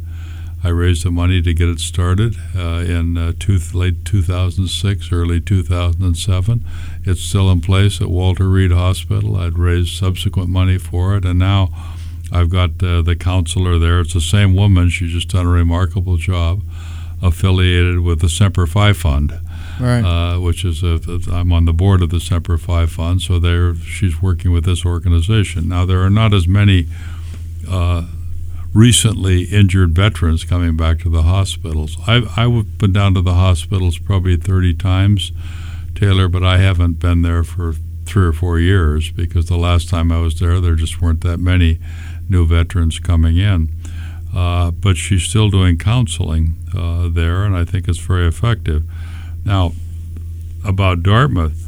I 0.63 0.69
raised 0.69 1.05
the 1.05 1.11
money 1.11 1.41
to 1.41 1.55
get 1.55 1.71
it 1.71 1.81
started 1.81 2.37
uh, 2.55 2.85
in 2.87 3.17
uh, 3.17 3.33
two, 3.39 3.59
late 3.73 4.05
2006, 4.05 5.11
early 5.11 5.41
2007. 5.41 6.65
It's 7.05 7.23
still 7.23 7.51
in 7.51 7.63
place 7.63 8.01
at 8.03 8.09
Walter 8.09 8.47
Reed 8.49 8.71
Hospital. 8.73 9.37
I'd 9.37 9.57
raised 9.57 9.97
subsequent 9.97 10.51
money 10.51 10.77
for 10.77 11.17
it, 11.17 11.25
and 11.25 11.39
now 11.39 11.71
I've 12.31 12.51
got 12.51 12.83
uh, 12.83 13.01
the 13.01 13.17
counselor 13.17 13.79
there. 13.79 14.01
It's 14.01 14.13
the 14.13 14.21
same 14.21 14.55
woman. 14.55 14.91
She's 14.91 15.13
just 15.13 15.31
done 15.31 15.47
a 15.47 15.51
remarkable 15.51 16.19
job, 16.19 16.63
affiliated 17.23 18.01
with 18.01 18.21
the 18.21 18.29
Semper 18.29 18.67
Fi 18.67 18.93
Fund. 18.93 19.33
Right. 19.81 20.05
Uh, 20.05 20.39
which 20.39 20.65
is 20.65 20.83
a, 20.83 21.01
I'm 21.33 21.53
on 21.53 21.65
the 21.65 21.73
board 21.73 22.03
of 22.03 22.11
the 22.11 22.21
Semper 22.21 22.59
Fi 22.59 22.85
Fund, 22.87 23.23
so 23.23 23.39
there 23.39 23.75
she's 23.75 24.21
working 24.21 24.53
with 24.53 24.65
this 24.65 24.85
organization. 24.85 25.69
Now 25.69 25.87
there 25.87 26.03
are 26.03 26.11
not 26.11 26.35
as 26.35 26.47
many 26.47 26.87
uh, 27.69 28.07
recently 28.75 29.45
injured 29.45 29.95
veterans 29.95 30.45
coming 30.45 30.77
back 30.77 31.01
to 31.01 31.11
the 31.11 31.23
hospitals. 31.23 31.97
I've, 32.07 32.39
I've 32.39 32.79
been 32.79 32.93
down 32.93 33.15
to 33.15 33.23
the 33.23 33.35
hospitals 33.35 33.99
probably 33.99 34.37
30 34.37 34.75
times, 34.75 35.33
Taylor, 35.95 36.29
but 36.29 36.45
I 36.45 36.59
haven't 36.59 36.95
been 36.95 37.23
there 37.23 37.43
for 37.43 37.75
three 38.05 38.27
or 38.27 38.33
four 38.33 38.59
years 38.59 39.11
because 39.11 39.47
the 39.47 39.57
last 39.57 39.89
time 39.89 40.13
I 40.13 40.21
was 40.21 40.39
there, 40.41 40.61
there 40.61 40.75
just 40.75 41.01
weren't 41.01 41.23
that 41.23 41.39
many 41.39 41.79
new 42.29 42.47
veterans 42.47 42.99
coming 42.99 43.37
in. 43.37 43.71
Uh, 44.35 44.71
but 44.71 44.97
she's 44.97 45.25
still 45.25 45.51
doing 45.51 45.77
counseling 45.77 46.55
uh, 46.77 47.09
there, 47.09 47.45
and 47.45 47.57
I 47.57 47.65
think 47.65 47.89
it's 47.89 47.99
very 47.99 48.27
effective. 48.27 48.85
Now, 49.45 49.73
about 50.65 51.03
Dartmouth, 51.03 51.67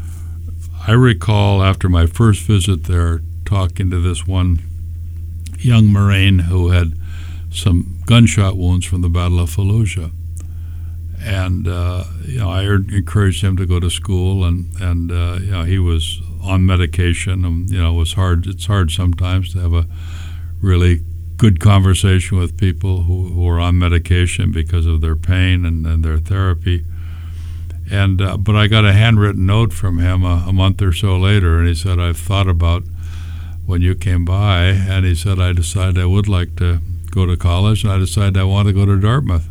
I 0.87 0.93
recall 0.93 1.63
after 1.63 1.89
my 1.89 2.07
first 2.07 2.43
visit 2.43 2.85
there 2.85 3.21
talking 3.45 3.91
to 3.91 4.01
this 4.01 4.27
one 4.27 4.61
young 5.59 5.89
Marine 5.89 6.41
who 6.41 6.71
had 6.71 6.95
some 7.51 8.01
gunshot 8.07 8.57
wounds 8.57 8.87
from 8.87 9.03
the 9.03 9.09
Battle 9.09 9.41
of 9.41 9.51
Fallujah. 9.51 10.13
And 11.21 11.69
uh, 11.69 12.05
you 12.27 12.39
know, 12.39 12.51
I 12.51 12.63
encouraged 12.63 13.45
him 13.45 13.57
to 13.57 13.67
go 13.67 13.79
to 13.79 13.91
school, 13.91 14.45
and 14.45 14.75
and 14.81 15.13
uh, 15.13 15.39
you 15.41 15.51
know, 15.53 15.63
he 15.63 15.79
was 15.79 16.21
on 16.43 16.67
medication, 16.67 17.45
and 17.45 17.71
you 17.71 17.81
know, 17.81 17.95
it 17.95 17.97
was 17.97 18.15
hard. 18.15 18.47
It's 18.47 18.67
hard 18.67 18.91
sometimes 18.91 19.53
to 19.53 19.61
have 19.61 19.73
a 19.73 19.87
really 20.61 21.03
good 21.43 21.59
conversation 21.59 22.39
with 22.39 22.57
people 22.57 23.03
who, 23.03 23.31
who 23.31 23.49
are 23.49 23.59
on 23.59 23.77
medication 23.77 24.53
because 24.53 24.87
of 24.87 25.01
their 25.01 25.17
pain 25.17 25.67
and, 25.67 25.85
and 25.85 26.05
their 26.05 26.19
therapy. 26.19 26.85
And 27.91 28.23
uh, 28.23 28.37
but 28.37 28.55
I 28.55 28.69
got 28.69 28.85
a 28.85 28.93
handwritten 28.93 29.45
note 29.45 29.73
from 29.73 29.99
him 29.99 30.23
a, 30.23 30.45
a 30.47 30.53
month 30.53 30.81
or 30.81 30.93
so 30.93 31.19
later, 31.19 31.59
and 31.59 31.67
he 31.67 31.75
said, 31.75 31.99
"I've 31.99 32.17
thought 32.17 32.47
about 32.47 32.85
when 33.67 33.83
you 33.83 33.97
came 33.97 34.25
by, 34.25 34.67
and 34.67 35.05
he 35.05 35.17
said, 35.17 35.41
I 35.41 35.53
decided 35.53 35.99
I 35.99 36.07
would 36.07 36.29
like 36.29 36.55
to 36.59 36.79
go 37.11 37.27
to 37.27 37.37
college, 37.37 37.83
and 37.83 37.93
I 37.93 37.99
decided 37.99 38.37
I 38.37 38.45
want 38.45 38.69
to 38.69 38.73
go 38.73 38.87
to 38.87 38.97
Dartmouth. 38.97 39.49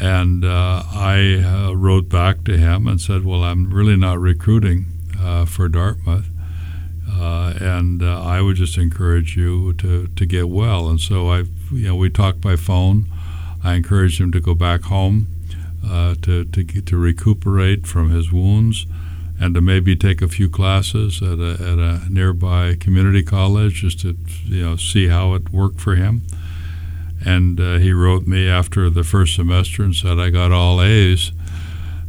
And 0.00 0.42
uh, 0.42 0.84
I 0.90 1.42
uh, 1.44 1.72
wrote 1.74 2.08
back 2.08 2.44
to 2.44 2.56
him 2.56 2.86
and 2.86 2.98
said, 2.98 3.26
Well, 3.26 3.44
I'm 3.44 3.70
really 3.70 3.96
not 3.96 4.18
recruiting 4.18 4.86
uh, 5.20 5.44
for 5.44 5.68
Dartmouth. 5.68 6.30
Uh, 7.18 7.54
and 7.60 8.02
uh, 8.02 8.22
I 8.22 8.40
would 8.42 8.56
just 8.56 8.76
encourage 8.76 9.36
you 9.36 9.72
to, 9.74 10.06
to 10.08 10.26
get 10.26 10.48
well. 10.48 10.88
And 10.88 11.00
so 11.00 11.30
I, 11.30 11.44
you 11.72 11.88
know, 11.88 11.96
we 11.96 12.10
talked 12.10 12.40
by 12.40 12.56
phone. 12.56 13.06
I 13.64 13.74
encouraged 13.74 14.20
him 14.20 14.32
to 14.32 14.40
go 14.40 14.54
back 14.54 14.82
home 14.82 15.28
uh, 15.88 16.14
to 16.22 16.44
to 16.44 16.64
to 16.64 16.96
recuperate 16.96 17.86
from 17.86 18.10
his 18.10 18.32
wounds 18.32 18.86
and 19.38 19.54
to 19.54 19.60
maybe 19.60 19.94
take 19.94 20.22
a 20.22 20.28
few 20.28 20.48
classes 20.48 21.22
at 21.22 21.38
a, 21.38 21.52
at 21.52 21.78
a 21.78 22.02
nearby 22.08 22.74
community 22.74 23.22
college 23.22 23.74
just 23.74 24.00
to 24.00 24.16
you 24.44 24.64
know 24.64 24.76
see 24.76 25.08
how 25.08 25.34
it 25.34 25.52
worked 25.52 25.80
for 25.80 25.94
him. 25.94 26.22
And 27.24 27.58
uh, 27.60 27.78
he 27.78 27.92
wrote 27.92 28.26
me 28.26 28.48
after 28.48 28.88
the 28.90 29.04
first 29.04 29.34
semester 29.34 29.82
and 29.82 29.94
said, 29.94 30.18
"I 30.18 30.30
got 30.30 30.52
all 30.52 30.82
A's. 30.82 31.32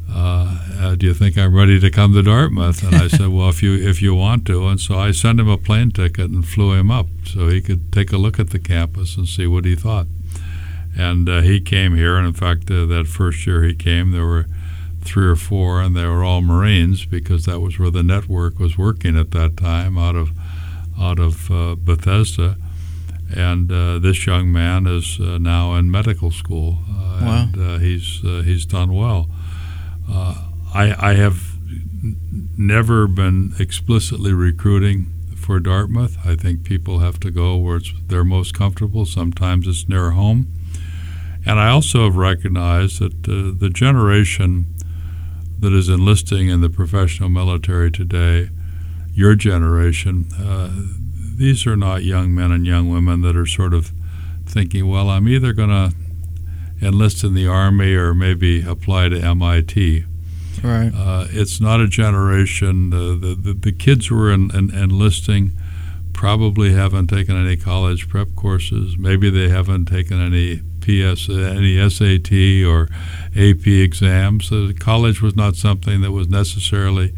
Uh, 0.09 0.57
uh, 0.79 0.95
do 0.95 1.05
you 1.05 1.13
think 1.13 1.37
I'm 1.37 1.53
ready 1.55 1.79
to 1.79 1.89
come 1.91 2.13
to 2.13 2.23
Dartmouth?" 2.23 2.83
And 2.83 2.95
I 2.95 3.07
said, 3.17 3.27
"Well, 3.29 3.49
if 3.49 3.61
you 3.61 3.73
if 3.75 4.01
you 4.01 4.15
want 4.15 4.45
to." 4.47 4.67
And 4.67 4.79
so 4.79 4.97
I 4.97 5.11
sent 5.11 5.39
him 5.39 5.49
a 5.49 5.57
plane 5.57 5.91
ticket 5.91 6.29
and 6.29 6.47
flew 6.47 6.73
him 6.73 6.89
up 6.91 7.07
so 7.25 7.47
he 7.49 7.61
could 7.61 7.91
take 7.91 8.11
a 8.11 8.17
look 8.17 8.39
at 8.39 8.49
the 8.51 8.59
campus 8.59 9.17
and 9.17 9.27
see 9.27 9.47
what 9.47 9.65
he 9.65 9.75
thought. 9.75 10.07
And 10.97 11.29
uh, 11.29 11.41
he 11.41 11.59
came 11.61 11.95
here, 11.95 12.15
and 12.15 12.25
in 12.25 12.33
fact, 12.33 12.71
uh, 12.71 12.85
that 12.87 13.05
first 13.07 13.45
year 13.45 13.63
he 13.63 13.75
came, 13.75 14.11
there 14.11 14.25
were 14.25 14.47
three 15.01 15.27
or 15.27 15.35
four, 15.35 15.79
and 15.81 15.95
they 15.95 16.05
were 16.05 16.23
all 16.23 16.41
Marines 16.41 17.05
because 17.05 17.45
that 17.45 17.59
was 17.59 17.77
where 17.77 17.91
the 17.91 18.01
network 18.03 18.59
was 18.59 18.77
working 18.77 19.15
at 19.17 19.31
that 19.31 19.55
time 19.57 19.97
out 19.97 20.15
of 20.15 20.31
out 20.99 21.19
of 21.19 21.51
uh, 21.51 21.75
Bethesda. 21.75 22.55
And 23.35 23.71
uh, 23.71 23.99
this 23.99 24.25
young 24.25 24.51
man 24.51 24.87
is 24.87 25.19
uh, 25.19 25.37
now 25.37 25.75
in 25.75 25.91
medical 25.91 26.31
school, 26.31 26.79
uh, 26.89 27.19
Wow. 27.21 27.49
and 27.53 27.81
he's 27.81 28.21
uh, 28.23 28.41
he's 28.43 28.65
done 28.65 28.93
well. 28.93 29.29
Uh, 30.09 30.49
I 30.73 31.11
I 31.11 31.13
have 31.13 31.57
n- 31.67 32.17
never 32.57 33.07
been 33.07 33.53
explicitly 33.59 34.33
recruiting 34.33 35.13
for 35.35 35.59
Dartmouth. 35.59 36.17
I 36.25 36.35
think 36.35 36.63
people 36.63 36.99
have 36.99 37.19
to 37.21 37.31
go 37.31 37.55
where 37.55 37.77
it's, 37.77 37.93
they're 38.07 38.25
most 38.25 38.53
comfortable. 38.53 39.05
Sometimes 39.05 39.67
it's 39.67 39.87
near 39.87 40.11
home. 40.11 40.47
And 41.45 41.59
I 41.59 41.69
also 41.69 42.03
have 42.03 42.17
recognized 42.17 42.99
that 42.99 43.13
uh, 43.29 43.57
the 43.57 43.69
generation 43.69 44.65
that 45.59 45.71
is 45.71 45.87
enlisting 45.87 46.49
in 46.49 46.59
the 46.59 46.69
professional 46.69 47.29
military 47.29 47.89
today, 47.89 48.49
your 49.13 49.35
generation, 49.35 50.27
uh, 50.37 50.69
these 51.37 51.65
are 51.65 51.77
not 51.77 52.03
young 52.03 52.35
men 52.35 52.51
and 52.51 52.65
young 52.65 52.89
women 52.89 53.21
that 53.21 53.37
are 53.37 53.45
sort 53.45 53.73
of 53.73 53.93
thinking, 54.45 54.89
well, 54.89 55.09
I'm 55.09 55.27
either 55.27 55.53
going 55.53 55.69
to 55.69 55.95
enlist 56.81 57.23
in 57.23 57.33
the 57.33 57.47
Army 57.47 57.93
or 57.93 58.13
maybe 58.13 58.61
apply 58.61 59.09
to 59.09 59.19
MIT. 59.19 60.05
Right. 60.63 60.91
Uh, 60.93 61.27
it's 61.29 61.61
not 61.61 61.79
a 61.79 61.87
generation. 61.87 62.93
Uh, 62.93 62.97
the, 63.19 63.37
the 63.39 63.53
the 63.53 63.71
kids 63.71 64.07
who 64.07 64.19
are 64.19 64.31
in, 64.31 64.49
in, 64.55 64.73
enlisting 64.73 65.51
probably 66.13 66.73
haven't 66.73 67.07
taken 67.07 67.37
any 67.37 67.55
college 67.55 68.09
prep 68.09 68.29
courses. 68.35 68.97
Maybe 68.97 69.29
they 69.29 69.49
haven't 69.49 69.85
taken 69.85 70.19
any 70.19 70.61
PS, 70.81 71.29
any 71.29 71.77
SAT 71.89 72.31
or 72.65 72.87
AP 73.35 73.67
exams. 73.67 74.47
So 74.47 74.71
college 74.73 75.21
was 75.21 75.35
not 75.35 75.55
something 75.55 76.01
that 76.01 76.11
was 76.11 76.27
necessarily 76.27 77.13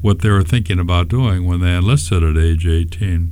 what 0.00 0.20
they 0.20 0.30
were 0.30 0.42
thinking 0.42 0.78
about 0.78 1.08
doing 1.08 1.46
when 1.46 1.60
they 1.60 1.74
enlisted 1.74 2.24
at 2.24 2.36
age 2.36 2.66
18. 2.66 3.30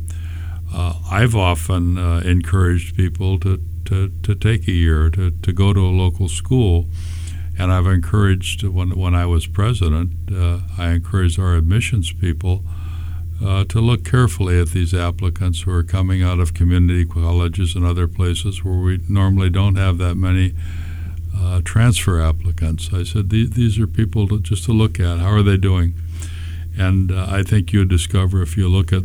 Uh, 0.72 0.94
I've 1.10 1.34
often 1.34 1.98
uh, 1.98 2.22
encouraged 2.24 2.96
people 2.96 3.38
to, 3.40 3.60
to, 3.86 4.10
to 4.22 4.34
take 4.34 4.68
a 4.68 4.72
year, 4.72 5.10
to, 5.10 5.30
to 5.30 5.52
go 5.52 5.72
to 5.72 5.80
a 5.80 5.90
local 5.90 6.28
school. 6.28 6.86
And 7.58 7.70
I've 7.70 7.86
encouraged, 7.86 8.64
when, 8.64 8.96
when 8.96 9.14
I 9.14 9.26
was 9.26 9.46
president, 9.46 10.12
uh, 10.34 10.60
I 10.78 10.90
encouraged 10.90 11.38
our 11.38 11.54
admissions 11.54 12.12
people 12.12 12.64
uh, 13.44 13.64
to 13.64 13.80
look 13.80 14.04
carefully 14.04 14.60
at 14.60 14.68
these 14.68 14.94
applicants 14.94 15.62
who 15.62 15.72
are 15.72 15.82
coming 15.82 16.22
out 16.22 16.38
of 16.38 16.54
community 16.54 17.04
colleges 17.04 17.74
and 17.74 17.84
other 17.84 18.08
places 18.08 18.64
where 18.64 18.78
we 18.78 19.00
normally 19.08 19.50
don't 19.50 19.76
have 19.76 19.98
that 19.98 20.14
many 20.14 20.54
uh, 21.36 21.60
transfer 21.64 22.20
applicants. 22.20 22.90
I 22.92 23.02
said, 23.02 23.30
these, 23.30 23.50
these 23.50 23.78
are 23.78 23.86
people 23.86 24.28
to, 24.28 24.40
just 24.40 24.64
to 24.64 24.72
look 24.72 25.00
at. 25.00 25.18
How 25.18 25.30
are 25.30 25.42
they 25.42 25.56
doing? 25.56 25.94
And 26.78 27.10
uh, 27.10 27.26
I 27.28 27.42
think 27.42 27.72
you'll 27.72 27.84
discover 27.84 28.42
if 28.42 28.56
you 28.56 28.68
look 28.68 28.92
at 28.92 29.02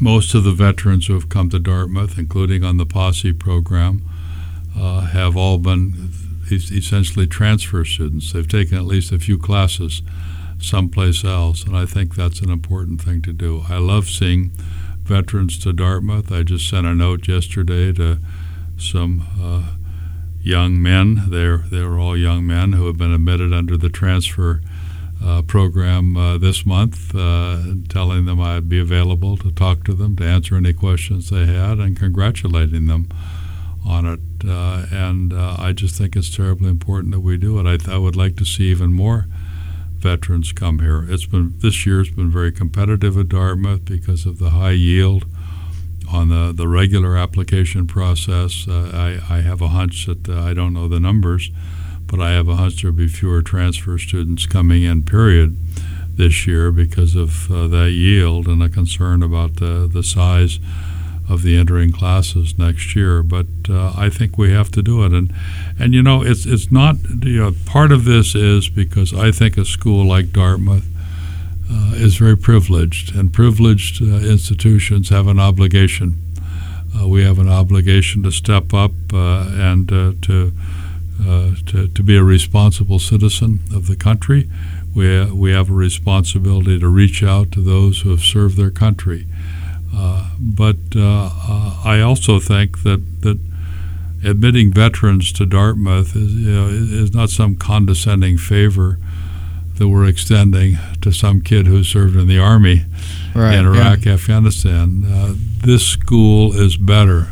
most 0.00 0.34
of 0.34 0.44
the 0.44 0.52
veterans 0.52 1.06
who 1.06 1.14
have 1.14 1.28
come 1.28 1.50
to 1.50 1.58
Dartmouth, 1.58 2.18
including 2.18 2.62
on 2.64 2.76
the 2.76 2.86
Posse 2.86 3.32
program, 3.32 4.02
uh, 4.76 5.00
have 5.00 5.36
all 5.36 5.58
been 5.58 6.10
essentially 6.50 7.26
transfer 7.26 7.84
students. 7.84 8.32
They've 8.32 8.46
taken 8.46 8.76
at 8.76 8.84
least 8.84 9.12
a 9.12 9.18
few 9.18 9.38
classes 9.38 10.02
someplace 10.58 11.24
else, 11.24 11.64
and 11.64 11.76
I 11.76 11.86
think 11.86 12.14
that's 12.14 12.40
an 12.40 12.50
important 12.50 13.00
thing 13.00 13.22
to 13.22 13.32
do. 13.32 13.64
I 13.68 13.78
love 13.78 14.08
seeing 14.08 14.52
veterans 15.02 15.58
to 15.60 15.72
Dartmouth. 15.72 16.32
I 16.32 16.42
just 16.42 16.68
sent 16.68 16.86
a 16.86 16.94
note 16.94 17.28
yesterday 17.28 17.92
to 17.92 18.18
some 18.78 19.26
uh, 19.40 19.76
young 20.42 20.80
men. 20.80 21.30
They're 21.30 21.58
they're 21.58 21.98
all 21.98 22.16
young 22.16 22.46
men 22.46 22.72
who 22.72 22.86
have 22.86 22.96
been 22.96 23.12
admitted 23.12 23.52
under 23.52 23.76
the 23.76 23.88
transfer 23.88 24.60
uh, 25.24 25.42
program 25.42 26.16
uh, 26.16 26.38
this 26.38 26.64
month, 26.66 27.14
uh, 27.14 27.62
telling 27.88 28.26
them 28.26 28.40
I'd 28.40 28.68
be 28.68 28.78
available 28.78 29.36
to 29.38 29.50
talk 29.50 29.84
to 29.84 29.94
them, 29.94 30.16
to 30.16 30.24
answer 30.24 30.56
any 30.56 30.72
questions 30.72 31.30
they 31.30 31.46
had, 31.46 31.78
and 31.78 31.98
congratulating 31.98 32.86
them 32.86 33.08
on 33.84 34.06
it. 34.06 34.20
Uh, 34.46 34.86
and 34.90 35.32
uh, 35.32 35.56
I 35.58 35.72
just 35.72 35.96
think 35.96 36.16
it's 36.16 36.34
terribly 36.34 36.68
important 36.68 37.12
that 37.12 37.20
we 37.20 37.36
do 37.36 37.58
it. 37.58 37.66
I, 37.66 37.76
th- 37.76 37.88
I 37.88 37.98
would 37.98 38.16
like 38.16 38.36
to 38.36 38.44
see 38.44 38.64
even 38.64 38.92
more 38.92 39.26
veterans 39.98 40.52
come 40.52 40.80
here. 40.80 41.04
It's 41.08 41.26
been 41.26 41.54
this 41.58 41.86
year's 41.86 42.10
been 42.10 42.30
very 42.30 42.52
competitive 42.52 43.16
at 43.18 43.28
Dartmouth 43.28 43.84
because 43.84 44.26
of 44.26 44.38
the 44.38 44.50
high 44.50 44.72
yield 44.72 45.24
on 46.10 46.28
the, 46.28 46.52
the 46.52 46.68
regular 46.68 47.16
application 47.16 47.86
process. 47.86 48.66
Uh, 48.68 48.90
I, 48.92 49.36
I 49.36 49.40
have 49.40 49.60
a 49.60 49.68
hunch 49.68 50.06
that 50.06 50.28
uh, 50.28 50.40
I 50.40 50.54
don't 50.54 50.72
know 50.72 50.88
the 50.88 51.00
numbers, 51.00 51.50
but 52.06 52.20
I 52.20 52.32
have 52.32 52.48
a 52.48 52.56
hunch 52.56 52.82
there'll 52.82 52.96
be 52.96 53.08
fewer 53.08 53.42
transfer 53.42 53.98
students 53.98 54.46
coming 54.46 54.82
in, 54.82 55.02
period, 55.02 55.56
this 56.16 56.46
year 56.46 56.70
because 56.70 57.14
of 57.14 57.50
uh, 57.50 57.66
that 57.68 57.90
yield 57.90 58.46
and 58.46 58.62
a 58.62 58.68
concern 58.68 59.22
about 59.22 59.56
the, 59.56 59.88
the 59.92 60.02
size 60.02 60.58
of 61.28 61.42
the 61.42 61.56
entering 61.56 61.92
classes 61.92 62.58
next 62.58 62.94
year. 62.94 63.22
But 63.22 63.46
uh, 63.68 63.92
I 63.96 64.10
think 64.10 64.38
we 64.38 64.52
have 64.52 64.70
to 64.72 64.82
do 64.82 65.04
it, 65.04 65.12
and 65.12 65.32
and 65.78 65.92
you 65.92 66.02
know 66.02 66.22
it's 66.22 66.46
it's 66.46 66.70
not 66.70 66.96
you 67.22 67.38
know 67.38 67.52
part 67.66 67.92
of 67.92 68.04
this 68.04 68.34
is 68.34 68.68
because 68.68 69.12
I 69.12 69.30
think 69.30 69.56
a 69.56 69.64
school 69.64 70.06
like 70.06 70.32
Dartmouth. 70.32 70.84
Uh, 71.68 71.94
is 71.96 72.16
very 72.16 72.36
privileged, 72.36 73.12
and 73.16 73.32
privileged 73.32 74.00
uh, 74.00 74.04
institutions 74.04 75.08
have 75.08 75.26
an 75.26 75.40
obligation. 75.40 76.16
Uh, 76.96 77.08
we 77.08 77.24
have 77.24 77.40
an 77.40 77.48
obligation 77.48 78.22
to 78.22 78.30
step 78.30 78.72
up 78.72 78.92
uh, 79.12 79.48
and 79.50 79.88
to, 79.88 80.52
to 81.18 81.88
to 81.88 82.02
be 82.02 82.16
a 82.16 82.22
responsible 82.22 82.98
citizen 82.98 83.60
of 83.74 83.86
the 83.86 83.96
country. 83.96 84.48
We 84.94 85.30
we 85.30 85.52
have 85.52 85.70
a 85.70 85.74
responsibility 85.74 86.78
to 86.78 86.88
reach 86.88 87.22
out 87.22 87.52
to 87.52 87.60
those 87.60 88.00
who 88.00 88.10
have 88.10 88.22
served 88.22 88.56
their 88.56 88.70
country 88.70 89.26
uh, 89.96 90.30
but 90.38 90.76
uh, 90.94 91.30
uh, 91.48 91.80
I 91.84 92.00
also 92.00 92.38
think 92.38 92.82
that, 92.82 93.22
that 93.22 93.38
admitting 94.24 94.72
veterans 94.72 95.32
to 95.32 95.46
Dartmouth 95.46 96.14
is, 96.14 96.34
you 96.34 96.52
know, 96.52 96.68
is 96.68 97.14
not 97.14 97.30
some 97.30 97.56
condescending 97.56 98.36
favor 98.36 98.98
that 99.76 99.88
we're 99.88 100.06
extending 100.06 100.78
to 101.00 101.12
some 101.12 101.40
kid 101.40 101.66
who 101.66 101.82
served 101.82 102.16
in 102.16 102.26
the 102.26 102.38
army 102.38 102.84
right, 103.34 103.54
in 103.54 103.66
Iraq, 103.66 104.04
yeah. 104.04 104.12
Afghanistan. 104.12 105.04
Uh, 105.06 105.34
this 105.36 105.86
school 105.86 106.52
is 106.52 106.76
better 106.76 107.28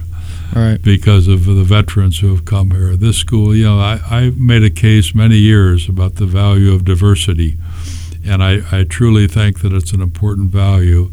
right. 0.55 0.83
because 0.83 1.29
of 1.29 1.45
the 1.45 1.65
veterans 1.65 2.21
who 2.21 2.35
have 2.35 2.45
come 2.45 2.71
here. 2.71 2.97
This 2.97 3.17
school, 3.17 3.55
you 3.55 3.65
know, 3.65 3.79
I, 3.79 4.01
I 4.11 4.31
made 4.37 4.63
a 4.63 4.71
case 4.71 5.15
many 5.15 5.37
years 5.37 5.89
about 5.89 6.17
the 6.17 6.27
value 6.27 6.73
of 6.73 6.85
diversity, 6.85 7.57
and 8.25 8.43
I, 8.43 8.61
I 8.71 8.85
truly 8.85 9.27
think 9.27 9.61
that 9.61 9.73
it's 9.73 9.93
an 9.93 10.01
important 10.01 10.51
value 10.51 11.11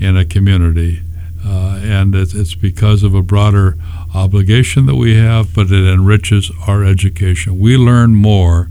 in 0.00 0.16
a 0.16 0.24
community. 0.24 1.02
Uh, 1.44 1.80
and 1.82 2.14
it's, 2.14 2.34
it's 2.34 2.54
because 2.54 3.02
of 3.02 3.14
a 3.14 3.22
broader 3.22 3.76
obligation 4.14 4.86
that 4.86 4.96
we 4.96 5.16
have, 5.16 5.54
but 5.54 5.70
it 5.70 5.90
enriches 5.90 6.50
our 6.66 6.84
education. 6.84 7.58
We 7.58 7.76
learn 7.76 8.14
more 8.14 8.68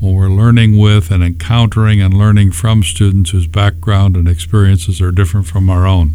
when 0.00 0.14
we're 0.14 0.28
learning 0.28 0.78
with 0.78 1.10
and 1.10 1.22
encountering 1.22 2.00
and 2.00 2.14
learning 2.14 2.52
from 2.52 2.82
students 2.82 3.30
whose 3.30 3.46
background 3.46 4.16
and 4.16 4.26
experiences 4.26 5.00
are 5.00 5.12
different 5.12 5.46
from 5.46 5.68
our 5.68 5.86
own. 5.86 6.14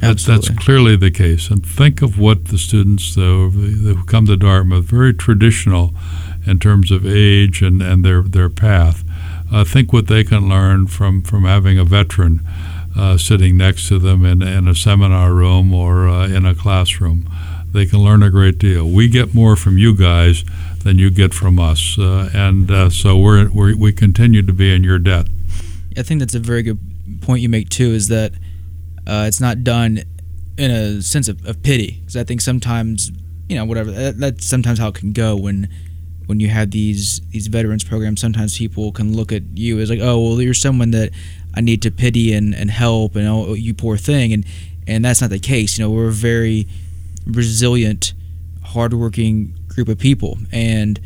That's, 0.00 0.26
that's 0.26 0.50
clearly 0.50 0.96
the 0.96 1.10
case. 1.10 1.50
And 1.50 1.64
think 1.64 2.02
of 2.02 2.18
what 2.18 2.46
the 2.46 2.58
students 2.58 3.14
though, 3.14 3.50
who 3.50 4.04
come 4.04 4.26
to 4.26 4.36
Dartmouth, 4.36 4.84
very 4.84 5.14
traditional 5.14 5.94
in 6.46 6.58
terms 6.58 6.90
of 6.90 7.06
age 7.06 7.62
and, 7.62 7.82
and 7.82 8.04
their, 8.04 8.22
their 8.22 8.48
path. 8.48 9.02
Uh, 9.52 9.64
think 9.64 9.92
what 9.92 10.06
they 10.08 10.24
can 10.24 10.48
learn 10.48 10.86
from, 10.86 11.22
from 11.22 11.44
having 11.44 11.78
a 11.78 11.84
veteran 11.84 12.40
uh, 12.96 13.18
sitting 13.18 13.56
next 13.56 13.88
to 13.88 13.98
them 13.98 14.24
in, 14.24 14.42
in 14.42 14.68
a 14.68 14.74
seminar 14.74 15.32
room 15.32 15.74
or 15.74 16.08
uh, 16.08 16.26
in 16.28 16.46
a 16.46 16.54
classroom. 16.54 17.28
They 17.72 17.86
can 17.86 17.98
learn 17.98 18.22
a 18.22 18.30
great 18.30 18.58
deal. 18.58 18.88
We 18.88 19.08
get 19.08 19.34
more 19.34 19.54
from 19.56 19.76
you 19.76 19.94
guys 19.94 20.44
than 20.82 20.98
you 20.98 21.10
get 21.10 21.34
from 21.34 21.58
us, 21.58 21.98
uh, 21.98 22.30
and 22.32 22.70
uh, 22.70 22.90
so 22.90 23.18
we're, 23.18 23.50
we're, 23.50 23.76
we 23.76 23.92
continue 23.92 24.40
to 24.42 24.52
be 24.52 24.74
in 24.74 24.82
your 24.82 24.98
debt. 24.98 25.26
I 25.96 26.02
think 26.02 26.20
that's 26.20 26.34
a 26.34 26.38
very 26.38 26.62
good 26.62 26.78
point 27.20 27.42
you 27.42 27.48
make 27.48 27.68
too. 27.68 27.90
Is 27.92 28.08
that 28.08 28.32
uh, 29.06 29.24
it's 29.26 29.40
not 29.40 29.64
done 29.64 30.02
in 30.58 30.70
a 30.70 31.02
sense 31.02 31.28
of, 31.28 31.44
of 31.46 31.62
pity? 31.62 31.98
Because 32.00 32.16
I 32.16 32.24
think 32.24 32.40
sometimes 32.40 33.10
you 33.48 33.56
know 33.56 33.64
whatever 33.64 33.90
that, 33.90 34.18
that's 34.18 34.46
sometimes 34.46 34.78
how 34.78 34.88
it 34.88 34.94
can 34.94 35.12
go 35.12 35.36
when 35.36 35.68
when 36.26 36.40
you 36.40 36.48
have 36.48 36.70
these 36.72 37.20
these 37.30 37.46
veterans 37.46 37.84
programs 37.84 38.20
sometimes 38.20 38.58
people 38.58 38.90
can 38.90 39.14
look 39.14 39.30
at 39.32 39.42
you 39.54 39.78
as 39.78 39.88
like 39.88 40.00
oh 40.02 40.20
well 40.20 40.42
you're 40.42 40.54
someone 40.54 40.90
that 40.90 41.12
I 41.54 41.60
need 41.60 41.82
to 41.82 41.90
pity 41.90 42.34
and, 42.34 42.54
and 42.54 42.70
help 42.70 43.16
and 43.16 43.26
oh 43.26 43.54
you 43.54 43.72
poor 43.72 43.96
thing 43.96 44.32
and 44.32 44.44
and 44.86 45.04
that's 45.04 45.20
not 45.20 45.30
the 45.30 45.38
case. 45.38 45.78
You 45.78 45.84
know 45.84 45.90
we're 45.90 46.08
a 46.08 46.12
very 46.12 46.68
resilient, 47.26 48.12
hardworking 48.62 49.54
group 49.68 49.88
of 49.88 49.98
people 49.98 50.38
and 50.52 51.00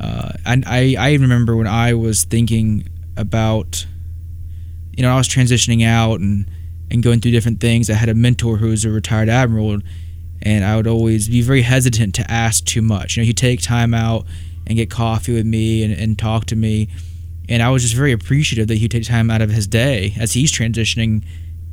uh, 0.00 0.32
I, 0.44 0.96
I 0.98 1.14
remember 1.14 1.56
when 1.56 1.66
I 1.66 1.94
was 1.94 2.24
thinking 2.24 2.88
about 3.16 3.86
you 4.96 5.02
know 5.02 5.12
I 5.12 5.16
was 5.16 5.28
transitioning 5.28 5.86
out 5.86 6.20
and 6.20 6.46
and 6.90 7.02
going 7.02 7.20
through 7.20 7.32
different 7.32 7.60
things. 7.60 7.90
I 7.90 7.94
had 7.94 8.08
a 8.08 8.14
mentor 8.14 8.58
who 8.58 8.68
was 8.68 8.84
a 8.84 8.90
retired 8.90 9.28
admiral 9.28 9.80
and 10.42 10.64
I 10.64 10.76
would 10.76 10.86
always 10.86 11.28
be 11.28 11.40
very 11.40 11.62
hesitant 11.62 12.14
to 12.16 12.30
ask 12.30 12.64
too 12.64 12.82
much. 12.82 13.16
You 13.16 13.22
know, 13.22 13.26
he'd 13.26 13.36
take 13.36 13.62
time 13.62 13.94
out 13.94 14.26
and 14.66 14.76
get 14.76 14.90
coffee 14.90 15.34
with 15.34 15.46
me 15.46 15.82
and, 15.82 15.92
and 15.92 16.18
talk 16.18 16.44
to 16.46 16.56
me 16.56 16.88
and 17.48 17.62
I 17.62 17.70
was 17.70 17.82
just 17.82 17.94
very 17.94 18.12
appreciative 18.12 18.68
that 18.68 18.76
he'd 18.76 18.90
take 18.90 19.04
time 19.04 19.30
out 19.30 19.42
of 19.42 19.50
his 19.50 19.66
day 19.66 20.14
as 20.18 20.32
he's 20.32 20.50
transitioning, 20.52 21.24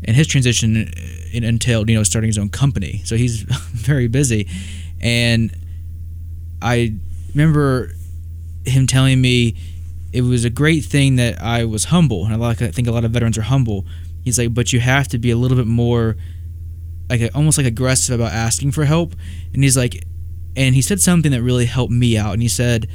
and 0.03 0.15
his 0.15 0.27
transition 0.27 0.87
uh, 0.87 0.91
it 1.33 1.43
entailed 1.43 1.89
you 1.89 1.95
know 1.95 2.03
starting 2.03 2.27
his 2.27 2.37
own 2.37 2.49
company. 2.49 3.01
So 3.05 3.15
he's 3.15 3.41
very 3.41 4.07
busy, 4.07 4.47
and 4.99 5.55
I 6.61 6.95
remember 7.33 7.93
him 8.65 8.85
telling 8.85 9.21
me 9.21 9.55
it 10.11 10.21
was 10.21 10.43
a 10.43 10.49
great 10.49 10.83
thing 10.83 11.15
that 11.15 11.41
I 11.41 11.65
was 11.65 11.85
humble, 11.85 12.25
and 12.25 12.43
I 12.43 12.53
think 12.53 12.87
a 12.87 12.91
lot 12.91 13.05
of 13.05 13.11
veterans 13.11 13.37
are 13.37 13.43
humble. 13.43 13.85
He's 14.23 14.37
like, 14.37 14.53
but 14.53 14.71
you 14.71 14.79
have 14.79 15.07
to 15.09 15.17
be 15.17 15.31
a 15.31 15.37
little 15.37 15.57
bit 15.57 15.67
more, 15.67 16.15
like 17.09 17.29
almost 17.35 17.57
like 17.57 17.67
aggressive 17.67 18.19
about 18.19 18.31
asking 18.31 18.71
for 18.71 18.85
help. 18.85 19.15
And 19.53 19.63
he's 19.63 19.77
like, 19.77 20.05
and 20.55 20.75
he 20.75 20.81
said 20.81 20.99
something 20.99 21.31
that 21.31 21.41
really 21.41 21.65
helped 21.65 21.93
me 21.93 22.17
out. 22.17 22.33
And 22.33 22.41
he 22.41 22.47
said, 22.47 22.87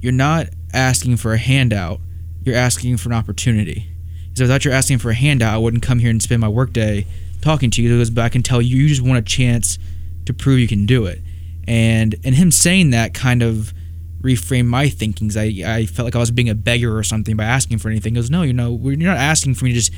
"You're 0.00 0.12
not 0.12 0.48
asking 0.72 1.16
for 1.16 1.32
a 1.32 1.38
handout, 1.38 2.00
you're 2.42 2.56
asking 2.56 2.96
for 2.96 3.08
an 3.08 3.14
opportunity. 3.14 3.88
So 4.34 4.44
I 4.44 4.48
thought 4.48 4.64
you're 4.64 4.74
asking 4.74 4.98
for 4.98 5.10
a 5.10 5.14
handout, 5.14 5.54
I 5.54 5.58
wouldn't 5.58 5.82
come 5.82 5.98
here 5.98 6.10
and 6.10 6.22
spend 6.22 6.40
my 6.40 6.48
workday 6.48 7.06
talking 7.40 7.70
to 7.72 7.82
you 7.82 7.88
because 7.98 8.16
I 8.16 8.28
can 8.28 8.42
tell 8.42 8.62
you 8.62 8.76
you 8.76 8.88
just 8.88 9.02
want 9.02 9.18
a 9.18 9.22
chance 9.22 9.78
to 10.26 10.34
prove 10.34 10.58
you 10.58 10.68
can 10.68 10.86
do 10.86 11.06
it. 11.06 11.20
And 11.66 12.14
and 12.24 12.34
him 12.34 12.50
saying 12.50 12.90
that 12.90 13.14
kind 13.14 13.42
of 13.42 13.72
reframed 14.20 14.66
my 14.66 14.88
thinkings. 14.88 15.36
I 15.36 15.62
I 15.64 15.86
felt 15.86 16.06
like 16.06 16.16
I 16.16 16.18
was 16.18 16.30
being 16.30 16.48
a 16.48 16.54
beggar 16.54 16.96
or 16.96 17.02
something 17.02 17.36
by 17.36 17.44
asking 17.44 17.78
for 17.78 17.88
anything. 17.88 18.14
He 18.14 18.20
goes, 18.20 18.30
no, 18.30 18.42
you 18.42 18.52
know, 18.52 18.78
you're 18.82 18.96
not 18.96 19.16
asking 19.16 19.54
for 19.54 19.64
me 19.64 19.72
to 19.72 19.76
just 19.76 19.92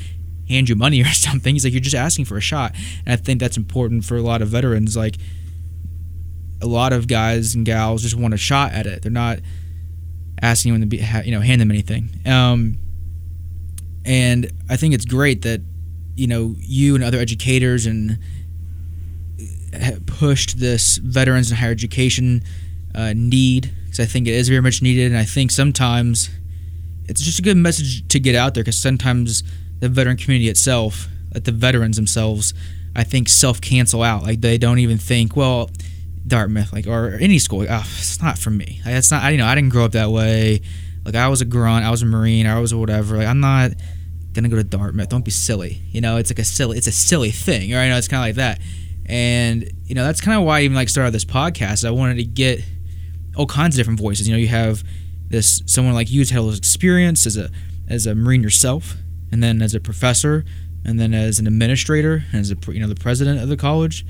hand 0.47 0.69
you 0.69 0.75
money 0.75 1.01
or 1.03 1.07
something. 1.07 1.55
He's 1.55 1.63
like, 1.63 1.73
you're 1.73 1.81
just 1.81 1.95
asking 1.95 2.25
for 2.25 2.37
a 2.37 2.41
shot. 2.41 2.75
And 3.05 3.13
I 3.13 3.15
think 3.15 3.39
that's 3.39 3.57
important 3.57 4.05
for 4.05 4.17
a 4.17 4.21
lot 4.21 4.41
of 4.41 4.49
veterans. 4.49 4.95
Like 4.95 5.17
a 6.61 6.67
lot 6.67 6.93
of 6.93 7.07
guys 7.07 7.55
and 7.55 7.65
gals 7.65 8.03
just 8.03 8.15
want 8.15 8.33
a 8.33 8.37
shot 8.37 8.73
at 8.73 8.85
it. 8.85 9.01
They're 9.01 9.11
not 9.11 9.39
asking 10.41 10.71
anyone 10.71 10.89
to 10.89 10.97
be, 10.97 11.03
you 11.25 11.31
know, 11.31 11.41
hand 11.41 11.61
them 11.61 11.71
anything. 11.71 12.09
Um, 12.25 12.77
and 14.05 14.51
I 14.69 14.77
think 14.77 14.93
it's 14.93 15.05
great 15.05 15.43
that, 15.43 15.61
you 16.15 16.27
know, 16.27 16.55
you 16.57 16.95
and 16.95 17.03
other 17.03 17.19
educators 17.19 17.85
and 17.85 18.19
pushed 20.05 20.59
this 20.59 20.97
veterans 20.97 21.49
and 21.49 21.59
higher 21.59 21.71
education 21.71 22.43
uh, 22.93 23.13
need 23.15 23.73
I 24.01 24.05
think 24.05 24.27
it 24.27 24.33
is 24.33 24.49
very 24.49 24.61
much 24.61 24.81
needed. 24.81 25.07
And 25.11 25.17
I 25.17 25.25
think 25.25 25.51
sometimes 25.51 26.29
it's 27.07 27.21
just 27.21 27.39
a 27.39 27.41
good 27.41 27.57
message 27.57 28.07
to 28.09 28.19
get 28.19 28.35
out 28.35 28.53
there 28.53 28.63
because 28.63 28.81
sometimes 28.81 29.43
the 29.79 29.89
veteran 29.89 30.17
community 30.17 30.49
itself, 30.49 31.07
like 31.33 31.43
the 31.43 31.51
veterans 31.51 31.95
themselves, 31.95 32.53
I 32.95 33.03
think 33.03 33.29
self 33.29 33.61
cancel 33.61 34.03
out. 34.03 34.23
Like 34.23 34.41
they 34.41 34.57
don't 34.57 34.79
even 34.79 34.97
think, 34.97 35.35
well, 35.35 35.69
Dartmouth, 36.25 36.71
like 36.71 36.87
or 36.87 37.17
any 37.19 37.39
school. 37.39 37.65
Oh, 37.67 37.83
it's 37.97 38.21
not 38.21 38.37
for 38.37 38.51
me. 38.51 38.81
Like, 38.85 38.93
That's 38.93 39.11
not. 39.11 39.23
I, 39.23 39.31
you 39.31 39.37
know, 39.37 39.45
I 39.45 39.55
didn't 39.55 39.69
grow 39.69 39.85
up 39.85 39.93
that 39.93 40.11
way. 40.11 40.61
Like 41.03 41.15
I 41.15 41.27
was 41.27 41.41
a 41.41 41.45
grunt. 41.45 41.83
I 41.83 41.91
was 41.91 42.01
a 42.01 42.05
marine. 42.05 42.45
I 42.45 42.59
was 42.59 42.73
whatever. 42.73 43.17
Like 43.17 43.27
I'm 43.27 43.39
not 43.39 43.71
gonna 44.33 44.49
go 44.49 44.55
to 44.55 44.63
Dartmouth. 44.63 45.09
Don't 45.09 45.25
be 45.25 45.31
silly. 45.31 45.81
You 45.91 46.01
know, 46.01 46.17
it's 46.17 46.29
like 46.29 46.39
a 46.39 46.43
silly. 46.43 46.77
It's 46.77 46.87
a 46.87 46.91
silly 46.91 47.31
thing. 47.31 47.71
Right? 47.71 47.83
You 47.85 47.89
know, 47.89 47.97
it's 47.97 48.07
kind 48.07 48.21
of 48.21 48.27
like 48.27 48.35
that. 48.35 48.61
And 49.07 49.69
you 49.85 49.95
know, 49.95 50.05
that's 50.05 50.21
kind 50.21 50.37
of 50.37 50.45
why 50.45 50.59
I 50.59 50.61
even 50.63 50.75
like 50.75 50.89
started 50.89 51.11
this 51.11 51.25
podcast. 51.25 51.85
I 51.85 51.91
wanted 51.91 52.17
to 52.17 52.23
get 52.23 52.63
all 53.35 53.45
kinds 53.45 53.75
of 53.75 53.79
different 53.79 53.99
voices. 53.99 54.27
You 54.27 54.33
know, 54.33 54.39
you 54.39 54.47
have 54.47 54.83
this 55.29 55.61
someone 55.65 55.93
like 55.93 56.11
you 56.11 56.21
who's 56.21 56.29
had 56.31 56.43
experience 56.53 57.25
as 57.25 57.37
a 57.37 57.49
as 57.87 58.05
a 58.05 58.15
marine 58.15 58.43
yourself, 58.43 58.95
and 59.31 59.41
then 59.41 59.61
as 59.61 59.73
a 59.73 59.79
professor, 59.79 60.45
and 60.85 60.99
then 60.99 61.13
as 61.13 61.39
an 61.39 61.47
administrator, 61.47 62.23
and 62.31 62.41
as 62.41 62.51
a 62.51 62.57
you 62.71 62.79
know 62.79 62.87
the 62.87 62.95
president 62.95 63.41
of 63.41 63.49
the 63.49 63.57
college, 63.57 64.05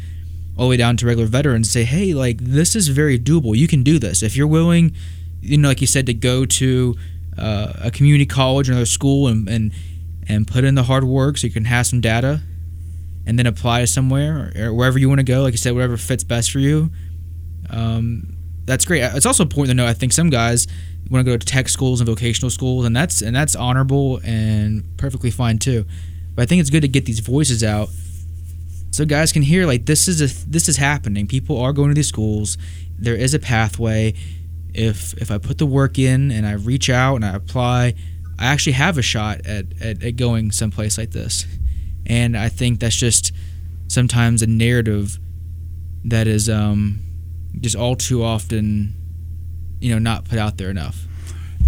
all 0.57 0.65
the 0.65 0.69
way 0.69 0.78
down 0.78 0.97
to 0.97 1.05
regular 1.05 1.28
veterans. 1.28 1.69
Say, 1.69 1.84
hey, 1.84 2.13
like 2.13 2.38
this 2.39 2.76
is 2.76 2.88
very 2.88 3.19
doable. 3.19 3.55
You 3.55 3.67
can 3.67 3.84
do 3.84 3.99
this 3.99 4.24
if 4.24 4.36
you're 4.36 4.47
willing. 4.47 4.95
You 5.41 5.57
know, 5.57 5.69
like 5.69 5.82
you 5.82 5.88
said, 5.88 6.05
to 6.07 6.13
go 6.13 6.45
to 6.45 6.95
uh, 7.38 7.74
a 7.82 7.91
community 7.91 8.26
college 8.26 8.69
or 8.69 8.74
another 8.74 8.86
school 8.86 9.28
and, 9.28 9.47
and 9.49 9.72
and 10.28 10.47
put 10.47 10.63
in 10.63 10.76
the 10.76 10.84
hard 10.84 11.03
work 11.03 11.38
so 11.38 11.47
you 11.47 11.53
can 11.53 11.65
have 11.65 11.88
some 11.88 11.99
data 11.99 12.41
and 13.26 13.38
then 13.38 13.45
apply 13.45 13.86
somewhere 13.86 14.51
or, 14.55 14.67
or 14.67 14.74
wherever 14.74 14.99
you 14.99 15.07
want 15.07 15.19
to 15.19 15.24
go. 15.24 15.41
Like 15.41 15.53
you 15.53 15.57
said, 15.57 15.74
whatever 15.74 15.97
fits 15.97 16.24
best 16.24 16.51
for 16.51 16.59
you. 16.59 16.91
Um, 17.69 18.38
that's 18.66 18.86
great. 18.86 19.01
It's 19.01 19.26
also 19.26 19.43
important 19.43 19.72
to 19.72 19.84
know. 19.84 19.88
I 19.88 19.93
think 19.93 20.14
some 20.14 20.30
guys 20.30 20.68
want 21.09 21.26
to 21.26 21.32
go 21.32 21.38
to 21.38 21.45
tech 21.45 21.68
schools 21.68 21.99
and 21.99 22.07
vocational 22.07 22.49
schools, 22.49 22.86
and 22.86 22.95
that's 22.95 23.22
and 23.22 23.36
that's 23.36 23.55
honorable 23.55 24.20
and 24.24 24.86
perfectly 24.97 25.32
fine 25.32 25.57
too. 25.57 25.86
But 26.36 26.43
I 26.43 26.45
think 26.45 26.62
it's 26.62 26.70
good 26.70 26.82
to 26.82 26.88
get 26.88 27.05
these 27.05 27.20
voices 27.20 27.64
out 27.64 27.89
so 28.91 29.05
guys 29.05 29.32
can 29.32 29.41
hear 29.41 29.66
like 29.66 29.86
this 29.86 30.07
is 30.07 30.22
a 30.22 30.49
this 30.49 30.68
is 30.68 30.78
happening. 30.78 31.26
People 31.26 31.59
are 31.59 31.72
going 31.72 31.89
to 31.89 31.95
these 31.95 32.09
schools. 32.09 32.57
There 32.99 33.16
is 33.16 33.34
a 33.34 33.39
pathway. 33.39 34.14
If 34.74 35.14
if 35.14 35.32
I 35.32 35.38
put 35.38 35.57
the 35.57 35.66
work 35.66 35.97
in 35.97 36.30
and 36.30 36.45
I 36.45 36.53
reach 36.53 36.89
out 36.89 37.16
and 37.16 37.26
I 37.26 37.34
apply, 37.36 37.95
I 38.38 38.45
actually 38.45 38.74
have 38.74 38.97
a 38.97 39.01
shot 39.01 39.45
at, 39.45 39.66
at, 39.82 40.03
at 40.03 40.16
going 40.18 40.51
someplace 40.51 40.97
like 40.97 41.12
this. 41.12 41.45
And 42.05 42.38
I 42.38 42.49
think 42.49 42.80
that's 42.80 42.95
just 42.95 43.32
sometimes 43.88 44.41
a 44.41 44.47
narrative 44.47 45.18
that 46.03 46.28
is 46.28 46.49
um, 46.49 46.99
just 47.60 47.76
all 47.76 47.95
too 47.95 48.24
often, 48.24 48.95
you 49.80 49.91
know, 49.91 49.99
not 49.99 50.26
put 50.26 50.38
out 50.38 50.58
there 50.58 50.70
enough. 50.70 51.06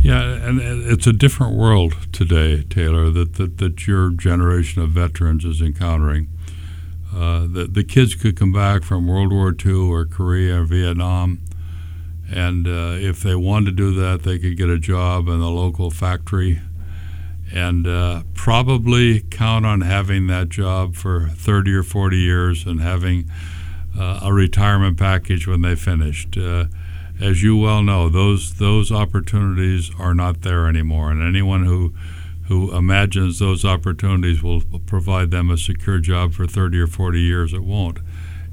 Yeah, 0.01 0.21
and 0.21 0.59
it's 0.59 1.07
a 1.07 1.13
different 1.13 1.55
world 1.55 1.95
today, 2.11 2.63
Taylor, 2.63 3.09
that, 3.09 3.35
that, 3.35 3.57
that 3.59 3.87
your 3.87 4.09
generation 4.09 4.81
of 4.81 4.89
veterans 4.89 5.45
is 5.45 5.61
encountering. 5.61 6.27
Uh, 7.15 7.47
the, 7.47 7.69
the 7.71 7.83
kids 7.83 8.15
could 8.15 8.35
come 8.37 8.51
back 8.51 8.83
from 8.83 9.07
World 9.07 9.31
War 9.31 9.55
II 9.65 9.89
or 9.89 10.05
Korea 10.05 10.61
or 10.61 10.65
Vietnam, 10.65 11.41
and 12.29 12.67
uh, 12.67 12.97
if 12.97 13.21
they 13.23 13.35
wanted 13.35 13.65
to 13.65 13.71
do 13.71 13.93
that, 13.93 14.23
they 14.23 14.39
could 14.39 14.57
get 14.57 14.69
a 14.69 14.79
job 14.79 15.29
in 15.29 15.39
the 15.39 15.49
local 15.49 15.89
factory 15.89 16.59
and 17.53 17.87
uh, 17.87 18.23
probably 18.33 19.21
count 19.21 19.65
on 19.65 19.81
having 19.81 20.27
that 20.27 20.49
job 20.49 20.95
for 20.95 21.29
30 21.29 21.73
or 21.75 21.83
40 21.83 22.17
years 22.17 22.65
and 22.65 22.81
having 22.81 23.29
uh, 23.97 24.19
a 24.23 24.33
retirement 24.33 24.97
package 24.97 25.47
when 25.47 25.61
they 25.61 25.75
finished. 25.75 26.37
Uh, 26.37 26.65
as 27.21 27.43
you 27.43 27.55
well 27.55 27.83
know, 27.83 28.09
those 28.09 28.55
those 28.55 28.91
opportunities 28.91 29.91
are 29.99 30.15
not 30.15 30.41
there 30.41 30.67
anymore, 30.67 31.11
and 31.11 31.21
anyone 31.21 31.65
who 31.65 31.93
who 32.47 32.75
imagines 32.75 33.39
those 33.39 33.63
opportunities 33.63 34.43
will 34.43 34.61
provide 34.85 35.31
them 35.31 35.49
a 35.49 35.57
secure 35.57 35.99
job 35.99 36.33
for 36.33 36.45
30 36.45 36.79
or 36.79 36.87
40 36.87 37.19
years, 37.19 37.53
it 37.53 37.63
won't. 37.63 37.99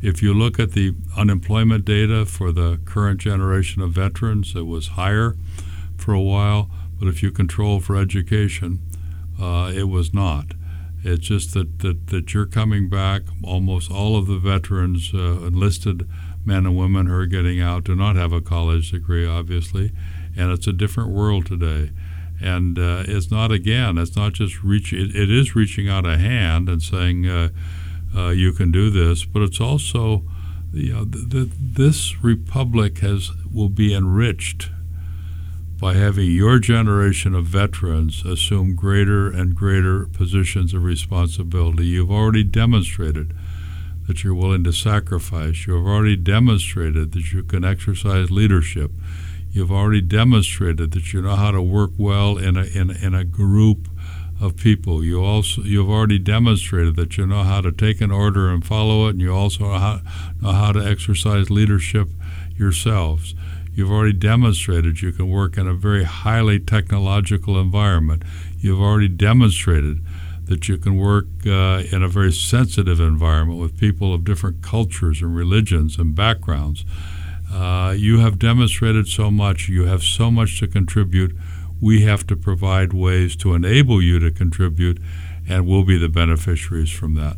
If 0.00 0.22
you 0.22 0.32
look 0.32 0.58
at 0.58 0.72
the 0.72 0.94
unemployment 1.16 1.84
data 1.84 2.24
for 2.24 2.52
the 2.52 2.78
current 2.84 3.20
generation 3.20 3.82
of 3.82 3.90
veterans, 3.90 4.54
it 4.54 4.66
was 4.66 4.88
higher 4.88 5.34
for 5.96 6.14
a 6.14 6.20
while, 6.20 6.70
but 6.98 7.08
if 7.08 7.22
you 7.22 7.30
control 7.30 7.80
for 7.80 7.96
education, 7.96 8.80
uh, 9.40 9.72
it 9.74 9.88
was 9.88 10.14
not. 10.14 10.52
It's 11.02 11.26
just 11.26 11.54
that, 11.54 11.78
that, 11.80 12.08
that 12.08 12.34
you're 12.34 12.46
coming 12.46 12.88
back. 12.88 13.22
Almost 13.42 13.90
all 13.90 14.16
of 14.16 14.26
the 14.26 14.38
veterans, 14.38 15.12
uh, 15.14 15.46
enlisted 15.46 16.08
men 16.44 16.66
and 16.66 16.76
women 16.76 17.06
who 17.06 17.14
are 17.14 17.26
getting 17.26 17.60
out, 17.60 17.84
do 17.84 17.94
not 17.94 18.16
have 18.16 18.32
a 18.32 18.40
college 18.40 18.90
degree, 18.90 19.26
obviously, 19.26 19.92
and 20.36 20.50
it's 20.50 20.66
a 20.66 20.72
different 20.72 21.10
world 21.10 21.46
today. 21.46 21.90
And 22.40 22.78
uh, 22.78 23.04
it's 23.06 23.30
not, 23.30 23.52
again, 23.52 23.98
it's 23.98 24.16
not 24.16 24.32
just 24.32 24.62
reach, 24.62 24.92
it, 24.92 25.14
it 25.14 25.30
is 25.30 25.54
reaching 25.54 25.88
out 25.88 26.06
a 26.06 26.16
hand 26.16 26.68
and 26.68 26.82
saying, 26.82 27.26
uh, 27.26 27.50
uh, 28.16 28.28
you 28.28 28.52
can 28.52 28.70
do 28.70 28.90
this, 28.90 29.24
but 29.24 29.42
it's 29.42 29.60
also, 29.60 30.24
you 30.72 30.92
know, 30.92 31.04
th- 31.04 31.30
th- 31.30 31.50
this 31.58 32.22
republic 32.22 32.98
has 32.98 33.30
will 33.52 33.68
be 33.68 33.94
enriched 33.94 34.70
by 35.80 35.94
having 35.94 36.30
your 36.30 36.58
generation 36.58 37.34
of 37.34 37.46
veterans 37.46 38.22
assume 38.24 38.74
greater 38.74 39.28
and 39.28 39.54
greater 39.54 40.04
positions 40.06 40.74
of 40.74 40.84
responsibility. 40.84 41.86
You've 41.86 42.10
already 42.10 42.44
demonstrated 42.44 43.34
that 44.06 44.22
you're 44.22 44.34
willing 44.34 44.62
to 44.64 44.72
sacrifice. 44.72 45.66
You 45.66 45.76
have 45.76 45.86
already 45.86 46.16
demonstrated 46.16 47.12
that 47.12 47.32
you 47.32 47.42
can 47.42 47.64
exercise 47.64 48.30
leadership. 48.30 48.90
You've 49.52 49.72
already 49.72 50.02
demonstrated 50.02 50.90
that 50.92 51.12
you 51.14 51.22
know 51.22 51.36
how 51.36 51.50
to 51.50 51.62
work 51.62 51.92
well 51.96 52.36
in 52.36 52.56
a, 52.56 52.64
in, 52.64 52.90
in 52.90 53.14
a 53.14 53.24
group 53.24 53.88
of 54.38 54.56
people. 54.56 55.02
You 55.02 55.24
also 55.24 55.62
you've 55.62 55.90
already 55.90 56.18
demonstrated 56.18 56.96
that 56.96 57.16
you 57.16 57.26
know 57.26 57.42
how 57.42 57.60
to 57.62 57.72
take 57.72 58.00
an 58.00 58.10
order 58.10 58.48
and 58.50 58.64
follow 58.64 59.06
it, 59.06 59.10
and 59.10 59.20
you 59.20 59.34
also 59.34 59.64
know 59.64 59.78
how, 59.78 60.00
know 60.42 60.52
how 60.52 60.72
to 60.72 60.80
exercise 60.80 61.50
leadership 61.50 62.08
yourselves. 62.56 63.34
You've 63.72 63.90
already 63.90 64.12
demonstrated 64.12 65.00
you 65.00 65.12
can 65.12 65.28
work 65.28 65.56
in 65.56 65.66
a 65.66 65.74
very 65.74 66.04
highly 66.04 66.58
technological 66.58 67.60
environment. 67.60 68.24
You've 68.58 68.80
already 68.80 69.08
demonstrated 69.08 70.04
that 70.46 70.68
you 70.68 70.76
can 70.76 70.98
work 70.98 71.26
uh, 71.46 71.84
in 71.92 72.02
a 72.02 72.08
very 72.08 72.32
sensitive 72.32 72.98
environment 72.98 73.60
with 73.60 73.78
people 73.78 74.12
of 74.12 74.24
different 74.24 74.62
cultures 74.62 75.22
and 75.22 75.34
religions 75.34 75.96
and 75.96 76.14
backgrounds. 76.14 76.84
Uh, 77.52 77.94
you 77.96 78.18
have 78.18 78.38
demonstrated 78.38 79.06
so 79.06 79.30
much. 79.30 79.68
You 79.68 79.84
have 79.86 80.02
so 80.02 80.30
much 80.30 80.58
to 80.60 80.66
contribute. 80.66 81.36
We 81.80 82.02
have 82.02 82.26
to 82.26 82.36
provide 82.36 82.92
ways 82.92 83.36
to 83.36 83.54
enable 83.54 84.02
you 84.02 84.18
to 84.18 84.30
contribute, 84.30 85.00
and 85.48 85.66
we'll 85.66 85.84
be 85.84 85.96
the 85.96 86.08
beneficiaries 86.08 86.90
from 86.90 87.14
that. 87.14 87.36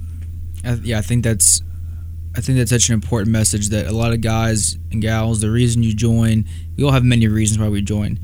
I, 0.65 0.73
yeah, 0.83 0.99
I 0.99 1.03
think 1.03 1.25
that's 1.25 1.63
I 2.35 2.41
think 2.41 2.57
that's 2.59 2.71
such 2.71 2.89
an 2.89 2.95
important 2.95 3.31
message 3.31 3.69
that 3.69 3.87
a 3.87 3.93
lot 3.93 4.13
of 4.13 4.23
guys 4.23 4.79
and 4.91 5.03
gals, 5.03 5.41
the 5.41 5.51
reason 5.51 5.83
you 5.83 5.95
join, 5.95 6.47
we 6.77 6.85
all 6.85 6.93
have 6.93 7.05
many 7.05 7.29
reasons 7.29 7.59
why 7.59 7.69
we 7.69 7.83
join. 7.83 8.19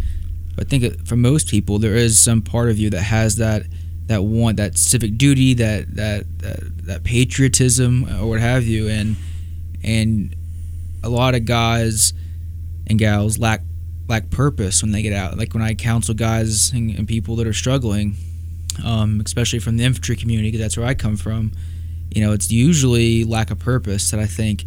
But 0.56 0.66
I 0.66 0.68
think 0.70 1.06
for 1.06 1.16
most 1.16 1.48
people, 1.48 1.78
there 1.78 1.94
is 1.94 2.22
some 2.22 2.40
part 2.40 2.70
of 2.70 2.78
you 2.78 2.90
that 2.90 3.02
has 3.02 3.36
that 3.36 3.64
that 4.06 4.22
want, 4.22 4.56
that 4.56 4.78
civic 4.78 5.18
duty, 5.18 5.52
that 5.54 5.94
that 5.96 6.38
that, 6.38 6.86
that 6.86 7.04
patriotism, 7.04 8.04
or 8.20 8.30
what 8.30 8.40
have 8.40 8.64
you, 8.64 8.88
and 8.88 9.16
and 9.84 10.34
a 11.02 11.10
lot 11.10 11.34
of 11.34 11.44
guys 11.44 12.14
and 12.86 12.98
gals 12.98 13.38
lack 13.38 13.60
lack 14.08 14.30
purpose 14.30 14.82
when 14.82 14.90
they 14.90 15.02
get 15.02 15.12
out. 15.12 15.36
Like 15.36 15.52
when 15.52 15.62
I 15.62 15.74
counsel 15.74 16.14
guys 16.14 16.72
and, 16.72 16.90
and 16.96 17.06
people 17.06 17.36
that 17.36 17.46
are 17.46 17.52
struggling, 17.52 18.16
um, 18.82 19.20
especially 19.24 19.58
from 19.58 19.76
the 19.76 19.84
infantry 19.84 20.16
community, 20.16 20.48
because 20.50 20.64
that's 20.64 20.78
where 20.78 20.86
I 20.86 20.94
come 20.94 21.16
from 21.16 21.52
you 22.10 22.22
know, 22.22 22.32
it's 22.32 22.50
usually 22.50 23.24
lack 23.24 23.50
of 23.50 23.58
purpose 23.58 24.10
that 24.10 24.20
I 24.20 24.26
think 24.26 24.64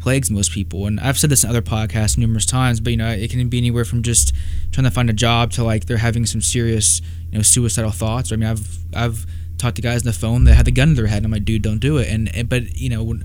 plagues 0.00 0.30
most 0.30 0.52
people. 0.52 0.86
And 0.86 1.00
I've 1.00 1.18
said 1.18 1.30
this 1.30 1.44
in 1.44 1.50
other 1.50 1.62
podcasts 1.62 2.18
numerous 2.18 2.44
times, 2.44 2.78
but 2.78 2.90
you 2.90 2.96
know, 2.96 3.10
it 3.10 3.30
can 3.30 3.48
be 3.48 3.58
anywhere 3.58 3.84
from 3.84 4.02
just 4.02 4.34
trying 4.70 4.84
to 4.84 4.90
find 4.90 5.08
a 5.08 5.14
job 5.14 5.50
to 5.52 5.64
like 5.64 5.86
they're 5.86 5.96
having 5.96 6.26
some 6.26 6.42
serious, 6.42 7.00
you 7.30 7.38
know, 7.38 7.42
suicidal 7.42 7.90
thoughts. 7.90 8.30
I 8.30 8.36
mean, 8.36 8.48
I've 8.48 8.78
I've 8.94 9.26
talked 9.56 9.76
to 9.76 9.82
guys 9.82 10.02
on 10.02 10.06
the 10.06 10.12
phone 10.12 10.44
that 10.44 10.54
had 10.54 10.66
the 10.66 10.72
gun 10.72 10.88
to 10.88 10.94
their 10.94 11.06
head, 11.06 11.18
and 11.18 11.26
I'm 11.26 11.32
like, 11.32 11.44
dude, 11.44 11.62
don't 11.62 11.78
do 11.78 11.96
it. 11.96 12.08
And, 12.08 12.34
and 12.36 12.48
but 12.48 12.76
you 12.76 12.90
know, 12.90 13.18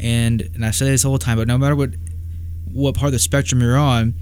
and 0.00 0.40
and 0.54 0.64
I 0.64 0.70
say 0.70 0.86
this 0.86 1.04
all 1.04 1.12
the 1.12 1.18
time, 1.18 1.36
but 1.36 1.46
no 1.46 1.58
matter 1.58 1.76
what 1.76 1.90
what 2.72 2.94
part 2.94 3.08
of 3.08 3.12
the 3.12 3.18
spectrum 3.18 3.60
you're 3.60 3.76
on, 3.76 4.14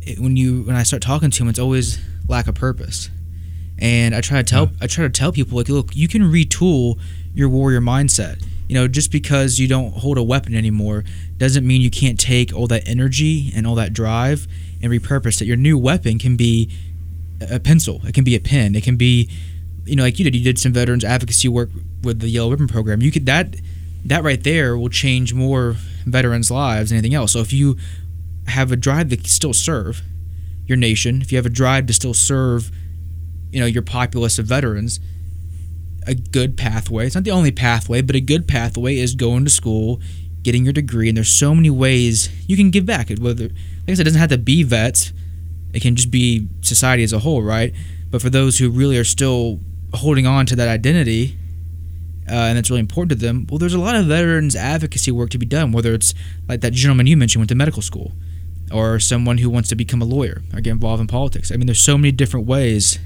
it, 0.00 0.18
when 0.18 0.36
you 0.36 0.62
when 0.62 0.74
I 0.74 0.84
start 0.84 1.02
talking 1.02 1.30
to 1.30 1.38
them, 1.38 1.48
it's 1.48 1.58
always 1.58 1.98
lack 2.28 2.48
of 2.48 2.54
purpose. 2.54 3.10
And 3.78 4.14
I 4.14 4.22
try 4.22 4.38
to 4.38 4.42
tell 4.42 4.70
I 4.80 4.86
try 4.86 5.04
to 5.04 5.10
tell 5.10 5.32
people 5.32 5.58
like, 5.58 5.68
look, 5.68 5.94
you 5.94 6.08
can 6.08 6.22
retool 6.22 6.98
your 7.36 7.48
warrior 7.48 7.80
mindset. 7.80 8.42
You 8.66 8.74
know, 8.74 8.88
just 8.88 9.12
because 9.12 9.60
you 9.60 9.68
don't 9.68 9.92
hold 9.92 10.18
a 10.18 10.22
weapon 10.24 10.56
anymore 10.56 11.04
doesn't 11.36 11.64
mean 11.64 11.82
you 11.82 11.90
can't 11.90 12.18
take 12.18 12.52
all 12.52 12.66
that 12.66 12.88
energy 12.88 13.52
and 13.54 13.64
all 13.64 13.76
that 13.76 13.92
drive 13.92 14.48
and 14.82 14.90
repurpose 14.90 15.40
it. 15.40 15.44
Your 15.44 15.56
new 15.56 15.78
weapon 15.78 16.18
can 16.18 16.36
be 16.36 16.72
a 17.48 17.60
pencil, 17.60 18.00
it 18.04 18.14
can 18.14 18.24
be 18.24 18.34
a 18.34 18.40
pen, 18.40 18.74
it 18.74 18.82
can 18.82 18.96
be, 18.96 19.30
you 19.84 19.94
know, 19.94 20.02
like 20.02 20.18
you 20.18 20.24
did. 20.24 20.34
You 20.34 20.42
did 20.42 20.58
some 20.58 20.72
veterans 20.72 21.04
advocacy 21.04 21.48
work 21.48 21.68
with 22.02 22.20
the 22.20 22.28
Yellow 22.28 22.50
Ribbon 22.50 22.66
program. 22.66 23.02
You 23.02 23.12
could 23.12 23.26
that 23.26 23.54
that 24.06 24.24
right 24.24 24.42
there 24.42 24.76
will 24.78 24.88
change 24.88 25.34
more 25.34 25.76
veterans' 26.06 26.50
lives 26.50 26.90
than 26.90 26.98
anything 26.98 27.14
else. 27.14 27.32
So 27.32 27.40
if 27.40 27.52
you 27.52 27.76
have 28.46 28.72
a 28.72 28.76
drive 28.76 29.10
to 29.10 29.28
still 29.28 29.52
serve 29.52 30.02
your 30.66 30.76
nation, 30.76 31.20
if 31.20 31.30
you 31.30 31.36
have 31.36 31.46
a 31.46 31.50
drive 31.50 31.86
to 31.86 31.92
still 31.92 32.14
serve, 32.14 32.70
you 33.50 33.60
know, 33.60 33.66
your 33.66 33.82
populace 33.82 34.38
of 34.38 34.46
veterans, 34.46 34.98
a 36.06 36.14
good 36.14 36.56
pathway. 36.56 37.06
It's 37.06 37.14
not 37.14 37.24
the 37.24 37.30
only 37.30 37.52
pathway, 37.52 38.02
but 38.02 38.16
a 38.16 38.20
good 38.20 38.46
pathway 38.46 38.96
is 38.96 39.14
going 39.14 39.44
to 39.44 39.50
school, 39.50 40.00
getting 40.42 40.64
your 40.64 40.72
degree, 40.72 41.08
and 41.08 41.16
there's 41.16 41.32
so 41.32 41.54
many 41.54 41.70
ways 41.70 42.28
you 42.48 42.56
can 42.56 42.70
give 42.70 42.86
back. 42.86 43.10
Whether, 43.10 43.44
like 43.44 43.52
I 43.88 43.94
said, 43.94 44.02
it 44.02 44.04
doesn't 44.04 44.20
have 44.20 44.30
to 44.30 44.38
be 44.38 44.62
vets; 44.62 45.12
it 45.72 45.82
can 45.82 45.96
just 45.96 46.10
be 46.10 46.48
society 46.62 47.02
as 47.02 47.12
a 47.12 47.18
whole, 47.18 47.42
right? 47.42 47.74
But 48.10 48.22
for 48.22 48.30
those 48.30 48.58
who 48.58 48.70
really 48.70 48.98
are 48.98 49.04
still 49.04 49.60
holding 49.94 50.26
on 50.26 50.46
to 50.46 50.56
that 50.56 50.68
identity, 50.68 51.36
uh, 52.28 52.34
and 52.34 52.56
that's 52.56 52.70
really 52.70 52.80
important 52.80 53.10
to 53.10 53.26
them, 53.26 53.46
well, 53.50 53.58
there's 53.58 53.74
a 53.74 53.78
lot 53.78 53.96
of 53.96 54.06
veterans 54.06 54.56
advocacy 54.56 55.10
work 55.10 55.30
to 55.30 55.38
be 55.38 55.46
done. 55.46 55.72
Whether 55.72 55.94
it's 55.94 56.14
like 56.48 56.60
that 56.60 56.72
gentleman 56.72 57.06
you 57.06 57.16
mentioned 57.16 57.40
went 57.40 57.48
to 57.50 57.54
medical 57.54 57.82
school, 57.82 58.12
or 58.72 58.98
someone 58.98 59.38
who 59.38 59.50
wants 59.50 59.68
to 59.68 59.76
become 59.76 60.02
a 60.02 60.04
lawyer 60.04 60.42
or 60.52 60.60
get 60.60 60.70
involved 60.70 61.00
in 61.00 61.06
politics. 61.06 61.52
I 61.52 61.56
mean, 61.56 61.66
there's 61.66 61.82
so 61.82 61.96
many 61.96 62.12
different 62.12 62.46
ways 62.46 62.98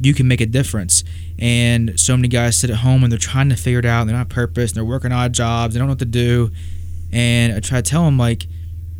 you 0.00 0.14
can 0.14 0.28
make 0.28 0.40
a 0.40 0.46
difference. 0.46 1.02
And 1.38 1.98
so 2.00 2.16
many 2.16 2.28
guys 2.28 2.56
sit 2.56 2.70
at 2.70 2.76
home 2.76 3.02
and 3.02 3.12
they're 3.12 3.18
trying 3.18 3.50
to 3.50 3.56
figure 3.56 3.78
it 3.78 3.84
out. 3.84 4.02
And 4.02 4.10
they're 4.10 4.16
not 4.16 4.28
purpose. 4.30 4.72
They're 4.72 4.84
working 4.84 5.12
odd 5.12 5.32
jobs. 5.32 5.74
They 5.74 5.78
don't 5.78 5.88
know 5.88 5.92
what 5.92 5.98
to 5.98 6.04
do. 6.06 6.50
And 7.12 7.52
I 7.52 7.60
try 7.60 7.80
to 7.80 7.90
tell 7.90 8.04
them 8.04 8.18
like, 8.18 8.46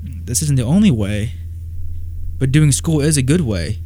this 0.03 0.43
isn't 0.43 0.57
the 0.57 0.65
only 0.65 0.91
way, 0.91 1.33
but 2.39 2.53
doing 2.53 2.73
school 2.73 3.01
is 3.01 3.17
a 3.17 3.23
good 3.23 3.41
way 3.41 3.79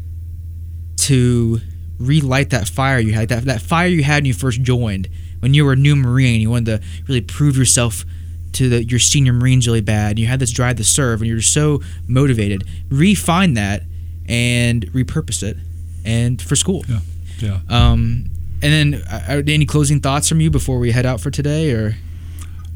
to 0.96 1.60
relight 1.98 2.50
that 2.50 2.68
fire 2.68 2.98
you 2.98 3.12
had. 3.12 3.28
That 3.28 3.44
that 3.44 3.60
fire 3.62 3.88
you 3.88 4.02
had 4.02 4.16
when 4.22 4.26
you 4.26 4.34
first 4.34 4.62
joined, 4.62 5.08
when 5.40 5.54
you 5.54 5.64
were 5.64 5.72
a 5.72 5.76
new 5.76 5.96
Marine. 5.96 6.40
You 6.40 6.50
wanted 6.50 6.80
to 6.80 6.86
really 7.06 7.20
prove 7.20 7.56
yourself 7.56 8.04
to 8.52 8.68
the, 8.68 8.84
your 8.84 8.98
senior 8.98 9.32
Marines 9.32 9.66
really 9.66 9.80
bad. 9.80 10.10
And 10.10 10.18
You 10.18 10.26
had 10.26 10.40
this 10.40 10.50
drive 10.50 10.76
to 10.76 10.84
serve, 10.84 11.20
and 11.20 11.30
you're 11.30 11.40
so 11.40 11.80
motivated. 12.08 12.64
Refine 12.90 13.54
that 13.54 13.82
and 14.26 14.86
repurpose 14.92 15.42
it, 15.42 15.56
and 16.04 16.40
for 16.40 16.56
school. 16.56 16.84
Yeah. 16.88 17.00
Yeah. 17.38 17.60
Um, 17.68 18.26
and 18.62 18.94
then, 18.94 19.02
uh, 19.10 19.42
any 19.46 19.66
closing 19.66 20.00
thoughts 20.00 20.28
from 20.28 20.40
you 20.40 20.50
before 20.50 20.78
we 20.78 20.92
head 20.92 21.06
out 21.06 21.20
for 21.20 21.30
today, 21.30 21.72
or? 21.72 21.96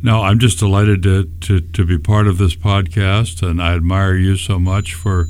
No, 0.03 0.23
I'm 0.23 0.39
just 0.39 0.59
delighted 0.59 1.03
to, 1.05 1.25
to, 1.41 1.61
to 1.61 1.85
be 1.85 1.99
part 1.99 2.27
of 2.27 2.37
this 2.39 2.55
podcast, 2.55 3.43
and 3.43 3.63
I 3.63 3.75
admire 3.75 4.15
you 4.15 4.37
so 4.37 4.59
much 4.59 4.95
for 4.95 5.29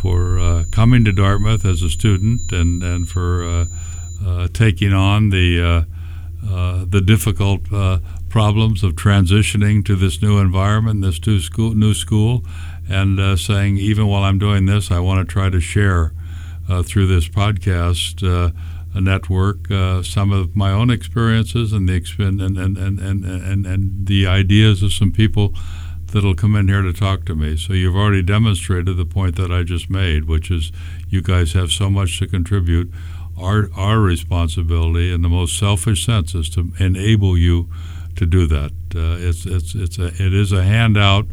for 0.00 0.38
uh, 0.38 0.64
coming 0.72 1.04
to 1.04 1.12
Dartmouth 1.12 1.64
as 1.66 1.82
a 1.82 1.90
student 1.90 2.50
and 2.52 2.82
and 2.82 3.06
for 3.08 3.44
uh, 3.44 3.66
uh, 4.26 4.48
taking 4.52 4.92
on 4.92 5.30
the 5.30 5.62
uh, 5.62 6.48
uh, 6.48 6.84
the 6.88 7.00
difficult 7.00 7.70
uh, 7.72 7.98
problems 8.28 8.82
of 8.82 8.94
transitioning 8.94 9.84
to 9.84 9.94
this 9.94 10.22
new 10.22 10.38
environment, 10.38 11.02
this 11.02 11.24
new 11.26 11.38
school, 11.38 11.74
new 11.74 11.94
school, 11.94 12.44
and 12.88 13.38
saying 13.38 13.76
even 13.76 14.06
while 14.06 14.24
I'm 14.24 14.38
doing 14.38 14.66
this, 14.66 14.90
I 14.90 15.00
want 15.00 15.26
to 15.26 15.30
try 15.30 15.50
to 15.50 15.60
share 15.60 16.12
through 16.84 17.06
this 17.06 17.28
podcast 17.28 18.24
a 18.92 19.00
network 19.00 19.70
uh, 19.70 20.02
some 20.02 20.32
of 20.32 20.56
my 20.56 20.70
own 20.70 20.90
experiences 20.90 21.72
and 21.72 21.88
the 21.88 22.00
and, 22.18 22.40
and, 22.40 22.58
and, 22.58 22.98
and, 22.98 23.24
and, 23.24 23.66
and 23.66 24.06
the 24.06 24.26
ideas 24.26 24.82
of 24.82 24.92
some 24.92 25.12
people 25.12 25.54
that'll 26.12 26.34
come 26.34 26.56
in 26.56 26.68
here 26.68 26.82
to 26.82 26.92
talk 26.92 27.24
to 27.24 27.34
me. 27.34 27.56
So 27.56 27.72
you've 27.72 27.94
already 27.94 28.22
demonstrated 28.22 28.96
the 28.96 29.04
point 29.04 29.36
that 29.36 29.52
I 29.52 29.62
just 29.62 29.88
made, 29.88 30.24
which 30.24 30.50
is 30.50 30.72
you 31.08 31.22
guys 31.22 31.52
have 31.52 31.70
so 31.70 31.88
much 31.88 32.18
to 32.18 32.26
contribute. 32.26 32.92
Our 33.38 33.70
our 33.76 34.00
responsibility 34.00 35.12
in 35.12 35.22
the 35.22 35.28
most 35.28 35.58
selfish 35.58 36.04
sense 36.04 36.34
is 36.34 36.50
to 36.50 36.72
enable 36.78 37.38
you 37.38 37.68
to 38.16 38.26
do 38.26 38.46
that. 38.46 38.72
Uh, 38.94 39.16
it's 39.18 39.46
it's 39.46 39.74
it's 39.74 39.98
a 39.98 40.06
it 40.06 40.34
is 40.34 40.52
a 40.52 40.62
handout. 40.62 41.26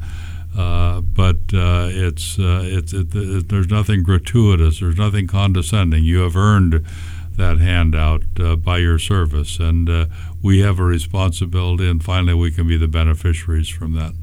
Uh, 0.58 1.02
but 1.02 1.36
uh, 1.54 1.88
it's 1.92 2.40
uh, 2.40 2.62
it's 2.64 2.92
it, 2.92 3.14
it, 3.14 3.50
there's 3.50 3.70
nothing 3.70 4.02
gratuitous. 4.02 4.80
There's 4.80 4.98
nothing 4.98 5.28
condescending. 5.28 6.04
You 6.04 6.22
have 6.22 6.36
earned 6.36 6.84
that 7.38 7.60
handout 7.60 8.24
uh, 8.40 8.56
by 8.56 8.78
your 8.80 9.00
service, 9.00 9.60
and 9.60 9.90
uh, 9.90 10.06
we 10.42 10.60
have 10.60 10.80
a 10.80 10.84
responsibility. 10.84 11.90
And 11.90 12.04
finally, 12.04 12.34
we 12.34 12.52
can 12.52 12.68
be 12.68 12.78
the 12.78 12.88
beneficiaries 12.88 13.70
from 13.70 13.94
that. 13.94 14.14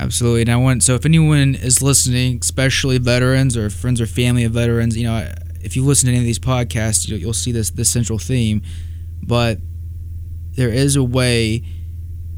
Absolutely. 0.00 0.42
And 0.42 0.50
I 0.50 0.56
want 0.56 0.84
so 0.84 0.94
if 0.94 1.04
anyone 1.04 1.54
is 1.54 1.82
listening, 1.82 2.38
especially 2.40 2.98
veterans 2.98 3.56
or 3.56 3.68
friends 3.68 4.00
or 4.00 4.06
family 4.06 4.44
of 4.44 4.52
veterans, 4.52 4.96
you 4.96 5.04
know, 5.04 5.32
if 5.60 5.74
you 5.74 5.84
listen 5.84 6.06
to 6.06 6.12
any 6.12 6.20
of 6.20 6.24
these 6.24 6.38
podcasts, 6.38 7.08
you'll, 7.08 7.18
you'll 7.18 7.32
see 7.32 7.52
this 7.52 7.70
this 7.70 7.90
central 7.90 8.18
theme. 8.18 8.62
But 9.22 9.58
there 10.52 10.70
is 10.70 10.96
a 10.96 11.02
way 11.02 11.64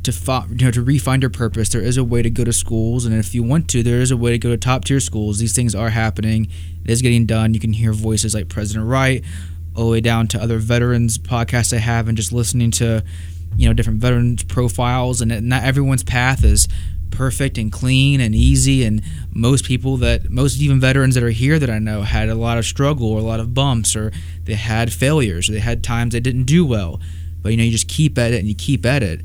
to 0.03 0.13
fo- 0.13 0.47
you 0.49 0.65
know 0.65 0.71
to 0.71 0.83
refine 0.83 1.21
your 1.21 1.31
purpose. 1.31 1.69
There 1.69 1.83
is 1.83 1.97
a 1.97 2.05
way 2.05 2.23
to 2.23 2.31
go 2.31 2.45
to 2.45 2.53
schools, 2.53 3.05
and 3.05 3.15
if 3.15 3.35
you 3.35 3.43
want 3.43 3.69
to, 3.71 3.83
there 3.83 4.01
is 4.01 4.11
a 4.11 4.17
way 4.17 4.31
to 4.31 4.39
go 4.39 4.49
to 4.49 4.57
top 4.57 4.85
tier 4.85 5.01
schools. 5.01 5.39
These 5.39 5.55
things 5.55 5.75
are 5.75 5.91
happening. 5.91 6.49
It 6.85 6.91
is 6.91 7.03
getting 7.03 7.27
done. 7.27 7.53
You 7.53 7.61
can 7.61 7.73
hear 7.75 7.93
voices 7.93 8.35
like 8.35 8.49
President 8.49 8.89
Wright, 8.89 9.23
all 9.77 9.85
the 9.85 9.91
way 9.91 10.01
down 10.01 10.29
to 10.29 10.43
other 10.43 10.59
veterans 10.59 11.19
podcasts 11.19 11.75
I 11.75 11.79
have, 11.79 12.09
and 12.09 12.17
just 12.17 12.33
listening 12.33 12.71
to 12.73 13.03
you 13.57 13.69
know 13.69 13.73
different 13.73 14.01
veterans 14.01 14.43
profiles. 14.43 15.21
And 15.21 15.49
not 15.49 15.65
everyone's 15.65 16.05
path 16.05 16.45
is 16.45 16.69
perfect 17.11 17.59
and 17.59 17.71
clean 17.71 18.21
and 18.21 18.35
easy. 18.35 18.85
And 18.85 19.03
most 19.33 19.65
people 19.65 19.97
that, 19.99 20.31
most 20.31 20.61
even 20.61 20.81
veterans 20.81 21.15
that 21.15 21.25
are 21.25 21.31
here 21.31 21.59
that 21.59 21.71
I 21.71 21.79
know 21.79 22.03
had 22.03 22.29
a 22.29 22.35
lot 22.35 22.59
of 22.59 22.65
struggle 22.65 23.11
or 23.11 23.19
a 23.19 23.23
lot 23.23 23.41
of 23.41 23.53
bumps 23.53 23.95
or 23.95 24.13
they 24.45 24.55
had 24.55 24.93
failures 24.93 25.49
or 25.49 25.53
they 25.53 25.59
had 25.59 25.85
times 25.85 26.13
they 26.13 26.21
didn't 26.21 26.45
do 26.45 26.65
well. 26.65 27.01
But 27.43 27.51
you 27.51 27.59
know, 27.59 27.65
you 27.65 27.73
just 27.73 27.89
keep 27.89 28.19
at 28.19 28.33
it 28.33 28.39
and 28.39 28.49
you 28.49 28.55
keep 28.55 28.87
at 28.87 29.03
it. 29.03 29.21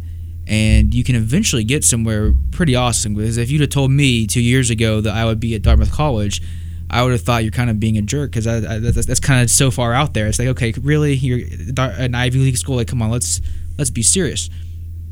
And 0.48 0.94
you 0.94 1.04
can 1.04 1.16
eventually 1.16 1.64
get 1.64 1.84
somewhere 1.84 2.34
pretty 2.52 2.76
awesome. 2.76 3.16
Because 3.16 3.38
if 3.38 3.50
you'd 3.50 3.62
have 3.62 3.72
told 3.72 3.92
me 3.92 4.28
two 4.28 4.42
years 4.42 4.70
ago 4.70 5.02
that 5.02 5.14
I 5.14 5.26
would 5.26 5.40
be 5.40 5.56
at 5.56 5.64
Dartmouth 5.64 5.92
College, 5.92 6.42
I 6.90 7.04
would 7.04 7.12
have 7.12 7.22
thought 7.22 7.44
you're 7.44 7.52
kind 7.52 7.70
of 7.70 7.80
being 7.80 7.98
a 7.98 8.02
jerk 8.02 8.32
because 8.32 8.46
that's, 8.46 9.06
that's 9.06 9.20
kind 9.20 9.42
of 9.42 9.50
so 9.50 9.72
far 9.72 9.94
out 9.94 10.14
there. 10.14 10.28
It's 10.28 10.40
like, 10.40 10.50
okay, 10.50 10.74
really, 10.82 11.16
you're 11.16 11.40
an 11.78 12.16
Ivy 12.16 12.40
League 12.40 12.58
school. 12.58 12.76
Like, 12.76 12.88
come 12.88 13.02
on, 13.02 13.10
let's 13.10 13.42
let's 13.78 13.90
be 13.90 14.04
serious 14.04 14.50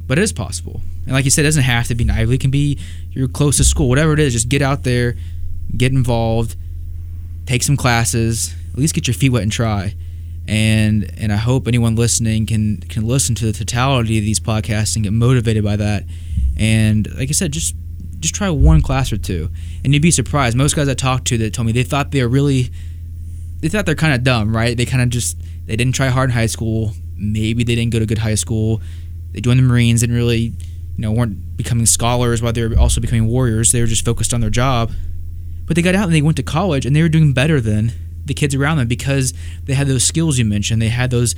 but 0.07 0.17
it 0.17 0.21
is 0.21 0.33
possible. 0.33 0.81
And 1.05 1.13
like 1.13 1.25
you 1.25 1.31
said, 1.31 1.45
it 1.45 1.47
doesn't 1.47 1.63
have 1.63 1.87
to 1.87 1.95
be 1.95 2.03
an 2.03 2.11
Ivy 2.11 2.25
League. 2.25 2.39
It 2.39 2.41
can 2.41 2.51
be 2.51 2.79
your 3.11 3.27
closest 3.27 3.69
school, 3.69 3.89
whatever 3.89 4.13
it 4.13 4.19
is. 4.19 4.33
Just 4.33 4.49
get 4.49 4.61
out 4.61 4.83
there, 4.83 5.15
get 5.75 5.91
involved, 5.91 6.55
take 7.45 7.63
some 7.63 7.77
classes, 7.77 8.53
at 8.71 8.79
least 8.79 8.93
get 8.93 9.07
your 9.07 9.13
feet 9.13 9.31
wet 9.31 9.43
and 9.43 9.51
try. 9.51 9.95
And 10.47 11.09
and 11.17 11.31
I 11.31 11.37
hope 11.37 11.67
anyone 11.67 11.95
listening 11.95 12.45
can 12.45 12.81
can 12.81 13.07
listen 13.07 13.33
to 13.35 13.45
the 13.45 13.53
totality 13.53 14.17
of 14.17 14.25
these 14.25 14.39
podcasts 14.39 14.95
and 14.95 15.03
get 15.03 15.13
motivated 15.13 15.63
by 15.63 15.77
that. 15.77 16.03
And 16.57 17.07
like 17.17 17.29
I 17.29 17.31
said, 17.31 17.53
just 17.53 17.75
just 18.23 18.35
try 18.35 18.49
one 18.49 18.81
class 18.81 19.13
or 19.13 19.17
two, 19.17 19.49
and 19.83 19.93
you'd 19.93 20.01
be 20.01 20.11
surprised. 20.11 20.57
Most 20.57 20.75
guys 20.75 20.89
I 20.89 20.95
talked 20.95 21.27
to 21.27 21.37
that 21.37 21.53
told 21.53 21.67
me 21.67 21.71
they 21.71 21.83
thought 21.83 22.11
they 22.11 22.23
were 22.23 22.29
really, 22.29 22.71
they 23.59 23.69
thought 23.69 23.85
they're 23.85 23.95
kind 23.95 24.13
of 24.13 24.23
dumb, 24.23 24.55
right? 24.55 24.75
They 24.75 24.85
kind 24.85 25.03
of 25.03 25.09
just 25.09 25.37
they 25.65 25.75
didn't 25.75 25.93
try 25.93 26.07
hard 26.07 26.29
in 26.29 26.33
high 26.33 26.47
school. 26.47 26.93
Maybe 27.15 27.63
they 27.63 27.75
didn't 27.75 27.93
go 27.93 27.99
to 27.99 28.05
good 28.05 28.17
high 28.17 28.35
school 28.35 28.81
they 29.33 29.41
joined 29.41 29.59
the 29.59 29.63
Marines 29.63 30.03
and 30.03 30.13
really, 30.13 30.39
you 30.41 30.53
know, 30.99 31.11
weren't 31.11 31.57
becoming 31.57 31.85
scholars 31.85 32.41
while 32.41 32.53
they 32.53 32.65
were 32.65 32.77
also 32.77 33.01
becoming 33.01 33.27
warriors. 33.27 33.71
They 33.71 33.81
were 33.81 33.87
just 33.87 34.05
focused 34.05 34.33
on 34.33 34.41
their 34.41 34.49
job. 34.49 34.91
But 35.65 35.75
they 35.75 35.81
got 35.81 35.95
out 35.95 36.05
and 36.05 36.13
they 36.13 36.21
went 36.21 36.37
to 36.37 36.43
college 36.43 36.85
and 36.85 36.95
they 36.95 37.01
were 37.01 37.09
doing 37.09 37.33
better 37.33 37.59
than 37.59 37.93
the 38.25 38.33
kids 38.33 38.53
around 38.53 38.77
them 38.77 38.87
because 38.87 39.33
they 39.63 39.73
had 39.73 39.87
those 39.87 40.03
skills 40.03 40.37
you 40.37 40.45
mentioned. 40.45 40.81
They 40.81 40.89
had 40.89 41.09
those 41.09 41.35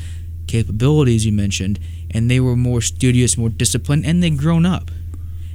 capabilities 0.47 1.25
you 1.25 1.31
mentioned, 1.31 1.79
and 2.11 2.29
they 2.29 2.39
were 2.39 2.55
more 2.55 2.81
studious, 2.81 3.37
more 3.37 3.49
disciplined, 3.49 4.05
and 4.05 4.21
they'd 4.21 4.37
grown 4.37 4.65
up. 4.65 4.91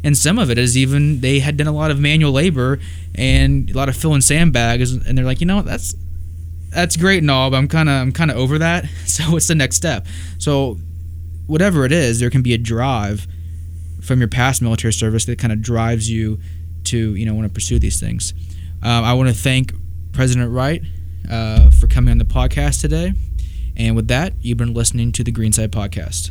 And 0.03 0.17
some 0.17 0.39
of 0.39 0.51
it 0.51 0.59
is 0.59 0.77
even 0.77 1.21
they 1.21 1.41
had 1.41 1.57
done 1.57 1.67
a 1.67 1.73
lot 1.73 1.91
of 1.91 2.01
manual 2.01 2.33
labor 2.33 2.79
and 3.15 3.71
a 3.71 3.75
lot 3.75 3.89
of 3.89 3.97
filling 3.97 4.23
sandbags, 4.23 4.93
and 4.93 5.17
they're 5.17 5.25
like, 5.25 5.41
you 5.41 5.47
know, 5.47 5.63
that's 5.63 5.95
that's 6.71 6.97
great 6.97 7.19
and 7.19 7.31
all, 7.31 7.51
but 7.51 7.57
I'm 7.57 7.69
kind 7.69 7.89
of 7.89 7.95
I'm 7.97 8.13
kind 8.13 8.31
of 8.31 8.37
over 8.37 8.59
that. 8.59 8.85
So 9.07 9.25
what's 9.33 9.49
the 9.49 9.57
next 9.57 9.77
step? 9.77 10.07
So 10.39 10.79
whatever 11.47 11.85
it 11.85 11.91
is, 11.93 12.21
there 12.21 12.31
can 12.31 12.43
be 12.43 12.55
a 12.55 12.59
drive 12.59 13.27
from 14.01 14.21
your 14.21 14.29
past 14.29 14.63
military 14.63 14.93
service 14.93 15.25
that 15.25 15.39
kind 15.39 15.53
of 15.53 15.61
drives 15.61 16.09
you 16.09 16.39
to 16.85 17.15
you 17.17 17.27
know 17.27 17.35
want 17.35 17.49
to 17.49 17.53
pursue 17.53 17.79
these 17.79 18.01
things. 18.01 18.33
Um, 18.83 19.05
I 19.05 19.13
want 19.15 19.29
to 19.29 19.35
thank 19.35 19.75
President 20.13 20.51
Wright 20.53 20.83
uh, 21.29 21.71
for 21.71 21.87
coming 21.87 22.13
on 22.13 22.19
the 22.19 22.25
podcast 22.25 22.81
today. 22.81 23.13
And 23.77 23.97
with 23.97 24.09
that, 24.09 24.35
you've 24.41 24.59
been 24.59 24.75
listening 24.75 25.13
to 25.13 25.25
the 25.25 25.33
Greenside 25.33 25.69
Podcast. 25.69 26.31